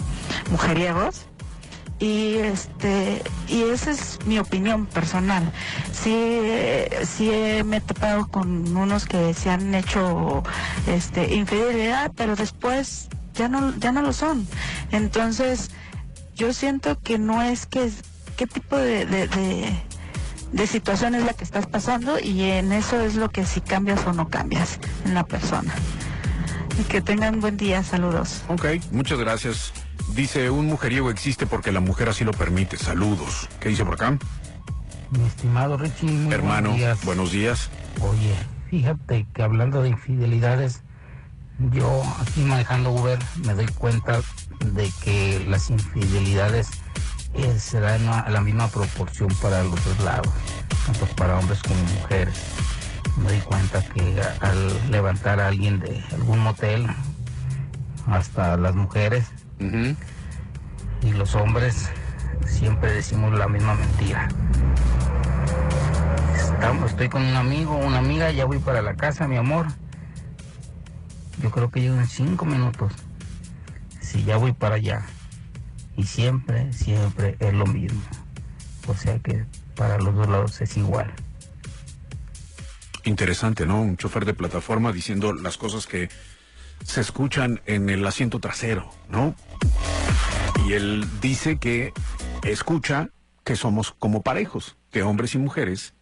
mujeriegos 0.51 1.30
y 2.01 2.37
este 2.39 3.23
y 3.47 3.63
esa 3.65 3.91
es 3.91 4.19
mi 4.27 4.39
opinión 4.39 4.87
personal. 4.87 5.53
Sí 5.93 6.39
sí 7.07 7.31
me 7.65 7.77
he 7.77 7.81
topado 7.81 8.27
con 8.29 8.75
unos 8.77 9.05
que 9.05 9.35
se 9.35 9.51
han 9.51 9.75
hecho 9.75 10.43
este 10.87 11.35
infidelidad 11.35 12.11
pero 12.17 12.37
después 12.37 13.09
ya 13.35 13.49
no 13.49 13.75
ya 13.79 13.93
no 13.93 14.03
lo 14.03 14.13
son. 14.13 14.47
Entonces 14.93 15.71
yo 16.35 16.53
siento 16.55 16.99
que 17.01 17.19
no 17.19 17.43
es 17.43 17.67
que 17.67 17.91
qué 18.37 18.47
tipo 18.47 18.77
de, 18.77 19.05
de, 19.07 19.29
de- 19.29 19.83
de 20.53 20.67
situación 20.67 21.15
es 21.15 21.23
la 21.25 21.33
que 21.35 21.45
estás 21.45 21.67
pasando 21.69 22.19
y 22.19 22.43
en 22.43 22.73
eso 22.73 23.01
es 23.01 23.15
lo 23.15 23.29
que 23.31 23.45
si 23.47 23.61
cambias 23.61 24.05
o 24.05 24.13
no 24.13 24.29
cambias 24.31 24.81
en 25.05 25.15
la 25.15 25.23
persona. 25.23 25.73
Y 26.81 26.83
que 26.85 27.01
tengan 27.01 27.41
buen 27.41 27.57
día 27.57 27.85
saludos. 27.85 28.43
Ok, 28.49 28.65
muchas 28.91 29.19
gracias. 29.21 29.73
Dice, 30.15 30.51
un 30.51 30.67
mujeriego 30.67 31.11
existe 31.11 31.47
porque 31.47 31.73
la 31.73 31.81
mujer 31.81 32.09
así 32.09 32.25
lo 32.25 32.33
permite. 32.33 32.77
Saludos. 32.77 33.49
¿Qué 33.61 33.69
dice 33.69 33.85
por 33.85 33.95
acá? 33.95 34.19
Mi 35.11 35.25
estimado 35.27 35.77
Richie, 35.77 36.07
muy 36.11 36.33
Hermano, 36.33 36.71
buenos 36.71 36.77
días. 36.79 37.05
buenos 37.05 37.33
días. 37.33 37.71
Oye, 38.01 38.35
fíjate 38.69 39.27
que 39.35 39.43
hablando 39.43 39.83
de 39.83 39.89
infidelidades, 39.91 40.83
yo 41.73 42.03
aquí 42.21 42.41
manejando 42.43 42.91
Uber 42.93 43.19
me 43.45 43.55
doy 43.55 43.67
cuenta 43.67 44.21
de 44.73 44.91
que 45.03 45.45
las 45.49 45.71
infidelidades 45.71 46.69
eh, 47.35 47.57
se 47.59 47.81
dan 47.81 48.07
a 48.09 48.29
la 48.31 48.41
misma 48.41 48.69
proporción 48.69 49.29
para 49.43 49.63
los 49.65 49.83
dos 49.85 50.01
lados, 50.01 50.29
tanto 50.87 51.07
para 51.17 51.39
hombres 51.39 51.61
como 51.63 51.83
mujeres. 52.01 52.37
Me 53.17 53.31
doy 53.31 53.41
cuenta 53.41 53.83
que 53.85 54.21
a- 54.21 54.37
al 54.49 54.91
levantar 54.91 55.41
a 55.41 55.49
alguien 55.49 55.81
de 55.81 56.03
algún 56.13 56.39
motel, 56.41 56.87
hasta 58.07 58.57
las 58.57 58.75
mujeres 58.75 59.27
y 59.61 61.13
los 61.13 61.35
hombres 61.35 61.91
siempre 62.47 62.93
decimos 62.93 63.39
la 63.39 63.47
misma 63.47 63.75
mentira. 63.75 64.29
Estamos, 66.35 66.91
estoy 66.91 67.09
con 67.09 67.23
un 67.23 67.37
amigo, 67.37 67.77
una 67.77 67.99
amiga, 67.99 68.31
ya 68.31 68.47
voy 68.47 68.59
para 68.59 68.83
la 68.83 68.95
casa, 68.95 69.29
mi 69.29 69.37
amor. 69.37 69.67
Yo 71.43 71.51
creo 71.51 71.71
que 71.71 71.81
llego 71.81 71.97
en 71.97 72.07
cinco 72.07 72.45
minutos. 72.45 72.93
Si 74.01 74.25
ya 74.25 74.37
voy 74.37 74.53
para 74.53 74.77
allá. 74.77 75.03
Y 75.97 76.05
siempre, 76.05 76.73
siempre 76.73 77.37
es 77.39 77.53
lo 77.53 77.67
mismo. 77.67 78.01
O 78.87 78.95
sea 78.95 79.19
que 79.19 79.45
para 79.77 79.99
los 79.99 80.15
dos 80.15 80.29
lados 80.29 80.61
es 80.61 80.77
igual. 80.77 81.13
Interesante, 83.05 83.67
¿no? 83.67 83.81
Un 83.81 83.97
chofer 83.97 84.25
de 84.25 84.35
plataforma 84.35 84.93
diciendo 84.93 85.33
las 85.33 85.57
cosas 85.57 85.87
que 85.87 86.11
se 86.85 87.01
escuchan 87.01 87.61
en 87.67 87.91
el 87.91 88.07
asiento 88.07 88.39
trasero, 88.41 88.91
¿no? 89.09 89.35
Y 90.67 90.75
él 90.75 91.07
dice 91.21 91.59
que 91.59 91.93
escucha 92.43 93.09
que 93.45 93.57
somos 93.57 93.95
como 93.99 94.23
parejos, 94.23 94.77
que 94.91 95.03
hombres 95.03 95.35
y 95.35 95.39
mujeres 95.39 95.95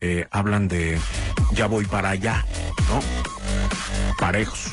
eh, 0.00 0.26
hablan 0.30 0.68
de 0.68 0.98
ya 1.52 1.66
voy 1.66 1.84
para 1.84 2.08
allá, 2.10 2.46
¿no? 2.88 3.00
Parejos. 4.18 4.68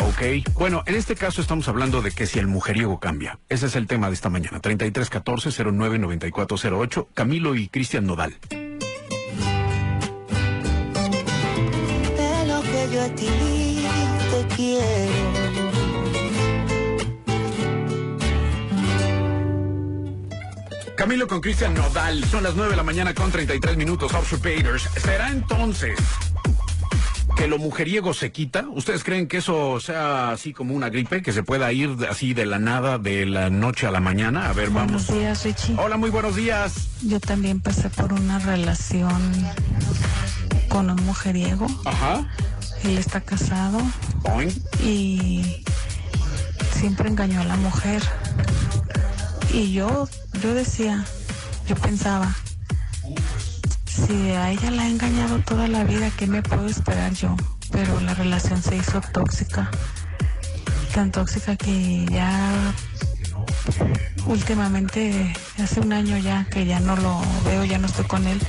Ok, 0.00 0.22
bueno, 0.54 0.82
en 0.86 0.94
este 0.96 1.14
caso 1.14 1.40
estamos 1.40 1.68
hablando 1.68 2.02
de 2.02 2.10
que 2.10 2.26
si 2.26 2.38
el 2.38 2.46
mujeriego 2.46 3.00
cambia. 3.00 3.38
Ese 3.48 3.64
es 3.66 3.76
el 3.76 3.86
tema 3.86 4.08
de 4.08 4.14
esta 4.14 4.28
mañana. 4.28 4.60
3314-099408. 4.60 7.06
Camilo 7.14 7.54
y 7.54 7.68
Cristian 7.68 8.04
Nodal. 8.04 8.34
De 12.62 12.62
que 12.62 12.88
yo 12.92 13.14
Camilo 21.02 21.26
con 21.26 21.40
Cristian 21.40 21.74
Nodal. 21.74 22.24
Son 22.26 22.44
las 22.44 22.54
9 22.54 22.70
de 22.70 22.76
la 22.76 22.84
mañana 22.84 23.12
con 23.12 23.32
33 23.32 23.76
minutos. 23.76 24.12
Usurpators. 24.12 24.88
¿Será 25.02 25.30
entonces 25.30 25.98
que 27.36 27.48
lo 27.48 27.58
mujeriego 27.58 28.14
se 28.14 28.30
quita? 28.30 28.66
¿Ustedes 28.68 29.02
creen 29.02 29.26
que 29.26 29.38
eso 29.38 29.80
sea 29.80 30.30
así 30.30 30.52
como 30.52 30.76
una 30.76 30.90
gripe? 30.90 31.20
Que 31.20 31.32
se 31.32 31.42
pueda 31.42 31.72
ir 31.72 31.96
así 32.08 32.34
de 32.34 32.46
la 32.46 32.60
nada, 32.60 32.98
de 32.98 33.26
la 33.26 33.50
noche 33.50 33.88
a 33.88 33.90
la 33.90 33.98
mañana. 33.98 34.48
A 34.48 34.52
ver, 34.52 34.70
vamos. 34.70 35.08
Buenos 35.08 35.12
días, 35.12 35.44
Richie. 35.44 35.74
Hola, 35.76 35.96
muy 35.96 36.10
buenos 36.10 36.36
días. 36.36 36.86
Yo 37.02 37.18
también 37.18 37.58
pasé 37.60 37.90
por 37.90 38.12
una 38.12 38.38
relación 38.38 39.20
con 40.68 40.88
un 40.88 41.04
mujeriego. 41.04 41.66
Ajá. 41.84 42.30
Él 42.84 42.96
está 42.96 43.20
casado 43.20 43.80
Boing. 44.20 44.52
y 44.80 45.64
siempre 46.78 47.08
engañó 47.08 47.40
a 47.40 47.44
la 47.44 47.56
mujer. 47.56 48.02
Y 49.52 49.72
yo, 49.72 50.08
yo 50.42 50.54
decía, 50.54 51.04
yo 51.68 51.76
pensaba, 51.76 52.34
si 53.86 54.30
a 54.30 54.50
ella 54.50 54.70
la 54.70 54.86
he 54.86 54.90
engañado 54.90 55.40
toda 55.40 55.68
la 55.68 55.84
vida, 55.84 56.10
¿qué 56.16 56.26
me 56.26 56.42
puedo 56.42 56.66
esperar 56.66 57.12
yo? 57.12 57.36
Pero 57.70 58.00
la 58.00 58.14
relación 58.14 58.62
se 58.62 58.76
hizo 58.76 59.02
tóxica. 59.12 59.70
Tan 60.94 61.10
tóxica 61.10 61.56
que 61.56 62.06
ya 62.10 62.72
últimamente, 64.26 65.34
hace 65.62 65.80
un 65.80 65.92
año 65.92 66.16
ya 66.16 66.46
que 66.50 66.64
ya 66.64 66.80
no 66.80 66.96
lo 66.96 67.20
veo, 67.44 67.64
ya 67.64 67.78
no 67.78 67.88
estoy 67.88 68.06
con 68.06 68.26
él. 68.26 68.40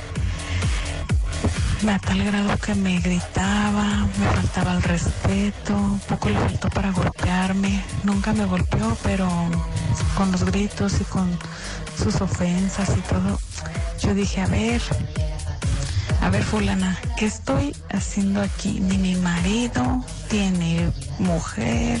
A 1.86 1.98
tal 1.98 2.24
grado 2.24 2.56
que 2.58 2.74
me 2.74 2.98
gritaba, 2.98 3.84
me 4.18 4.26
faltaba 4.34 4.72
el 4.72 4.82
respeto, 4.82 6.00
poco 6.08 6.30
le 6.30 6.38
faltó 6.38 6.70
para 6.70 6.90
golpearme. 6.90 7.84
Nunca 8.02 8.32
me 8.32 8.46
golpeó, 8.46 8.96
pero 9.02 9.28
con 10.16 10.32
los 10.32 10.44
gritos 10.44 11.00
y 11.00 11.04
con 11.04 11.38
sus 11.96 12.20
ofensas 12.22 12.88
y 12.96 13.00
todo, 13.02 13.38
yo 14.00 14.14
dije, 14.14 14.40
a 14.40 14.46
ver, 14.46 14.80
a 16.22 16.30
ver 16.30 16.42
fulana, 16.42 16.98
¿qué 17.18 17.26
estoy 17.26 17.76
haciendo 17.90 18.40
aquí? 18.40 18.80
Ni 18.80 18.96
mi 18.96 19.14
marido 19.16 20.04
tiene 20.28 20.90
mujer, 21.18 22.00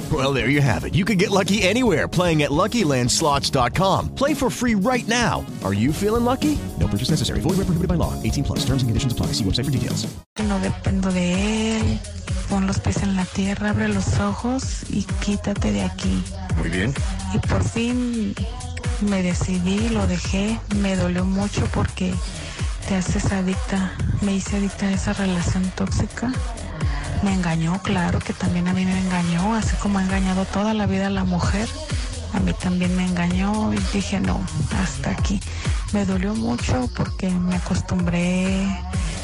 Well, 0.11 0.33
there 0.33 0.49
you 0.49 0.61
have 0.61 0.83
it. 0.83 0.93
You 0.93 1.05
can 1.05 1.17
get 1.17 1.29
lucky 1.29 1.61
anywhere 1.61 2.07
playing 2.07 2.41
at 2.41 2.49
LuckyLandSlots.com. 2.49 4.15
Play 4.15 4.33
for 4.33 4.49
free 4.49 4.75
right 4.75 5.07
now. 5.07 5.45
Are 5.63 5.73
you 5.73 5.93
feeling 5.93 6.25
lucky? 6.25 6.57
No 6.79 6.87
purchase 6.87 7.11
necessary. 7.11 7.39
Void 7.39 7.57
where 7.57 7.65
prohibited 7.65 7.87
by 7.87 7.95
law. 7.95 8.13
18 8.23 8.43
plus. 8.43 8.59
Terms 8.65 8.81
and 8.81 8.89
conditions 8.89 9.13
apply. 9.13 9.27
See 9.27 9.45
website 9.45 9.65
for 9.65 9.71
details. 9.71 10.07
No 10.43 10.59
dependo 10.59 11.11
de 11.11 11.77
él. 11.77 11.99
Pon 12.49 12.67
los 12.67 12.79
pies 12.79 13.01
en 13.03 13.15
la 13.15 13.23
tierra, 13.23 13.69
abre 13.69 13.87
los 13.87 14.19
ojos 14.19 14.83
y 14.89 15.03
quítate 15.23 15.71
de 15.71 15.83
aquí. 15.83 16.21
Muy 16.57 16.69
bien. 16.69 16.93
Y 17.33 17.37
por 17.47 17.63
fin 17.63 18.35
me 18.99 19.23
decidí, 19.23 19.87
lo 19.87 20.05
dejé. 20.07 20.59
Me 20.75 20.97
dolió 20.97 21.23
mucho 21.23 21.65
porque 21.73 22.13
te 22.89 22.95
haces 22.95 23.31
adicta. 23.31 23.93
Me 24.19 24.35
hice 24.35 24.57
adicta 24.57 24.87
a 24.87 24.91
esa 24.91 25.13
relación 25.13 25.71
tóxica. 25.77 26.33
Me 27.23 27.33
engañó, 27.33 27.79
claro 27.83 28.19
que 28.19 28.33
también 28.33 28.67
a 28.67 28.73
mí 28.73 28.83
me 28.83 28.99
engañó, 28.99 29.53
así 29.53 29.75
como 29.75 29.99
ha 29.99 30.03
engañado 30.03 30.45
toda 30.45 30.73
la 30.73 30.87
vida 30.87 31.07
a 31.07 31.11
la 31.11 31.23
mujer. 31.23 31.69
A 32.33 32.39
mí 32.39 32.53
también 32.53 32.95
me 32.95 33.05
engañó 33.05 33.73
y 33.73 33.77
dije, 33.93 34.19
no, 34.19 34.41
hasta 34.81 35.11
aquí. 35.11 35.39
Me 35.93 36.05
dolió 36.05 36.33
mucho 36.33 36.89
porque 36.95 37.29
me 37.29 37.57
acostumbré, 37.57 38.65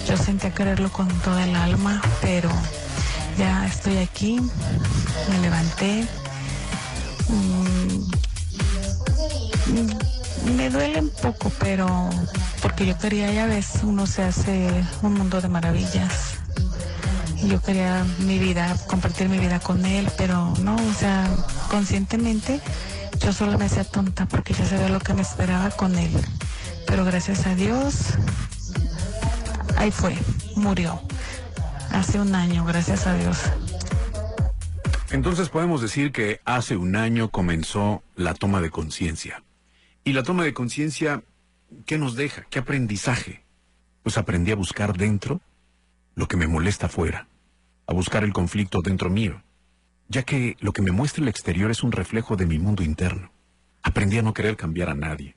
yo 0.07 0.15
sentía 0.17 0.53
quererlo 0.53 0.91
con 0.91 1.07
toda 1.21 1.43
el 1.43 1.55
alma, 1.55 2.01
pero 2.21 2.49
ya 3.37 3.65
estoy 3.65 3.97
aquí, 3.97 4.39
me 5.29 5.39
levanté. 5.39 6.07
Mm, 7.29 8.01
me 10.55 10.69
duele 10.69 10.99
un 10.99 11.09
poco, 11.09 11.51
pero 11.59 12.09
porque 12.61 12.85
yo 12.85 12.97
quería, 12.97 13.31
ya 13.31 13.47
ves, 13.47 13.79
uno 13.83 14.05
se 14.05 14.23
hace 14.23 14.69
un 15.01 15.13
mundo 15.13 15.41
de 15.41 15.47
maravillas. 15.47 16.37
Yo 17.43 17.61
quería 17.61 18.05
mi 18.19 18.39
vida, 18.39 18.75
compartir 18.87 19.29
mi 19.29 19.37
vida 19.37 19.59
con 19.59 19.85
él, 19.85 20.09
pero 20.17 20.53
no, 20.61 20.75
o 20.75 20.93
sea, 20.93 21.29
conscientemente 21.69 22.59
yo 23.19 23.31
solo 23.31 23.57
me 23.57 23.65
hacía 23.65 23.83
tonta 23.83 24.25
porque 24.25 24.53
ya 24.53 24.65
sabía 24.65 24.89
lo 24.89 24.99
que 24.99 25.13
me 25.13 25.21
esperaba 25.21 25.69
con 25.71 25.97
él. 25.97 26.11
Pero 26.87 27.05
gracias 27.05 27.45
a 27.45 27.55
Dios, 27.55 28.13
ahí 29.77 29.91
fue, 29.91 30.15
murió. 30.55 31.01
Hace 31.91 32.19
un 32.19 32.35
año, 32.35 32.65
gracias 32.65 33.07
a 33.07 33.15
Dios. 33.15 33.37
Entonces 35.11 35.49
podemos 35.49 35.81
decir 35.81 36.11
que 36.11 36.41
hace 36.43 36.75
un 36.75 36.95
año 36.95 37.29
comenzó 37.29 38.03
la 38.15 38.33
toma 38.33 38.61
de 38.61 38.71
conciencia. 38.71 39.43
Y 40.03 40.13
la 40.13 40.23
toma 40.23 40.43
de 40.43 40.53
conciencia, 40.53 41.23
¿qué 41.85 41.97
nos 41.97 42.15
deja? 42.15 42.45
¿Qué 42.49 42.59
aprendizaje? 42.59 43.45
Pues 44.03 44.17
aprendí 44.17 44.51
a 44.51 44.55
buscar 44.55 44.97
dentro 44.97 45.41
lo 46.17 46.27
que 46.27 46.35
me 46.35 46.47
molesta 46.47 46.87
afuera, 46.87 47.27
a 47.85 47.93
buscar 47.93 48.23
el 48.23 48.33
conflicto 48.33 48.81
dentro 48.81 49.11
mío, 49.11 49.43
ya 50.09 50.23
que 50.23 50.57
lo 50.59 50.73
que 50.73 50.81
me 50.81 50.91
muestra 50.91 51.21
el 51.21 51.27
exterior 51.27 51.69
es 51.69 51.83
un 51.83 51.91
reflejo 51.91 52.35
de 52.35 52.47
mi 52.47 52.57
mundo 52.57 52.81
interno. 52.81 53.31
Aprendí 53.83 54.17
a 54.17 54.23
no 54.23 54.33
querer 54.33 54.57
cambiar 54.57 54.89
a 54.89 54.95
nadie. 54.95 55.35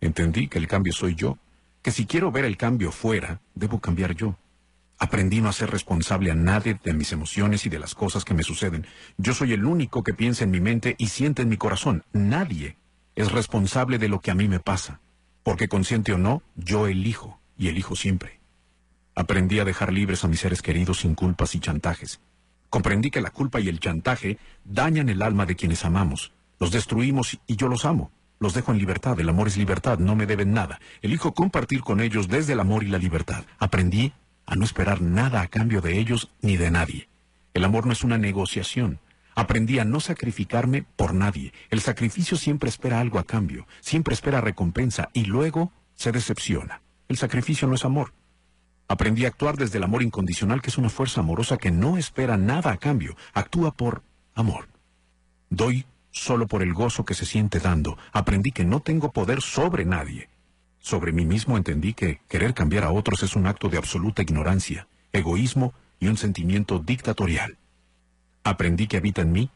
Entendí 0.00 0.48
que 0.48 0.58
el 0.58 0.66
cambio 0.66 0.94
soy 0.94 1.14
yo, 1.14 1.36
que 1.82 1.90
si 1.90 2.06
quiero 2.06 2.32
ver 2.32 2.46
el 2.46 2.56
cambio 2.56 2.90
fuera, 2.90 3.42
debo 3.54 3.80
cambiar 3.80 4.14
yo. 4.14 4.38
Aprendí 4.96 5.42
no 5.42 5.50
a 5.50 5.52
ser 5.52 5.70
responsable 5.70 6.30
a 6.30 6.34
nadie 6.34 6.80
de 6.82 6.94
mis 6.94 7.12
emociones 7.12 7.66
y 7.66 7.68
de 7.68 7.78
las 7.78 7.94
cosas 7.94 8.24
que 8.24 8.32
me 8.32 8.44
suceden. 8.44 8.86
Yo 9.18 9.34
soy 9.34 9.52
el 9.52 9.66
único 9.66 10.02
que 10.02 10.14
piensa 10.14 10.44
en 10.44 10.52
mi 10.52 10.60
mente 10.60 10.94
y 10.96 11.08
siente 11.08 11.42
en 11.42 11.50
mi 11.50 11.58
corazón. 11.58 12.02
Nadie 12.14 12.78
es 13.14 13.30
responsable 13.30 13.98
de 13.98 14.08
lo 14.08 14.22
que 14.22 14.30
a 14.30 14.34
mí 14.34 14.48
me 14.48 14.58
pasa. 14.58 15.02
Porque 15.42 15.68
consciente 15.68 16.14
o 16.14 16.18
no, 16.18 16.42
yo 16.56 16.86
elijo 16.86 17.42
y 17.58 17.68
elijo 17.68 17.94
siempre. 17.94 18.43
Aprendí 19.14 19.60
a 19.60 19.64
dejar 19.64 19.92
libres 19.92 20.24
a 20.24 20.28
mis 20.28 20.40
seres 20.40 20.62
queridos 20.62 21.00
sin 21.00 21.14
culpas 21.14 21.54
y 21.54 21.60
chantajes. 21.60 22.20
Comprendí 22.68 23.10
que 23.10 23.20
la 23.20 23.30
culpa 23.30 23.60
y 23.60 23.68
el 23.68 23.78
chantaje 23.78 24.38
dañan 24.64 25.08
el 25.08 25.22
alma 25.22 25.46
de 25.46 25.54
quienes 25.54 25.84
amamos. 25.84 26.32
Los 26.58 26.72
destruimos 26.72 27.38
y 27.46 27.56
yo 27.56 27.68
los 27.68 27.84
amo. 27.84 28.10
Los 28.40 28.54
dejo 28.54 28.72
en 28.72 28.78
libertad. 28.78 29.18
El 29.20 29.28
amor 29.28 29.46
es 29.46 29.56
libertad. 29.56 29.98
No 29.98 30.16
me 30.16 30.26
deben 30.26 30.52
nada. 30.52 30.80
Elijo 31.00 31.34
compartir 31.34 31.82
con 31.82 32.00
ellos 32.00 32.28
desde 32.28 32.54
el 32.54 32.60
amor 32.60 32.82
y 32.82 32.88
la 32.88 32.98
libertad. 32.98 33.44
Aprendí 33.58 34.12
a 34.46 34.56
no 34.56 34.64
esperar 34.64 35.00
nada 35.00 35.40
a 35.40 35.46
cambio 35.46 35.80
de 35.80 35.98
ellos 35.98 36.30
ni 36.42 36.56
de 36.56 36.70
nadie. 36.70 37.08
El 37.54 37.64
amor 37.64 37.86
no 37.86 37.92
es 37.92 38.02
una 38.02 38.18
negociación. 38.18 38.98
Aprendí 39.36 39.78
a 39.78 39.84
no 39.84 40.00
sacrificarme 40.00 40.82
por 40.82 41.14
nadie. 41.14 41.52
El 41.70 41.80
sacrificio 41.80 42.36
siempre 42.36 42.68
espera 42.68 43.00
algo 43.00 43.18
a 43.18 43.24
cambio, 43.24 43.66
siempre 43.80 44.14
espera 44.14 44.40
recompensa 44.40 45.10
y 45.12 45.24
luego 45.24 45.72
se 45.94 46.12
decepciona. 46.12 46.82
El 47.08 47.16
sacrificio 47.16 47.68
no 47.68 47.74
es 47.74 47.84
amor. 47.84 48.12
Aprendí 48.86 49.24
a 49.24 49.28
actuar 49.28 49.56
desde 49.56 49.78
el 49.78 49.84
amor 49.84 50.02
incondicional, 50.02 50.60
que 50.60 50.70
es 50.70 50.78
una 50.78 50.90
fuerza 50.90 51.20
amorosa 51.20 51.56
que 51.56 51.70
no 51.70 51.96
espera 51.96 52.36
nada 52.36 52.72
a 52.72 52.76
cambio, 52.76 53.16
actúa 53.32 53.72
por 53.72 54.02
amor. 54.34 54.68
Doy 55.48 55.86
solo 56.10 56.46
por 56.46 56.62
el 56.62 56.72
gozo 56.72 57.04
que 57.04 57.14
se 57.14 57.26
siente 57.26 57.60
dando. 57.60 57.98
Aprendí 58.12 58.52
que 58.52 58.64
no 58.64 58.80
tengo 58.80 59.12
poder 59.12 59.42
sobre 59.42 59.84
nadie. 59.84 60.28
Sobre 60.78 61.12
mí 61.12 61.24
mismo 61.24 61.56
entendí 61.56 61.94
que 61.94 62.20
querer 62.28 62.54
cambiar 62.54 62.84
a 62.84 62.92
otros 62.92 63.22
es 63.22 63.36
un 63.36 63.46
acto 63.46 63.68
de 63.68 63.78
absoluta 63.78 64.22
ignorancia, 64.22 64.86
egoísmo 65.12 65.72
y 65.98 66.08
un 66.08 66.16
sentimiento 66.16 66.78
dictatorial. 66.78 67.56
Aprendí 68.44 68.86
que 68.86 68.98
habita 68.98 69.22
en 69.22 69.32
mí 69.32 69.50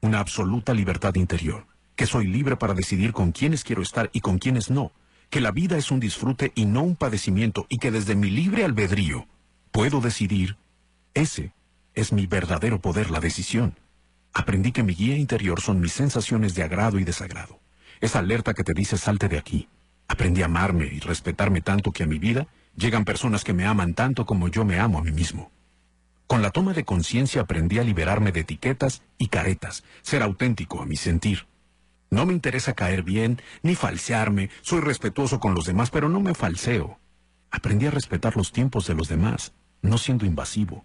una 0.00 0.18
absoluta 0.18 0.74
libertad 0.74 1.14
interior, 1.14 1.66
que 1.94 2.06
soy 2.06 2.26
libre 2.26 2.56
para 2.56 2.74
decidir 2.74 3.12
con 3.12 3.32
quiénes 3.32 3.64
quiero 3.64 3.82
estar 3.82 4.10
y 4.12 4.20
con 4.20 4.38
quiénes 4.38 4.70
no, 4.70 4.92
que 5.36 5.42
la 5.42 5.50
vida 5.50 5.76
es 5.76 5.90
un 5.90 6.00
disfrute 6.00 6.50
y 6.54 6.64
no 6.64 6.80
un 6.80 6.96
padecimiento 6.96 7.66
y 7.68 7.76
que 7.76 7.90
desde 7.90 8.16
mi 8.16 8.30
libre 8.30 8.64
albedrío 8.64 9.28
puedo 9.70 10.00
decidir, 10.00 10.56
ese 11.12 11.52
es 11.92 12.10
mi 12.10 12.26
verdadero 12.26 12.80
poder, 12.80 13.10
la 13.10 13.20
decisión. 13.20 13.78
Aprendí 14.32 14.72
que 14.72 14.82
mi 14.82 14.94
guía 14.94 15.18
interior 15.18 15.60
son 15.60 15.78
mis 15.78 15.92
sensaciones 15.92 16.54
de 16.54 16.62
agrado 16.62 16.98
y 16.98 17.04
desagrado. 17.04 17.60
Esa 18.00 18.20
alerta 18.20 18.54
que 18.54 18.64
te 18.64 18.72
dice 18.72 18.96
salte 18.96 19.28
de 19.28 19.36
aquí. 19.36 19.68
Aprendí 20.08 20.40
a 20.40 20.46
amarme 20.46 20.86
y 20.86 21.00
respetarme 21.00 21.60
tanto 21.60 21.92
que 21.92 22.04
a 22.04 22.06
mi 22.06 22.18
vida 22.18 22.46
llegan 22.74 23.04
personas 23.04 23.44
que 23.44 23.52
me 23.52 23.66
aman 23.66 23.92
tanto 23.92 24.24
como 24.24 24.48
yo 24.48 24.64
me 24.64 24.80
amo 24.80 25.00
a 25.00 25.02
mí 25.02 25.12
mismo. 25.12 25.50
Con 26.26 26.40
la 26.40 26.50
toma 26.50 26.72
de 26.72 26.86
conciencia 26.86 27.42
aprendí 27.42 27.78
a 27.78 27.84
liberarme 27.84 28.32
de 28.32 28.40
etiquetas 28.40 29.02
y 29.18 29.28
caretas, 29.28 29.84
ser 30.00 30.22
auténtico 30.22 30.80
a 30.80 30.86
mi 30.86 30.96
sentir. 30.96 31.46
No 32.10 32.24
me 32.24 32.32
interesa 32.32 32.74
caer 32.74 33.02
bien, 33.02 33.40
ni 33.62 33.74
falsearme, 33.74 34.50
soy 34.62 34.80
respetuoso 34.80 35.40
con 35.40 35.54
los 35.54 35.66
demás, 35.66 35.90
pero 35.90 36.08
no 36.08 36.20
me 36.20 36.34
falseo. 36.34 36.98
Aprendí 37.50 37.86
a 37.86 37.90
respetar 37.90 38.36
los 38.36 38.52
tiempos 38.52 38.86
de 38.86 38.94
los 38.94 39.08
demás, 39.08 39.52
no 39.82 39.98
siendo 39.98 40.24
invasivo. 40.26 40.84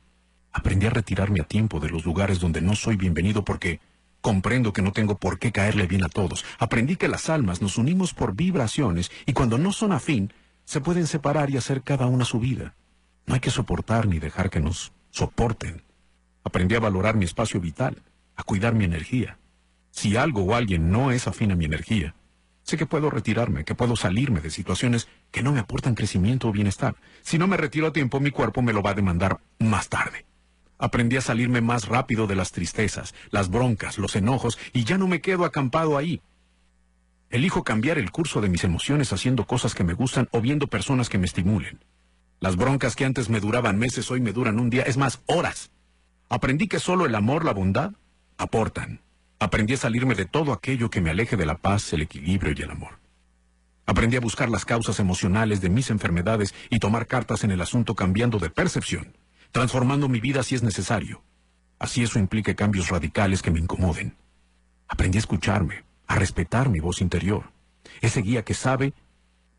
Aprendí 0.51 0.88
a 0.88 0.89
retirarme 0.89 1.41
a 1.41 1.47
tiempo 1.47 1.80
de 1.80 1.89
los 1.89 2.05
lugares 2.05 2.39
donde 2.39 2.61
no 2.61 2.76
soy 2.76 2.95
bienvenido 2.95 3.45
porque 3.45 3.80
comprendo 4.22 4.74
que 4.74 4.82
no 4.82 4.91
tengo 4.91 5.17
por 5.17 5.39
qué 5.39 5.51
caerle 5.51 5.88
bien 5.88 6.03
a 6.03 6.09
todos. 6.09 6.45
Aprendí 6.59 6.95
que 6.95 7.07
las 7.07 7.30
almas 7.30 7.61
nos 7.61 7.78
unimos 7.78 8.13
por 8.13 8.36
vibraciones 8.36 9.11
y 9.26 9.34
cuando 9.34 9.57
no 9.57 9.72
son 9.72 9.91
afín, 9.91 10.34
se 10.65 10.82
pueden 10.82 11.07
separar 11.07 11.49
y 11.49 11.57
hacer 11.57 11.82
cada 11.84 12.05
una 12.05 12.26
su 12.26 12.39
vida. 12.39 12.76
No 13.26 13.34
hay 13.34 13.39
que 13.39 13.49
soportar 13.49 14.07
ni 14.07 14.19
dejar 14.19 14.49
que 14.49 14.59
nos 14.59 14.93
soporten. 15.09 15.84
Aprendí 16.43 16.76
a 16.76 16.80
valorar 16.80 17.15
mi 17.15 17.26
espacio 17.26 17.59
vital, 17.59 18.01
a 18.36 18.43
cuidar 18.43 18.74
mi 18.74 18.86
energía. 18.86 19.38
Si 19.92 20.18
algo 20.18 20.44
o 20.44 20.56
alguien 20.56 20.92
no 20.92 21.12
es 21.12 21.28
afín 21.28 21.52
a 21.52 21.56
mi 21.56 21.66
energía, 21.66 22.16
sé 22.64 22.78
que 22.78 22.86
puedo 22.86 23.10
retirarme, 23.10 23.66
que 23.66 23.76
puedo 23.76 23.96
salirme 23.96 24.42
de 24.42 24.50
situaciones 24.50 25.08
que 25.30 25.44
no 25.44 25.52
me 25.52 25.60
aportan 25.60 25.96
crecimiento 25.96 26.48
o 26.48 26.52
bienestar. 26.52 26.96
Si 27.22 27.38
no 27.38 27.48
me 27.48 27.58
retiro 27.58 27.88
a 27.88 27.94
tiempo, 27.94 28.20
mi 28.20 28.32
cuerpo 28.32 28.62
me 28.62 28.74
lo 28.74 28.82
va 28.82 28.92
a 28.92 28.96
demandar 28.96 29.39
más 29.60 29.89
tarde. 29.89 30.26
Aprendí 30.78 31.18
a 31.18 31.22
salirme 31.22 31.62
más 31.62 31.88
rápido 31.88 32.26
de 32.26 32.36
las 32.36 32.52
tristezas, 32.52 33.14
las 33.30 33.50
broncas, 33.50 34.00
los 34.00 34.16
enojos, 34.16 34.58
y 34.74 34.84
ya 34.84 34.98
no 34.98 35.08
me 35.08 35.22
quedo 35.22 35.46
acampado 35.46 35.98
ahí. 35.98 36.22
Elijo 37.30 37.64
cambiar 37.64 38.00
el 38.00 38.12
curso 38.12 38.42
de 38.42 38.50
mis 38.50 38.64
emociones 38.64 39.14
haciendo 39.14 39.46
cosas 39.46 39.76
que 39.76 39.84
me 39.84 39.94
gustan 39.94 40.28
o 40.32 40.42
viendo 40.42 40.68
personas 40.68 41.08
que 41.08 41.18
me 41.18 41.28
estimulen. 41.28 41.80
Las 42.39 42.56
broncas 42.56 42.96
que 42.96 43.06
antes 43.06 43.30
me 43.30 43.39
duraban 43.39 43.78
meses 43.78 44.10
hoy 44.10 44.20
me 44.20 44.34
duran 44.34 44.60
un 44.60 44.72
día, 44.72 44.82
es 44.82 44.98
más, 44.98 45.22
horas. 45.28 45.70
Aprendí 46.28 46.68
que 46.68 46.80
solo 46.80 47.06
el 47.06 47.14
amor, 47.14 47.46
la 47.46 47.54
bondad, 47.54 47.92
aportan. 48.38 49.02
Aprendí 49.42 49.74
a 49.74 49.78
salirme 49.78 50.16
de 50.16 50.26
todo 50.26 50.54
aquello 50.54 50.89
que 50.89 51.02
me 51.02 51.10
aleje 51.10 51.36
de 51.36 51.46
la 51.46 51.58
paz, 51.58 51.92
el 51.92 52.02
equilibrio 52.02 52.54
y 52.56 52.62
el 52.62 52.72
amor. 52.72 53.00
Aprendí 53.86 54.16
a 54.16 54.22
buscar 54.22 54.50
las 54.50 54.64
causas 54.64 55.00
emocionales 55.00 55.60
de 55.60 55.70
mis 55.70 55.89
enfermedades 55.89 56.54
y 56.70 56.80
tomar 56.80 57.08
cartas 57.08 57.44
en 57.44 57.52
el 57.52 57.60
asunto 57.60 57.96
cambiando 57.96 58.39
de 58.39 58.50
percepción 58.50 59.14
transformando 59.52 60.08
mi 60.08 60.20
vida 60.20 60.44
si 60.44 60.56
es 60.56 60.64
necesario. 60.64 61.24
Así 61.80 62.04
eso 62.04 62.20
implique 62.20 62.56
cambios 62.56 62.89
radicales 62.89 63.42
que 63.42 63.52
me 63.52 63.60
incomoden. 63.60 64.16
Aprendí 64.88 65.18
a 65.18 65.20
escucharme, 65.20 65.84
a 66.08 66.16
respetar 66.16 66.70
mi 66.70 66.80
voz 66.80 67.02
interior. 67.02 67.52
Ese 68.02 68.22
guía 68.22 68.44
que 68.44 68.54
sabe 68.54 68.94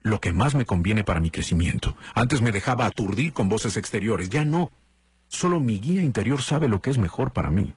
lo 0.02 0.20
que 0.20 0.32
más 0.32 0.54
me 0.54 0.66
conviene 0.66 1.04
para 1.04 1.20
mi 1.20 1.30
crecimiento. 1.30 1.96
Antes 2.14 2.42
me 2.42 2.52
dejaba 2.52 2.86
aturdir 2.86 3.32
con 3.32 3.48
voces 3.48 3.76
exteriores, 3.76 4.30
ya 4.30 4.44
no. 4.44 4.70
Solo 5.28 5.60
mi 5.60 5.78
guía 5.78 6.02
interior 6.02 6.42
sabe 6.42 6.68
lo 6.68 6.80
que 6.80 6.90
es 6.90 6.98
mejor 6.98 7.32
para 7.32 7.50
mí. 7.50 7.74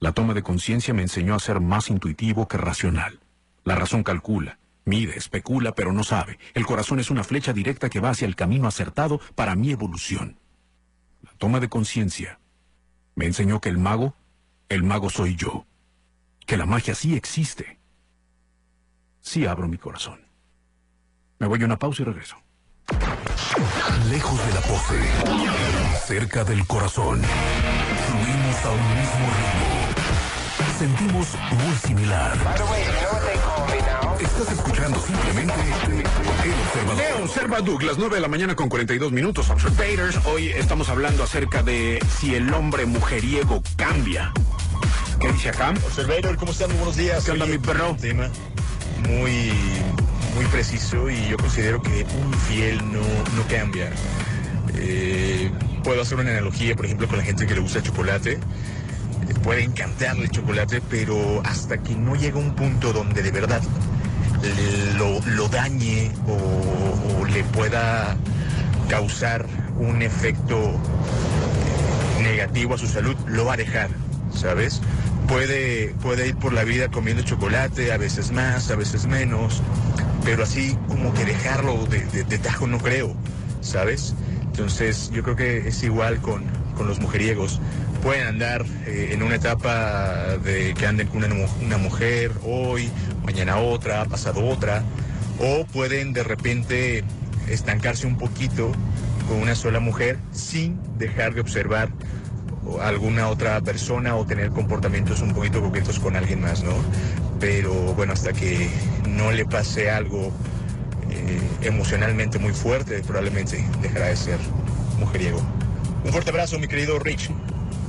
La 0.00 0.12
toma 0.12 0.34
de 0.34 0.42
conciencia 0.42 0.92
me 0.92 1.02
enseñó 1.02 1.34
a 1.34 1.40
ser 1.40 1.60
más 1.60 1.88
intuitivo 1.88 2.48
que 2.48 2.56
racional. 2.56 3.20
La 3.64 3.76
razón 3.76 4.02
calcula, 4.02 4.58
mide, 4.84 5.16
especula, 5.16 5.72
pero 5.72 5.92
no 5.92 6.02
sabe. 6.02 6.38
El 6.54 6.66
corazón 6.66 6.98
es 6.98 7.10
una 7.10 7.22
flecha 7.22 7.52
directa 7.52 7.88
que 7.88 8.00
va 8.00 8.10
hacia 8.10 8.26
el 8.26 8.34
camino 8.34 8.66
acertado 8.66 9.20
para 9.34 9.54
mi 9.54 9.70
evolución 9.70 10.40
la 11.22 11.32
toma 11.38 11.60
de 11.60 11.68
conciencia, 11.68 12.38
me 13.14 13.26
enseñó 13.26 13.60
que 13.60 13.68
el 13.68 13.78
mago, 13.78 14.14
el 14.68 14.82
mago 14.82 15.10
soy 15.10 15.36
yo, 15.36 15.66
que 16.46 16.56
la 16.56 16.66
magia 16.66 16.94
sí 16.94 17.14
existe. 17.14 17.78
Sí 19.20 19.46
abro 19.46 19.68
mi 19.68 19.76
corazón. 19.76 20.20
Me 21.38 21.46
voy 21.46 21.62
a 21.62 21.66
una 21.66 21.78
pausa 21.78 22.02
y 22.02 22.04
regreso. 22.06 22.36
Lejos 24.10 24.46
de 24.46 24.54
la 24.54 24.60
pose, 24.60 26.00
cerca 26.06 26.44
del 26.44 26.66
corazón, 26.66 27.20
fluimos 28.08 28.64
a 28.64 28.70
un 28.70 28.94
mismo 28.98 29.26
ritmo. 29.26 29.79
Sentimos 30.80 31.28
muy 31.62 31.76
similar. 31.76 32.38
Estás 34.18 34.50
escuchando 34.50 34.98
simplemente 34.98 35.52
El 36.42 36.54
Observador. 36.54 37.04
El 37.04 37.22
Observa 37.22 37.60
Douglas, 37.60 37.96
9 37.98 38.14
de 38.14 38.20
la 38.22 38.28
mañana 38.28 38.56
con 38.56 38.70
42 38.70 39.12
minutos. 39.12 39.50
Observators, 39.50 40.24
hoy 40.24 40.48
estamos 40.48 40.88
hablando 40.88 41.22
acerca 41.22 41.62
de 41.62 42.02
si 42.18 42.34
el 42.34 42.50
hombre 42.54 42.86
mujeriego 42.86 43.62
cambia. 43.76 44.32
¿Qué 45.20 45.30
dice 45.30 45.50
acá? 45.50 45.74
Observator, 45.84 46.38
¿cómo 46.38 46.52
están? 46.52 46.70
Muy 46.70 46.78
buenos 46.78 46.96
días. 46.96 47.26
¿Qué 47.26 47.32
onda, 47.32 47.44
mi 47.44 47.58
perro? 47.58 47.90
Un 47.90 47.96
tema 47.98 48.30
muy, 49.06 49.52
muy 50.34 50.46
preciso 50.46 51.10
y 51.10 51.28
yo 51.28 51.36
considero 51.36 51.82
que 51.82 52.06
un 52.22 52.32
fiel 52.48 52.78
no, 52.90 53.02
no 53.36 53.46
cambia. 53.50 53.92
Eh, 54.76 55.50
puedo 55.84 56.00
hacer 56.00 56.18
una 56.18 56.30
analogía, 56.30 56.74
por 56.74 56.86
ejemplo, 56.86 57.06
con 57.06 57.18
la 57.18 57.24
gente 57.24 57.46
que 57.46 57.54
le 57.54 57.60
gusta 57.60 57.80
el 57.80 57.84
chocolate 57.84 58.40
puede 59.42 59.64
encantarle 59.64 60.24
el 60.24 60.30
chocolate, 60.30 60.82
pero 60.88 61.42
hasta 61.44 61.78
que 61.78 61.94
no 61.94 62.14
llega 62.14 62.38
un 62.38 62.54
punto 62.54 62.92
donde 62.92 63.22
de 63.22 63.30
verdad 63.30 63.62
lo, 64.96 65.20
lo 65.34 65.48
dañe 65.48 66.10
o, 66.26 67.24
le 67.26 67.44
pueda 67.44 68.16
causar 68.88 69.46
un 69.78 70.02
efecto 70.02 70.80
negativo 72.22 72.74
a 72.74 72.78
su 72.78 72.86
salud, 72.86 73.14
lo 73.26 73.44
va 73.44 73.54
a 73.54 73.56
dejar, 73.56 73.90
¿sabes? 74.34 74.80
Puede, 75.28 75.94
puede 76.02 76.28
ir 76.28 76.36
por 76.36 76.52
la 76.52 76.64
vida 76.64 76.88
comiendo 76.88 77.22
chocolate, 77.22 77.92
a 77.92 77.98
veces 77.98 78.32
más, 78.32 78.70
a 78.70 78.76
veces 78.76 79.06
menos, 79.06 79.62
pero 80.24 80.42
así 80.42 80.76
como 80.88 81.14
que 81.14 81.24
dejarlo 81.24 81.86
de, 81.86 82.24
de, 82.24 82.38
tajo 82.38 82.66
no 82.66 82.78
creo, 82.78 83.14
¿sabes? 83.60 84.14
Entonces 84.42 85.10
yo 85.12 85.22
creo 85.22 85.36
que 85.36 85.68
es 85.68 85.82
igual 85.84 86.20
con, 86.20 86.42
con 86.80 86.88
los 86.88 86.98
mujeriegos 86.98 87.60
pueden 88.02 88.26
andar 88.26 88.64
eh, 88.86 89.10
en 89.12 89.22
una 89.22 89.34
etapa 89.34 90.38
de 90.42 90.72
que 90.72 90.86
anden 90.86 91.08
con 91.08 91.22
una, 91.22 91.76
mujer 91.76 92.32
hoy, 92.42 92.90
mañana 93.22 93.58
otra, 93.58 94.06
pasado 94.06 94.46
otra, 94.46 94.82
o 95.38 95.66
pueden 95.66 96.14
de 96.14 96.22
repente 96.22 97.04
estancarse 97.50 98.06
un 98.06 98.16
poquito 98.16 98.72
con 99.28 99.42
una 99.42 99.54
sola 99.54 99.78
mujer 99.78 100.16
sin 100.32 100.80
dejar 100.96 101.34
de 101.34 101.42
observar 101.42 101.90
alguna 102.80 103.28
otra 103.28 103.60
persona 103.60 104.16
o 104.16 104.24
tener 104.24 104.48
comportamientos 104.48 105.20
un 105.20 105.34
poquito 105.34 105.60
coquetos 105.60 105.98
con 105.98 106.16
alguien 106.16 106.40
más, 106.40 106.62
¿no? 106.62 106.72
Pero 107.40 107.74
bueno, 107.92 108.14
hasta 108.14 108.32
que 108.32 108.70
no 109.06 109.32
le 109.32 109.44
pase 109.44 109.90
algo 109.90 110.32
eh, 111.10 111.40
emocionalmente 111.60 112.38
muy 112.38 112.54
fuerte, 112.54 113.02
probablemente 113.02 113.62
dejará 113.82 114.06
de 114.06 114.16
ser 114.16 114.38
mujeriego. 114.98 115.42
Un 116.04 116.12
fuerte 116.12 116.30
abrazo, 116.30 116.58
mi 116.58 116.68
querido 116.68 116.98
Rich. 116.98 117.30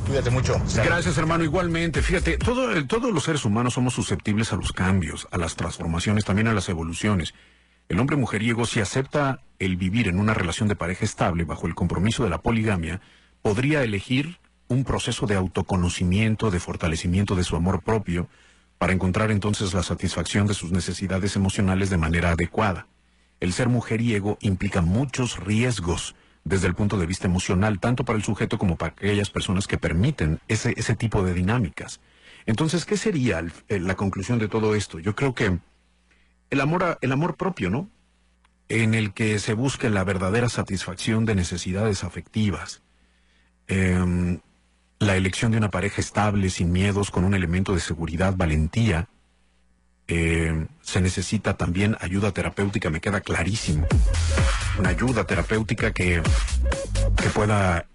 Cuídate 0.05 0.29
mucho. 0.29 0.61
Gracias, 0.75 1.17
hermano. 1.17 1.43
Igualmente, 1.43 2.01
fíjate, 2.01 2.37
todo, 2.37 2.85
todos 2.85 3.13
los 3.13 3.23
seres 3.23 3.45
humanos 3.45 3.75
somos 3.75 3.93
susceptibles 3.93 4.51
a 4.51 4.57
los 4.57 4.73
cambios, 4.73 5.27
a 5.31 5.37
las 5.37 5.55
transformaciones, 5.55 6.25
también 6.25 6.47
a 6.47 6.53
las 6.53 6.67
evoluciones. 6.69 7.33
El 7.87 7.99
hombre 7.99 8.17
mujeriego, 8.17 8.65
si 8.65 8.79
acepta 8.79 9.41
el 9.59 9.77
vivir 9.77 10.07
en 10.07 10.19
una 10.19 10.33
relación 10.33 10.67
de 10.67 10.75
pareja 10.75 11.05
estable 11.05 11.45
bajo 11.45 11.67
el 11.67 11.75
compromiso 11.75 12.23
de 12.23 12.29
la 12.29 12.41
poligamia, 12.41 13.01
podría 13.41 13.83
elegir 13.83 14.39
un 14.67 14.83
proceso 14.83 15.27
de 15.27 15.35
autoconocimiento, 15.35 16.51
de 16.51 16.59
fortalecimiento 16.59 17.35
de 17.35 17.43
su 17.43 17.55
amor 17.55 17.81
propio, 17.81 18.29
para 18.77 18.93
encontrar 18.93 19.29
entonces 19.29 19.73
la 19.73 19.83
satisfacción 19.83 20.47
de 20.47 20.53
sus 20.53 20.71
necesidades 20.71 21.35
emocionales 21.35 21.89
de 21.89 21.97
manera 21.97 22.31
adecuada. 22.31 22.87
El 23.39 23.53
ser 23.53 23.69
mujeriego 23.69 24.37
implica 24.41 24.81
muchos 24.81 25.37
riesgos, 25.39 26.15
desde 26.43 26.67
el 26.67 26.75
punto 26.75 26.97
de 26.97 27.05
vista 27.05 27.27
emocional, 27.27 27.79
tanto 27.79 28.03
para 28.03 28.17
el 28.17 28.23
sujeto 28.23 28.57
como 28.57 28.75
para 28.77 28.93
aquellas 28.93 29.29
personas 29.29 29.67
que 29.67 29.77
permiten 29.77 30.39
ese, 30.47 30.73
ese 30.77 30.95
tipo 30.95 31.23
de 31.23 31.33
dinámicas. 31.33 31.99
Entonces, 32.45 32.85
¿qué 32.85 32.97
sería 32.97 33.45
la 33.69 33.95
conclusión 33.95 34.39
de 34.39 34.47
todo 34.47 34.73
esto? 34.75 34.99
Yo 34.99 35.15
creo 35.15 35.35
que 35.35 35.59
el 36.49 36.61
amor, 36.61 36.83
a- 36.83 36.97
el 37.01 37.11
amor 37.11 37.35
propio, 37.37 37.69
¿no? 37.69 37.89
En 38.69 38.93
el 38.95 39.13
que 39.13 39.37
se 39.39 39.53
busque 39.53 39.89
la 39.89 40.03
verdadera 40.03 40.49
satisfacción 40.49 41.25
de 41.25 41.35
necesidades 41.35 42.03
afectivas. 42.03 42.81
Em, 43.67 44.39
la 44.99 45.15
elección 45.15 45.51
de 45.51 45.57
una 45.57 45.69
pareja 45.69 46.01
estable, 46.01 46.49
sin 46.49 46.71
miedos, 46.71 47.11
con 47.11 47.23
un 47.23 47.33
elemento 47.33 47.73
de 47.73 47.79
seguridad, 47.79 48.33
valentía. 48.35 49.07
Em, 50.13 50.67
se 50.81 50.99
necesita 50.99 51.55
también 51.55 51.95
ayuda 52.01 52.33
terapéutica, 52.33 52.89
me 52.89 52.99
queda 52.99 53.21
clarísimo. 53.21 53.87
Una 54.77 54.89
ayuda 54.89 55.23
terapéutica 55.23 55.93
que, 55.93 56.21
que 57.15 57.29
pueda 57.29 57.87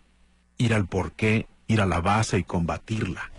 ir 0.57 0.73
al 0.73 0.87
porqué, 0.87 1.47
ir 1.67 1.83
a 1.83 1.85
la 1.85 2.01
base 2.01 2.39
y 2.39 2.45
combatirla. 2.45 3.31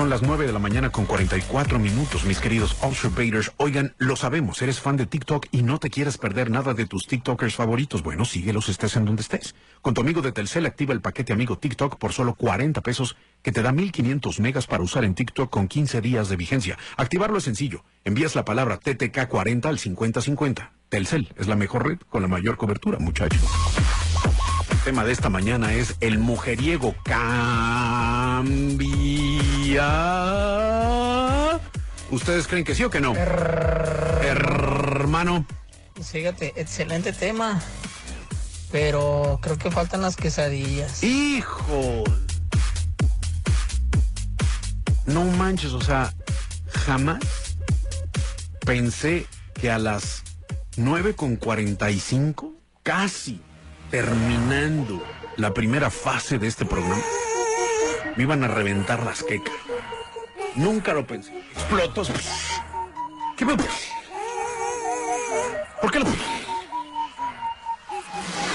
Son 0.00 0.08
las 0.08 0.22
9 0.22 0.46
de 0.46 0.52
la 0.54 0.58
mañana 0.58 0.88
con 0.88 1.04
44 1.04 1.78
minutos, 1.78 2.24
mis 2.24 2.40
queridos 2.40 2.74
Observators. 2.80 3.52
Oigan, 3.58 3.94
lo 3.98 4.16
sabemos, 4.16 4.62
eres 4.62 4.80
fan 4.80 4.96
de 4.96 5.04
TikTok 5.04 5.48
y 5.50 5.60
no 5.60 5.78
te 5.78 5.90
quieres 5.90 6.16
perder 6.16 6.50
nada 6.50 6.72
de 6.72 6.86
tus 6.86 7.06
TikTokers 7.06 7.54
favoritos. 7.54 8.02
Bueno, 8.02 8.24
síguelos 8.24 8.70
estés 8.70 8.96
en 8.96 9.04
donde 9.04 9.20
estés. 9.20 9.54
Con 9.82 9.92
tu 9.92 10.00
amigo 10.00 10.22
de 10.22 10.32
Telcel 10.32 10.64
activa 10.64 10.94
el 10.94 11.02
paquete 11.02 11.34
amigo 11.34 11.58
TikTok 11.58 11.98
por 11.98 12.14
solo 12.14 12.34
40 12.34 12.80
pesos 12.80 13.14
que 13.42 13.52
te 13.52 13.60
da 13.60 13.72
1500 13.72 14.40
megas 14.40 14.66
para 14.66 14.82
usar 14.82 15.04
en 15.04 15.14
TikTok 15.14 15.50
con 15.50 15.68
15 15.68 16.00
días 16.00 16.30
de 16.30 16.36
vigencia. 16.36 16.78
Activarlo 16.96 17.36
es 17.36 17.44
sencillo. 17.44 17.84
Envías 18.02 18.34
la 18.34 18.46
palabra 18.46 18.80
TTK40 18.80 19.66
al 19.66 19.78
5050. 19.78 20.72
Telcel 20.88 21.28
es 21.36 21.46
la 21.46 21.56
mejor 21.56 21.86
red 21.86 21.98
con 22.08 22.22
la 22.22 22.28
mayor 22.28 22.56
cobertura, 22.56 22.98
muchachos. 22.98 23.42
El 24.80 24.84
tema 24.84 25.04
de 25.04 25.12
esta 25.12 25.28
mañana 25.28 25.74
es 25.74 25.96
el 26.00 26.18
mujeriego 26.18 26.94
cambia. 27.04 27.36
¿Ustedes 32.10 32.46
creen 32.46 32.64
que 32.64 32.74
sí 32.74 32.82
o 32.84 32.88
que 32.88 32.98
no? 32.98 33.14
Hermano. 34.22 35.44
Fíjate, 36.02 36.54
excelente 36.56 37.12
tema. 37.12 37.60
Pero 38.72 39.38
creo 39.42 39.58
que 39.58 39.70
faltan 39.70 40.00
las 40.00 40.16
quesadillas. 40.16 41.04
¡Hijo! 41.04 42.02
No 45.04 45.26
manches, 45.26 45.74
o 45.74 45.82
sea, 45.82 46.14
jamás 46.86 47.20
pensé 48.64 49.26
que 49.52 49.70
a 49.70 49.78
las 49.78 50.22
9 50.78 51.14
con 51.14 51.36
45, 51.36 52.54
casi 52.82 53.42
terminando 53.90 55.02
la 55.36 55.52
primera 55.52 55.90
fase 55.90 56.38
de 56.38 56.46
este 56.46 56.64
programa, 56.64 57.02
me 58.16 58.22
iban 58.22 58.44
a 58.44 58.48
reventar 58.48 59.04
las 59.04 59.22
quecas. 59.22 59.54
Nunca 60.54 60.92
lo 60.92 61.06
pensé. 61.06 61.32
Explotó. 61.52 62.02
¿Qué 63.36 63.44
me... 63.44 63.56
¿Por 65.80 65.90
qué 65.90 65.98
lo... 65.98 66.06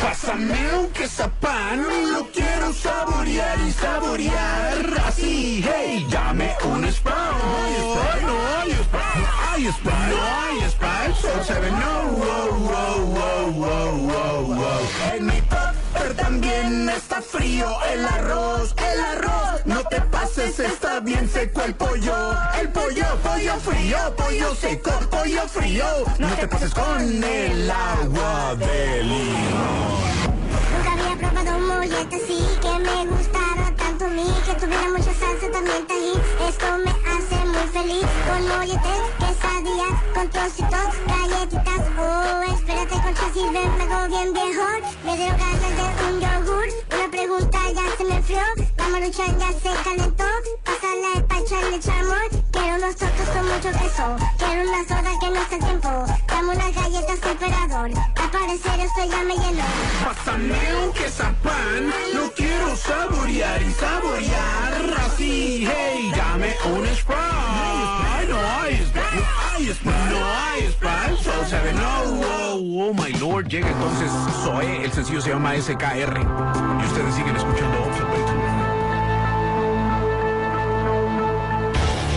Pásame 0.02 0.76
un 0.76 0.90
quesapán, 0.92 1.84
lo 2.14 2.32
quiero 2.32 2.74
saborear 2.74 3.60
y 3.60 3.72
saborear 3.72 5.02
así, 5.06 5.66
hey, 5.66 6.06
dame 6.10 6.56
un 6.64 6.92
Sprite. 6.92 7.16
No 9.56 9.62
hay 9.62 9.72
Sprite, 9.72 9.96
no 9.96 10.22
hay 10.22 10.70
Sprite, 10.70 10.86
no 10.90 11.06
hay 11.06 11.14
Sprite, 11.14 11.22
so 11.22 11.44
seven, 11.46 11.80
no, 11.80 12.02
wow, 12.12 12.60
wow, 12.60 13.06
wow, 13.06 13.52
wow, 13.54 13.92
wow, 13.96 14.54
wow. 14.54 15.14
En 15.16 15.26
mi 15.28 15.42
topper 15.44 16.14
también 16.18 16.90
está 16.90 17.22
frío 17.22 17.66
el 17.90 18.06
arroz, 18.06 18.76
el 18.78 19.00
arroz, 19.00 19.66
no 19.66 19.82
te 19.86 20.02
pases, 20.02 20.60
está 20.60 21.00
bien 21.00 21.30
seco 21.30 21.62
el 21.62 21.74
pollo, 21.74 22.36
el 22.60 22.68
pollo, 22.68 23.06
pollo 23.24 23.56
frío, 23.62 23.98
pollo 24.18 24.56
seco, 24.56 24.92
pollo 25.10 25.48
frío, 25.48 25.86
no 26.20 26.28
te 26.36 26.48
pases 26.50 26.74
con 26.74 27.24
el 27.24 27.72
agua 27.72 28.56
de 28.56 29.04
limón. 29.04 30.06
Nunca 30.76 30.92
había 30.92 31.16
probado 31.16 31.58
un 31.58 31.68
mollete 31.68 32.16
así 32.18 32.46
que 32.62 32.80
me 32.80 33.06
gustara 33.06 33.74
tanto 33.78 34.06
a 34.06 34.10
mí 34.10 34.34
Que 34.46 34.54
tuviera 34.56 34.90
mucha 34.90 35.14
salsa, 35.14 35.50
también 35.52 35.88
tajín 35.88 36.22
Esto 36.46 36.66
me 36.84 37.15
muy 37.56 37.68
feliz 37.70 38.06
Con 38.28 38.48
molletes, 38.48 39.04
quesadillas, 39.20 39.96
con 40.14 40.30
trocitos, 40.30 40.90
galletitas. 41.08 41.82
Oh, 41.98 42.44
espérate 42.44 42.96
con 43.02 43.54
ven, 43.54 43.78
me 43.78 43.84
hago 43.84 44.08
bien 44.08 44.34
viejo 44.34 44.68
Me 45.06 45.18
dio 45.18 45.28
ganas 45.28 45.74
de 45.78 46.14
un 46.14 46.20
yogur. 46.20 46.68
Una 46.94 47.08
pregunta 47.10 47.60
ya 47.74 47.98
se 47.98 48.04
me 48.04 48.16
enfrió. 48.16 48.42
La 48.78 48.88
maruchan 48.90 49.40
ya 49.40 49.52
se 49.54 49.84
calentó. 49.84 50.26
Pásale 50.64 51.22
pa' 51.28 51.40
echarle 51.40 51.80
chamor 51.80 52.30
Quiero 52.52 52.76
unos 52.76 52.96
tortos 52.96 53.30
con 53.30 53.46
mucho 53.48 53.72
queso. 53.80 54.16
Quiero 54.38 54.70
una 54.70 54.88
soda 54.88 55.12
que 55.20 55.30
no 55.30 55.42
esté 55.42 55.58
tiempo. 55.60 55.90
Dame 56.28 56.56
unas 56.56 56.76
galletas 56.76 57.20
temperador 57.20 57.92
Al 58.16 58.32
parecer 58.32 58.80
esto 58.80 59.02
ya 59.10 59.24
me 59.24 59.36
llenó. 59.36 59.66
Pásame 60.04 60.76
un 60.84 60.92
quesapán, 60.94 61.94
lo 62.14 62.32
quiero 62.34 62.76
saborear 62.76 63.62
y 63.62 63.72
saborear. 63.72 64.96
Así, 65.06 65.68
hey, 65.68 66.12
dame 66.16 66.56
un 66.66 66.86
Sprite. 67.46 67.86
No 67.96 68.12
hay 68.12 68.28
no 68.28 68.38
hay 68.38 69.66
no 70.10 70.26
hay 70.26 70.46
no, 71.74 72.56
oh, 72.56 72.94
my 72.94 73.12
lord, 73.20 73.48
llega 73.48 73.70
entonces 73.70 74.12
Zoe, 74.44 74.84
el 74.84 74.92
sencillo 74.92 75.22
se 75.22 75.30
llama 75.30 75.56
SKR, 75.56 76.20
y 76.20 76.86
ustedes 76.86 77.16
siguen 77.16 77.36
escuchando. 77.36 77.78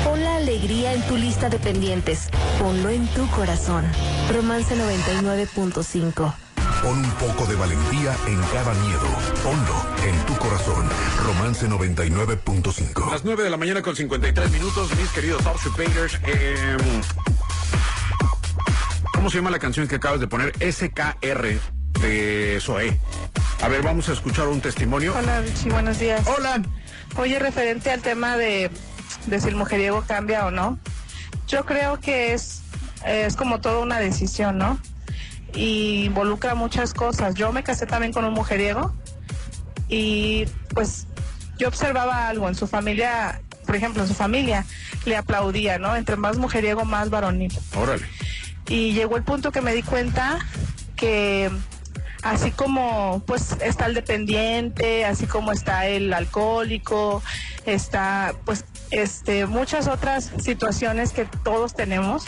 Pon 0.05 0.23
la 0.23 0.37
alegría 0.37 0.93
en 0.95 1.03
tu 1.03 1.17
lista 1.17 1.49
de 1.49 1.59
pendientes. 1.59 2.29
Ponlo 2.59 2.89
en 2.89 3.07
tu 3.09 3.27
corazón. 3.29 3.85
Romance 4.33 4.75
99.5. 4.77 6.35
Pon 6.83 6.99
un 6.99 7.11
poco 7.13 7.47
de 7.47 7.57
valentía 7.57 8.17
en 8.27 8.41
cada 8.53 8.75
miedo. 8.75 9.07
Ponlo 9.43 9.87
en 10.07 10.27
tu 10.27 10.35
corazón. 10.37 10.89
Romance 11.29 11.69
99.5. 11.69 13.11
Las 13.11 13.23
9 13.23 13.45
de 13.45 13.51
la 13.51 13.59
mañana 13.59 13.83
con 13.83 13.95
53 13.95 14.51
minutos, 14.51 14.97
mis 14.97 15.11
queridos 15.11 15.45
Observators. 15.45 16.19
Eh, 16.27 16.77
¿Cómo 19.13 19.29
se 19.29 19.37
llama 19.37 19.51
la 19.51 19.59
canción 19.59 19.87
que 19.87 19.97
acabas 19.97 20.21
de 20.21 20.27
poner? 20.27 20.55
SKR 20.59 21.61
de 22.01 22.59
Zoe. 22.63 22.99
A 23.61 23.69
ver, 23.69 23.83
vamos 23.83 24.09
a 24.09 24.15
escuchar 24.15 24.49
un 24.49 24.63
testimonio. 24.63 25.15
Hola, 25.19 25.43
Richie, 25.43 25.71
buenos 25.71 25.99
días. 25.99 26.27
Hola. 26.27 26.63
Oye, 27.17 27.39
referente 27.39 27.91
al 27.91 28.01
tema 28.01 28.39
de, 28.39 28.71
de 29.27 29.41
si 29.41 29.49
el 29.49 29.57
mujeriego 29.57 30.05
cambia 30.09 30.47
o 30.47 30.51
no, 30.51 30.79
yo 31.47 31.67
creo 31.67 32.01
que 32.01 32.33
es, 32.33 32.63
es 33.05 33.37
como 33.37 33.61
toda 33.61 33.81
una 33.81 33.99
decisión, 33.99 34.57
¿no? 34.57 34.81
Y 35.53 36.05
involucra 36.05 36.55
muchas 36.55 36.95
cosas. 36.95 37.35
Yo 37.35 37.53
me 37.53 37.63
casé 37.63 37.85
también 37.85 38.15
con 38.15 38.25
un 38.25 38.33
mujeriego 38.33 38.95
y 39.89 40.47
pues 40.75 41.08
yo 41.59 41.69
observaba 41.69 42.29
algo 42.29 42.49
en 42.49 42.55
su 42.55 42.67
familia, 42.67 43.41
por 43.67 43.77
ejemplo, 43.77 44.03
en 44.03 44.09
su 44.09 44.15
familia 44.15 44.65
le 45.05 45.17
aplaudía, 45.17 45.79
¿no? 45.79 45.97
Entre 45.97 46.17
más 46.17 46.39
mujeriego, 46.39 46.85
más 46.85 47.11
varonil. 47.11 47.53
Órale. 47.77 48.07
Y 48.69 48.93
llegó 48.93 49.17
el 49.17 49.25
punto 49.25 49.51
que 49.51 49.61
me 49.61 49.75
di 49.75 49.83
cuenta 49.83 50.39
que 50.97 51.51
así 52.23 52.51
como 52.51 53.23
pues 53.27 53.57
está 53.61 53.87
el 53.87 53.95
dependiente, 53.95 55.05
así 55.05 55.27
como 55.27 55.53
está 55.53 55.87
el 55.87 56.13
alcohólico, 56.13 57.23
está 57.65 58.35
pues 58.45 58.65
este 58.91 59.47
muchas 59.47 59.87
otras 59.87 60.33
situaciones 60.43 61.13
que 61.13 61.25
todos 61.25 61.75
tenemos, 61.75 62.25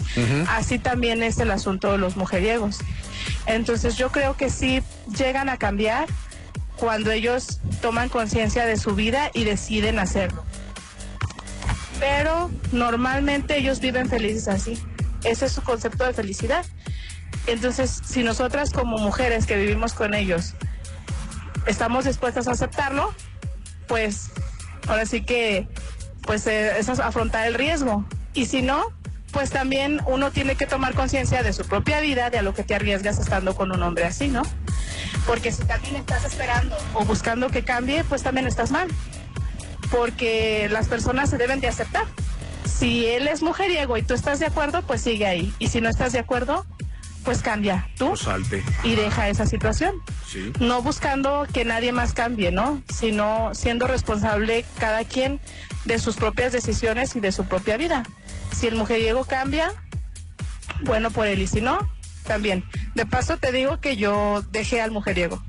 así 0.48 0.78
también 0.78 1.22
es 1.22 1.38
el 1.38 1.50
asunto 1.50 1.92
de 1.92 1.98
los 1.98 2.16
mujeriegos. 2.16 2.78
Entonces 3.46 3.96
yo 3.96 4.10
creo 4.10 4.36
que 4.36 4.50
sí 4.50 4.82
llegan 5.16 5.48
a 5.48 5.56
cambiar 5.56 6.06
cuando 6.80 7.12
ellos 7.12 7.60
toman 7.82 8.08
conciencia 8.08 8.64
de 8.64 8.78
su 8.78 8.94
vida 8.94 9.30
y 9.34 9.44
deciden 9.44 9.98
hacerlo. 9.98 10.44
Pero 12.00 12.50
normalmente 12.72 13.58
ellos 13.58 13.80
viven 13.80 14.08
felices 14.08 14.48
así. 14.48 14.82
Ese 15.22 15.44
es 15.46 15.52
su 15.52 15.62
concepto 15.62 16.04
de 16.04 16.14
felicidad. 16.14 16.64
Entonces, 17.46 18.00
si 18.02 18.22
nosotras 18.22 18.70
como 18.70 18.96
mujeres 18.96 19.44
que 19.44 19.56
vivimos 19.56 19.92
con 19.92 20.14
ellos 20.14 20.54
estamos 21.66 22.06
dispuestas 22.06 22.48
a 22.48 22.52
aceptarlo, 22.52 23.14
pues 23.86 24.30
ahora 24.88 25.04
sí 25.04 25.22
que 25.22 25.68
pues 26.22 26.46
eh, 26.46 26.78
es 26.78 26.88
afrontar 26.88 27.46
el 27.46 27.54
riesgo. 27.54 28.06
Y 28.32 28.46
si 28.46 28.62
no, 28.62 28.86
pues 29.32 29.50
también 29.50 30.00
uno 30.06 30.30
tiene 30.30 30.56
que 30.56 30.66
tomar 30.66 30.94
conciencia 30.94 31.42
de 31.42 31.52
su 31.52 31.64
propia 31.64 32.00
vida, 32.00 32.30
de 32.30 32.38
a 32.38 32.42
lo 32.42 32.54
que 32.54 32.62
te 32.62 32.74
arriesgas 32.74 33.18
estando 33.18 33.54
con 33.54 33.70
un 33.70 33.82
hombre 33.82 34.04
así, 34.04 34.28
¿no? 34.28 34.42
Porque 35.30 35.52
si 35.52 35.62
también 35.62 35.94
estás 35.94 36.24
esperando 36.24 36.76
o 36.92 37.04
buscando 37.04 37.50
que 37.50 37.62
cambie, 37.62 38.02
pues 38.02 38.24
también 38.24 38.48
estás 38.48 38.72
mal. 38.72 38.88
Porque 39.88 40.68
las 40.72 40.88
personas 40.88 41.30
se 41.30 41.38
deben 41.38 41.60
de 41.60 41.68
aceptar. 41.68 42.04
Si 42.64 43.06
él 43.06 43.28
es 43.28 43.40
mujeriego 43.40 43.96
y 43.96 44.02
tú 44.02 44.14
estás 44.14 44.40
de 44.40 44.46
acuerdo, 44.46 44.82
pues 44.82 45.02
sigue 45.02 45.26
ahí. 45.26 45.54
Y 45.60 45.68
si 45.68 45.80
no 45.80 45.88
estás 45.88 46.12
de 46.12 46.18
acuerdo, 46.18 46.66
pues 47.24 47.42
cambia 47.42 47.88
tú 47.96 48.16
Salte. 48.16 48.64
y 48.82 48.96
deja 48.96 49.28
esa 49.28 49.46
situación. 49.46 49.94
Sí. 50.26 50.52
No 50.58 50.82
buscando 50.82 51.46
que 51.52 51.64
nadie 51.64 51.92
más 51.92 52.12
cambie, 52.12 52.50
¿no? 52.50 52.82
Sino 52.92 53.54
siendo 53.54 53.86
responsable 53.86 54.64
cada 54.80 55.04
quien 55.04 55.38
de 55.84 56.00
sus 56.00 56.16
propias 56.16 56.50
decisiones 56.50 57.14
y 57.14 57.20
de 57.20 57.30
su 57.30 57.44
propia 57.44 57.76
vida. 57.76 58.02
Si 58.52 58.66
el 58.66 58.74
mujeriego 58.74 59.24
cambia, 59.24 59.72
bueno 60.80 61.12
por 61.12 61.28
él, 61.28 61.40
y 61.40 61.46
si 61.46 61.60
no, 61.60 61.88
también. 62.30 62.62
De 62.94 63.06
paso 63.06 63.38
te 63.38 63.50
digo 63.50 63.80
que 63.80 63.96
yo 63.96 64.44
dejé 64.52 64.80
al 64.80 64.92
mujeriego. 64.92 65.42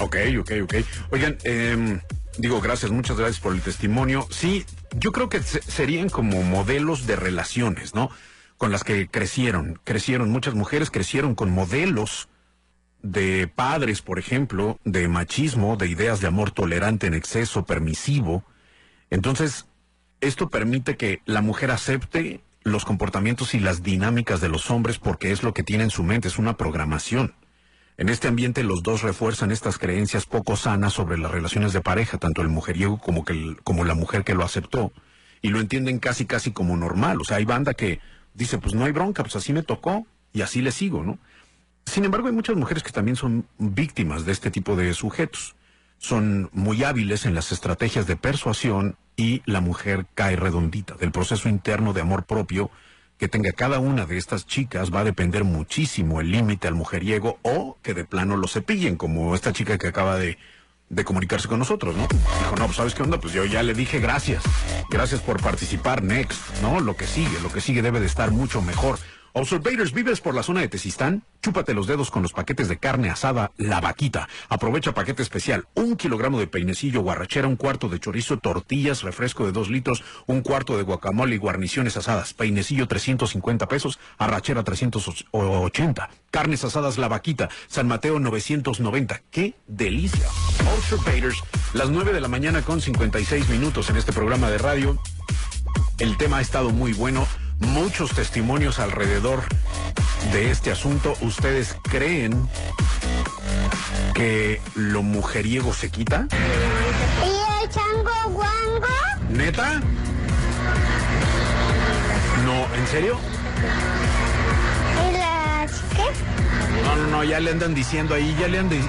Ok, 0.00 0.16
ok, 0.38 0.52
ok. 0.64 0.74
Oigan, 1.12 1.38
em, 1.44 2.00
digo, 2.36 2.60
gracias, 2.60 2.90
muchas 2.92 3.16
gracias 3.16 3.40
por 3.40 3.54
el 3.54 3.62
testimonio. 3.62 4.26
Sí, 4.30 4.66
yo 4.98 5.12
creo 5.12 5.30
que 5.30 5.42
se- 5.42 5.62
serían 5.62 6.10
como 6.10 6.42
modelos 6.42 7.06
de 7.06 7.16
relaciones, 7.16 7.94
¿no? 7.94 8.10
Con 8.58 8.70
las 8.70 8.84
que 8.84 9.08
crecieron. 9.08 9.80
Crecieron, 9.84 10.28
muchas 10.30 10.52
mujeres 10.54 10.90
crecieron 10.90 11.34
con 11.34 11.50
modelos 11.50 12.28
de 13.02 13.48
padres, 13.48 14.02
por 14.02 14.18
ejemplo, 14.18 14.78
de 14.84 15.08
machismo, 15.08 15.76
de 15.76 15.88
ideas 15.88 16.20
de 16.20 16.26
amor 16.26 16.50
tolerante 16.50 17.06
en 17.06 17.14
exceso, 17.14 17.64
permisivo. 17.64 18.44
Entonces, 19.08 19.64
esto 20.20 20.50
permite 20.50 20.98
que 20.98 21.22
la 21.24 21.40
mujer 21.40 21.70
acepte 21.70 22.42
los 22.64 22.84
comportamientos 22.84 23.54
y 23.54 23.60
las 23.60 23.82
dinámicas 23.82 24.40
de 24.40 24.48
los 24.48 24.70
hombres 24.70 24.98
porque 24.98 25.30
es 25.30 25.42
lo 25.42 25.54
que 25.54 25.62
tiene 25.62 25.84
en 25.84 25.90
su 25.90 26.02
mente, 26.02 26.28
es 26.28 26.38
una 26.38 26.56
programación. 26.56 27.34
En 27.96 28.08
este 28.08 28.26
ambiente 28.26 28.64
los 28.64 28.82
dos 28.82 29.02
refuerzan 29.02 29.52
estas 29.52 29.78
creencias 29.78 30.26
poco 30.26 30.56
sanas 30.56 30.94
sobre 30.94 31.16
las 31.18 31.30
relaciones 31.30 31.72
de 31.72 31.80
pareja, 31.80 32.18
tanto 32.18 32.42
el 32.42 32.48
mujeriego 32.48 32.98
como, 32.98 33.24
que 33.24 33.56
como 33.62 33.84
la 33.84 33.94
mujer 33.94 34.24
que 34.24 34.34
lo 34.34 34.44
aceptó, 34.44 34.92
y 35.42 35.50
lo 35.50 35.60
entienden 35.60 35.98
casi 35.98 36.24
casi 36.24 36.52
como 36.52 36.76
normal. 36.76 37.20
O 37.20 37.24
sea, 37.24 37.36
hay 37.36 37.44
banda 37.44 37.74
que 37.74 38.00
dice, 38.32 38.58
pues 38.58 38.74
no 38.74 38.84
hay 38.84 38.92
bronca, 38.92 39.22
pues 39.22 39.36
así 39.36 39.52
me 39.52 39.62
tocó 39.62 40.06
y 40.32 40.40
así 40.40 40.62
le 40.62 40.72
sigo, 40.72 41.04
¿no? 41.04 41.18
Sin 41.84 42.04
embargo, 42.04 42.28
hay 42.28 42.34
muchas 42.34 42.56
mujeres 42.56 42.82
que 42.82 42.92
también 42.92 43.14
son 43.14 43.46
víctimas 43.58 44.24
de 44.24 44.32
este 44.32 44.50
tipo 44.50 44.74
de 44.74 44.94
sujetos. 44.94 45.54
Son 45.98 46.48
muy 46.52 46.82
hábiles 46.82 47.26
en 47.26 47.34
las 47.34 47.52
estrategias 47.52 48.06
de 48.06 48.16
persuasión 48.16 48.96
y 49.16 49.42
la 49.46 49.60
mujer 49.60 50.06
cae 50.14 50.36
redondita. 50.36 50.94
Del 50.94 51.12
proceso 51.12 51.48
interno 51.48 51.92
de 51.92 52.00
amor 52.00 52.24
propio 52.24 52.70
que 53.18 53.28
tenga 53.28 53.52
cada 53.52 53.78
una 53.78 54.06
de 54.06 54.16
estas 54.18 54.46
chicas 54.46 54.92
va 54.92 55.00
a 55.00 55.04
depender 55.04 55.44
muchísimo 55.44 56.20
el 56.20 56.32
límite 56.32 56.66
al 56.66 56.74
mujeriego 56.74 57.38
o 57.42 57.78
que 57.82 57.94
de 57.94 58.04
plano 58.04 58.36
lo 58.36 58.48
cepillen, 58.48 58.96
como 58.96 59.34
esta 59.34 59.52
chica 59.52 59.78
que 59.78 59.86
acaba 59.86 60.16
de, 60.16 60.36
de 60.88 61.04
comunicarse 61.04 61.48
con 61.48 61.58
nosotros, 61.58 61.96
¿no? 61.96 62.08
Dijo, 62.08 62.56
no, 62.56 62.66
pues 62.66 62.76
¿sabes 62.76 62.94
qué 62.94 63.02
onda? 63.02 63.18
Pues 63.18 63.32
yo 63.32 63.44
ya 63.44 63.62
le 63.62 63.74
dije 63.74 64.00
gracias. 64.00 64.42
Gracias 64.90 65.20
por 65.20 65.40
participar, 65.40 66.02
next, 66.02 66.60
¿no? 66.60 66.80
Lo 66.80 66.96
que 66.96 67.06
sigue, 67.06 67.40
lo 67.40 67.50
que 67.52 67.60
sigue 67.60 67.82
debe 67.82 68.00
de 68.00 68.06
estar 68.06 68.32
mucho 68.32 68.62
mejor. 68.62 68.98
Observators, 69.36 69.92
¿vives 69.92 70.20
por 70.20 70.32
la 70.32 70.44
zona 70.44 70.60
de 70.60 70.68
Tezistán? 70.68 71.24
Chúpate 71.42 71.74
los 71.74 71.88
dedos 71.88 72.12
con 72.12 72.22
los 72.22 72.32
paquetes 72.32 72.68
de 72.68 72.78
carne 72.78 73.10
asada 73.10 73.50
La 73.56 73.80
Vaquita. 73.80 74.28
Aprovecha 74.48 74.94
paquete 74.94 75.24
especial. 75.24 75.66
Un 75.74 75.96
kilogramo 75.96 76.38
de 76.38 76.46
peinecillo 76.46 77.00
guarrachera, 77.00 77.48
un 77.48 77.56
cuarto 77.56 77.88
de 77.88 77.98
chorizo, 77.98 78.38
tortillas, 78.38 79.02
refresco 79.02 79.44
de 79.44 79.50
dos 79.50 79.70
litros, 79.70 80.04
un 80.26 80.42
cuarto 80.42 80.76
de 80.76 80.84
guacamole 80.84 81.34
y 81.34 81.38
guarniciones 81.38 81.96
asadas. 81.96 82.32
Peinecillo 82.32 82.86
350 82.86 83.66
pesos, 83.66 83.98
arrachera 84.18 84.62
380. 84.62 86.10
Carnes 86.30 86.62
asadas 86.62 86.96
La 86.96 87.08
Vaquita, 87.08 87.48
San 87.66 87.88
Mateo 87.88 88.20
990. 88.20 89.20
¡Qué 89.32 89.56
delicia! 89.66 90.28
Observators, 90.76 91.42
las 91.72 91.90
9 91.90 92.12
de 92.12 92.20
la 92.20 92.28
mañana 92.28 92.62
con 92.62 92.80
56 92.80 93.48
minutos 93.48 93.90
en 93.90 93.96
este 93.96 94.12
programa 94.12 94.48
de 94.48 94.58
radio. 94.58 94.96
El 95.98 96.16
tema 96.18 96.36
ha 96.36 96.40
estado 96.40 96.70
muy 96.70 96.92
bueno, 96.92 97.26
muchos 97.60 98.10
testimonios 98.14 98.78
alrededor 98.78 99.42
de 100.32 100.50
este 100.50 100.70
asunto. 100.70 101.14
¿Ustedes 101.20 101.76
creen 101.84 102.48
que 104.14 104.60
lo 104.74 105.02
mujeriego 105.02 105.72
se 105.74 105.90
quita? 105.90 106.26
¿Y 107.24 107.62
el 107.64 107.70
chango 107.70 108.10
guango? 108.30 108.86
¿Neta? 109.30 109.80
No, 112.44 112.74
¿en 112.74 112.86
serio? 112.88 113.18
¿Y 115.08 115.16
las 115.16 115.72
qué? 115.94 116.82
No, 116.84 116.96
no, 116.96 117.06
no, 117.08 117.24
ya 117.24 117.40
le 117.40 117.50
andan 117.50 117.74
diciendo 117.74 118.14
ahí, 118.14 118.36
ya 118.38 118.48
le 118.48 118.58
andan... 118.58 118.80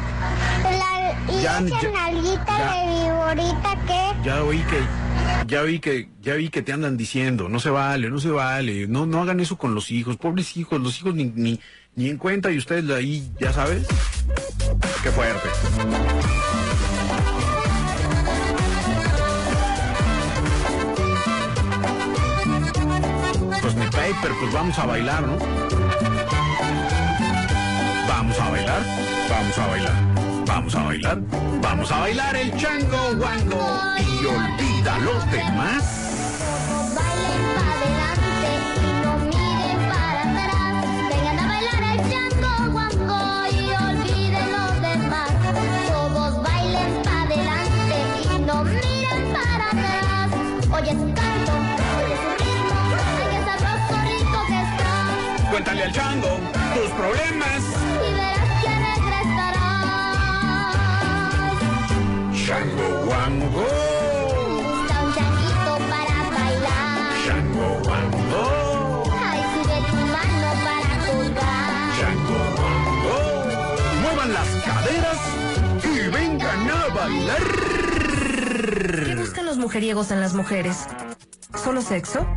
La- 0.64 0.95
¿Y 1.30 1.42
Ya- 1.42 1.60
esa 1.60 1.82
ya- 1.82 1.92
nalguita 1.92 2.46
ya. 2.48 2.74
de 2.74 3.36
viborita 3.36 3.78
qué? 3.88 4.24
Ya 4.24 4.44
oí 4.44 4.60
que, 4.60 4.82
ya 5.48 5.62
oí 5.62 5.80
que, 5.80 6.10
ya 6.22 6.34
oí 6.34 6.50
que 6.50 6.62
te 6.62 6.74
andan 6.74 6.98
diciendo, 6.98 7.50
no 7.50 7.60
se 7.60 7.70
vale, 7.70 8.10
no 8.10 8.20
se 8.20 8.30
vale, 8.30 8.88
no, 8.88 9.06
no 9.06 9.22
hagan 9.22 9.40
eso 9.40 9.58
con 9.58 9.74
los 9.76 9.92
hijos, 9.92 10.18
pobres 10.18 10.56
hijos, 10.58 10.80
los 10.82 11.00
hijos 11.00 11.14
ni, 11.16 11.26
ni, 11.26 11.60
ni 11.96 12.10
en 12.10 12.18
cuenta 12.18 12.52
y 12.52 12.58
ustedes 12.58 12.90
ahí, 12.92 13.30
ya 13.40 13.52
sabes. 13.54 13.86
Qué 15.04 15.12
fuerte. 15.12 15.50
Pues 23.62 23.76
mi 23.76 23.86
paper, 23.86 24.32
pues 24.40 24.54
vamos 24.54 24.78
a 24.80 24.86
bailar, 24.86 25.24
¿no? 25.28 25.38
Vamos 28.08 28.40
a 28.40 28.50
bailar, 28.50 28.82
vamos 29.30 29.58
a 29.58 29.68
bailar, 29.68 29.94
vamos 30.46 30.76
a 30.76 30.84
bailar, 30.84 31.18
vamos 31.62 31.92
a 31.92 32.00
bailar 32.00 32.36
el 32.36 32.56
chango 32.58 32.98
wango 33.20 33.80
y 33.98 34.26
olvida 34.26 34.98
los 35.00 35.32
demás. 35.32 35.84
Bailen 36.96 37.46
para 37.56 37.74
adelante 37.78 38.50
y 38.82 38.92
no 39.04 39.18
miren 39.26 39.80
para 39.90 40.22
atrás. 40.22 40.86
Vengan 41.10 41.40
a 41.40 41.48
bailar 41.48 41.84
el 41.94 42.00
chango 42.12 42.72
guango 42.72 43.22
y 43.52 43.64
olviden 43.90 44.48
los 44.52 44.74
demás. 44.82 45.32
Todos 45.88 46.44
bailen 46.44 46.94
para 47.04 47.22
adelante 47.24 47.98
y 48.24 48.40
no 48.40 48.64
miren 48.64 49.34
para 49.34 49.66
atrás. 49.70 50.30
Oye 50.72 50.92
su 50.92 51.08
canto, 51.14 51.54
oye 51.98 52.16
su 52.24 52.30
ritmo, 52.44 52.80
qué 53.32 53.38
sabroso 53.46 53.96
rico 54.04 54.40
que 54.48 54.60
está. 54.62 55.50
Cuéntale 55.50 55.84
al 55.84 55.92
chango 55.92 56.40
tus 56.74 56.90
problemas. 56.92 57.85
Chango 62.46 62.88
wango, 63.10 63.48
Busca 63.50 65.02
un 65.04 65.14
changuito 65.16 65.74
para 65.90 66.18
bailar. 66.36 67.26
chango 67.26 67.68
wango, 67.90 68.44
Ay, 69.20 69.40
sube 69.54 69.78
tu 69.90 69.96
mano 70.14 70.50
para 70.66 70.94
colgar. 71.06 71.70
chango 72.00 72.40
wango. 72.62 73.16
Muevan 74.02 74.30
las 74.34 74.50
caderas 74.64 75.22
y 75.84 76.10
vengan 76.10 76.70
a 76.70 76.72
bailar. 76.94 77.44
¿Qué 79.06 79.16
buscan 79.16 79.46
los 79.46 79.58
mujeriegos 79.58 80.12
en 80.12 80.20
las 80.22 80.34
mujeres? 80.36 80.86
¿Solo 81.64 81.82
sexo? 81.82 82.28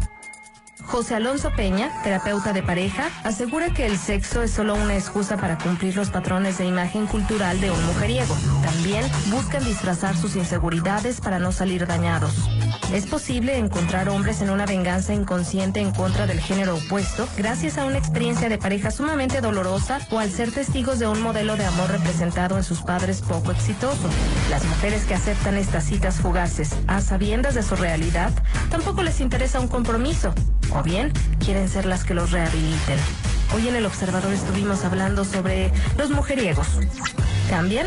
José 0.89 1.15
Alonso 1.15 1.51
Peña, 1.51 1.93
terapeuta 2.03 2.55
de 2.55 2.63
pareja, 2.63 3.11
asegura 3.23 3.69
que 3.75 3.85
el 3.85 3.99
sexo 3.99 4.43
es 4.43 4.51
solo 4.51 4.75
una 4.75 4.95
excusa 4.95 5.37
para 5.37 5.59
cumplir 5.59 5.95
los 5.95 6.09
patrones 6.09 6.57
de 6.57 6.65
imagen 6.65 7.07
cultural 7.07 7.61
de 7.61 7.71
un 7.71 7.87
mujeriego. 7.87 8.35
También 8.63 9.05
buscan 9.27 9.63
disfrazar 9.65 10.17
sus 10.17 10.35
inseguridades 10.35 11.21
para 11.21 11.39
no 11.39 11.53
salir 11.53 11.87
dañados. 11.87 12.49
Es 12.93 13.05
posible 13.05 13.59
encontrar 13.59 14.09
hombres 14.09 14.41
en 14.41 14.49
una 14.49 14.65
venganza 14.65 15.13
inconsciente 15.13 15.79
en 15.81 15.93
contra 15.93 16.27
del 16.27 16.41
género 16.41 16.77
opuesto 16.77 17.29
gracias 17.37 17.77
a 17.77 17.85
una 17.85 17.99
experiencia 17.99 18.49
de 18.49 18.57
pareja 18.57 18.91
sumamente 18.91 19.43
dolorosa 19.43 20.01
o 20.11 20.19
al 20.19 20.31
ser 20.31 20.51
testigos 20.53 20.99
de 20.99 21.07
un 21.07 21.21
modelo 21.21 21.57
de 21.57 21.67
amor 21.67 21.91
representado 21.91 22.57
en 22.57 22.65
sus 22.65 22.81
padres 22.81 23.21
poco 23.21 23.53
exitoso. 23.53 24.09
Las 24.49 24.65
mujeres 24.65 25.05
que 25.05 25.15
aceptan 25.15 25.59
estas 25.59 25.85
citas 25.85 26.17
fugaces 26.17 26.71
a 26.87 27.03
sabiendas 27.03 27.55
de 27.55 27.63
su 27.63 27.77
realidad 27.77 28.33
tampoco 28.71 29.03
les 29.03 29.21
interesa 29.21 29.61
un 29.61 29.69
compromiso 29.69 30.35
o 30.75 30.83
bien 30.83 31.13
quieren 31.45 31.69
ser 31.69 31.85
las 31.85 32.05
que 32.05 32.15
los 32.15 32.31
rehabiliten. 32.31 32.99
Hoy 33.55 33.69
en 33.69 33.77
El 33.77 33.85
Observador 33.85 34.33
estuvimos 34.33 34.85
hablando 34.87 35.27
sobre 35.27 35.71
los 35.99 36.09
mujeriegos. 36.11 36.67
¿Cambian? 37.51 37.87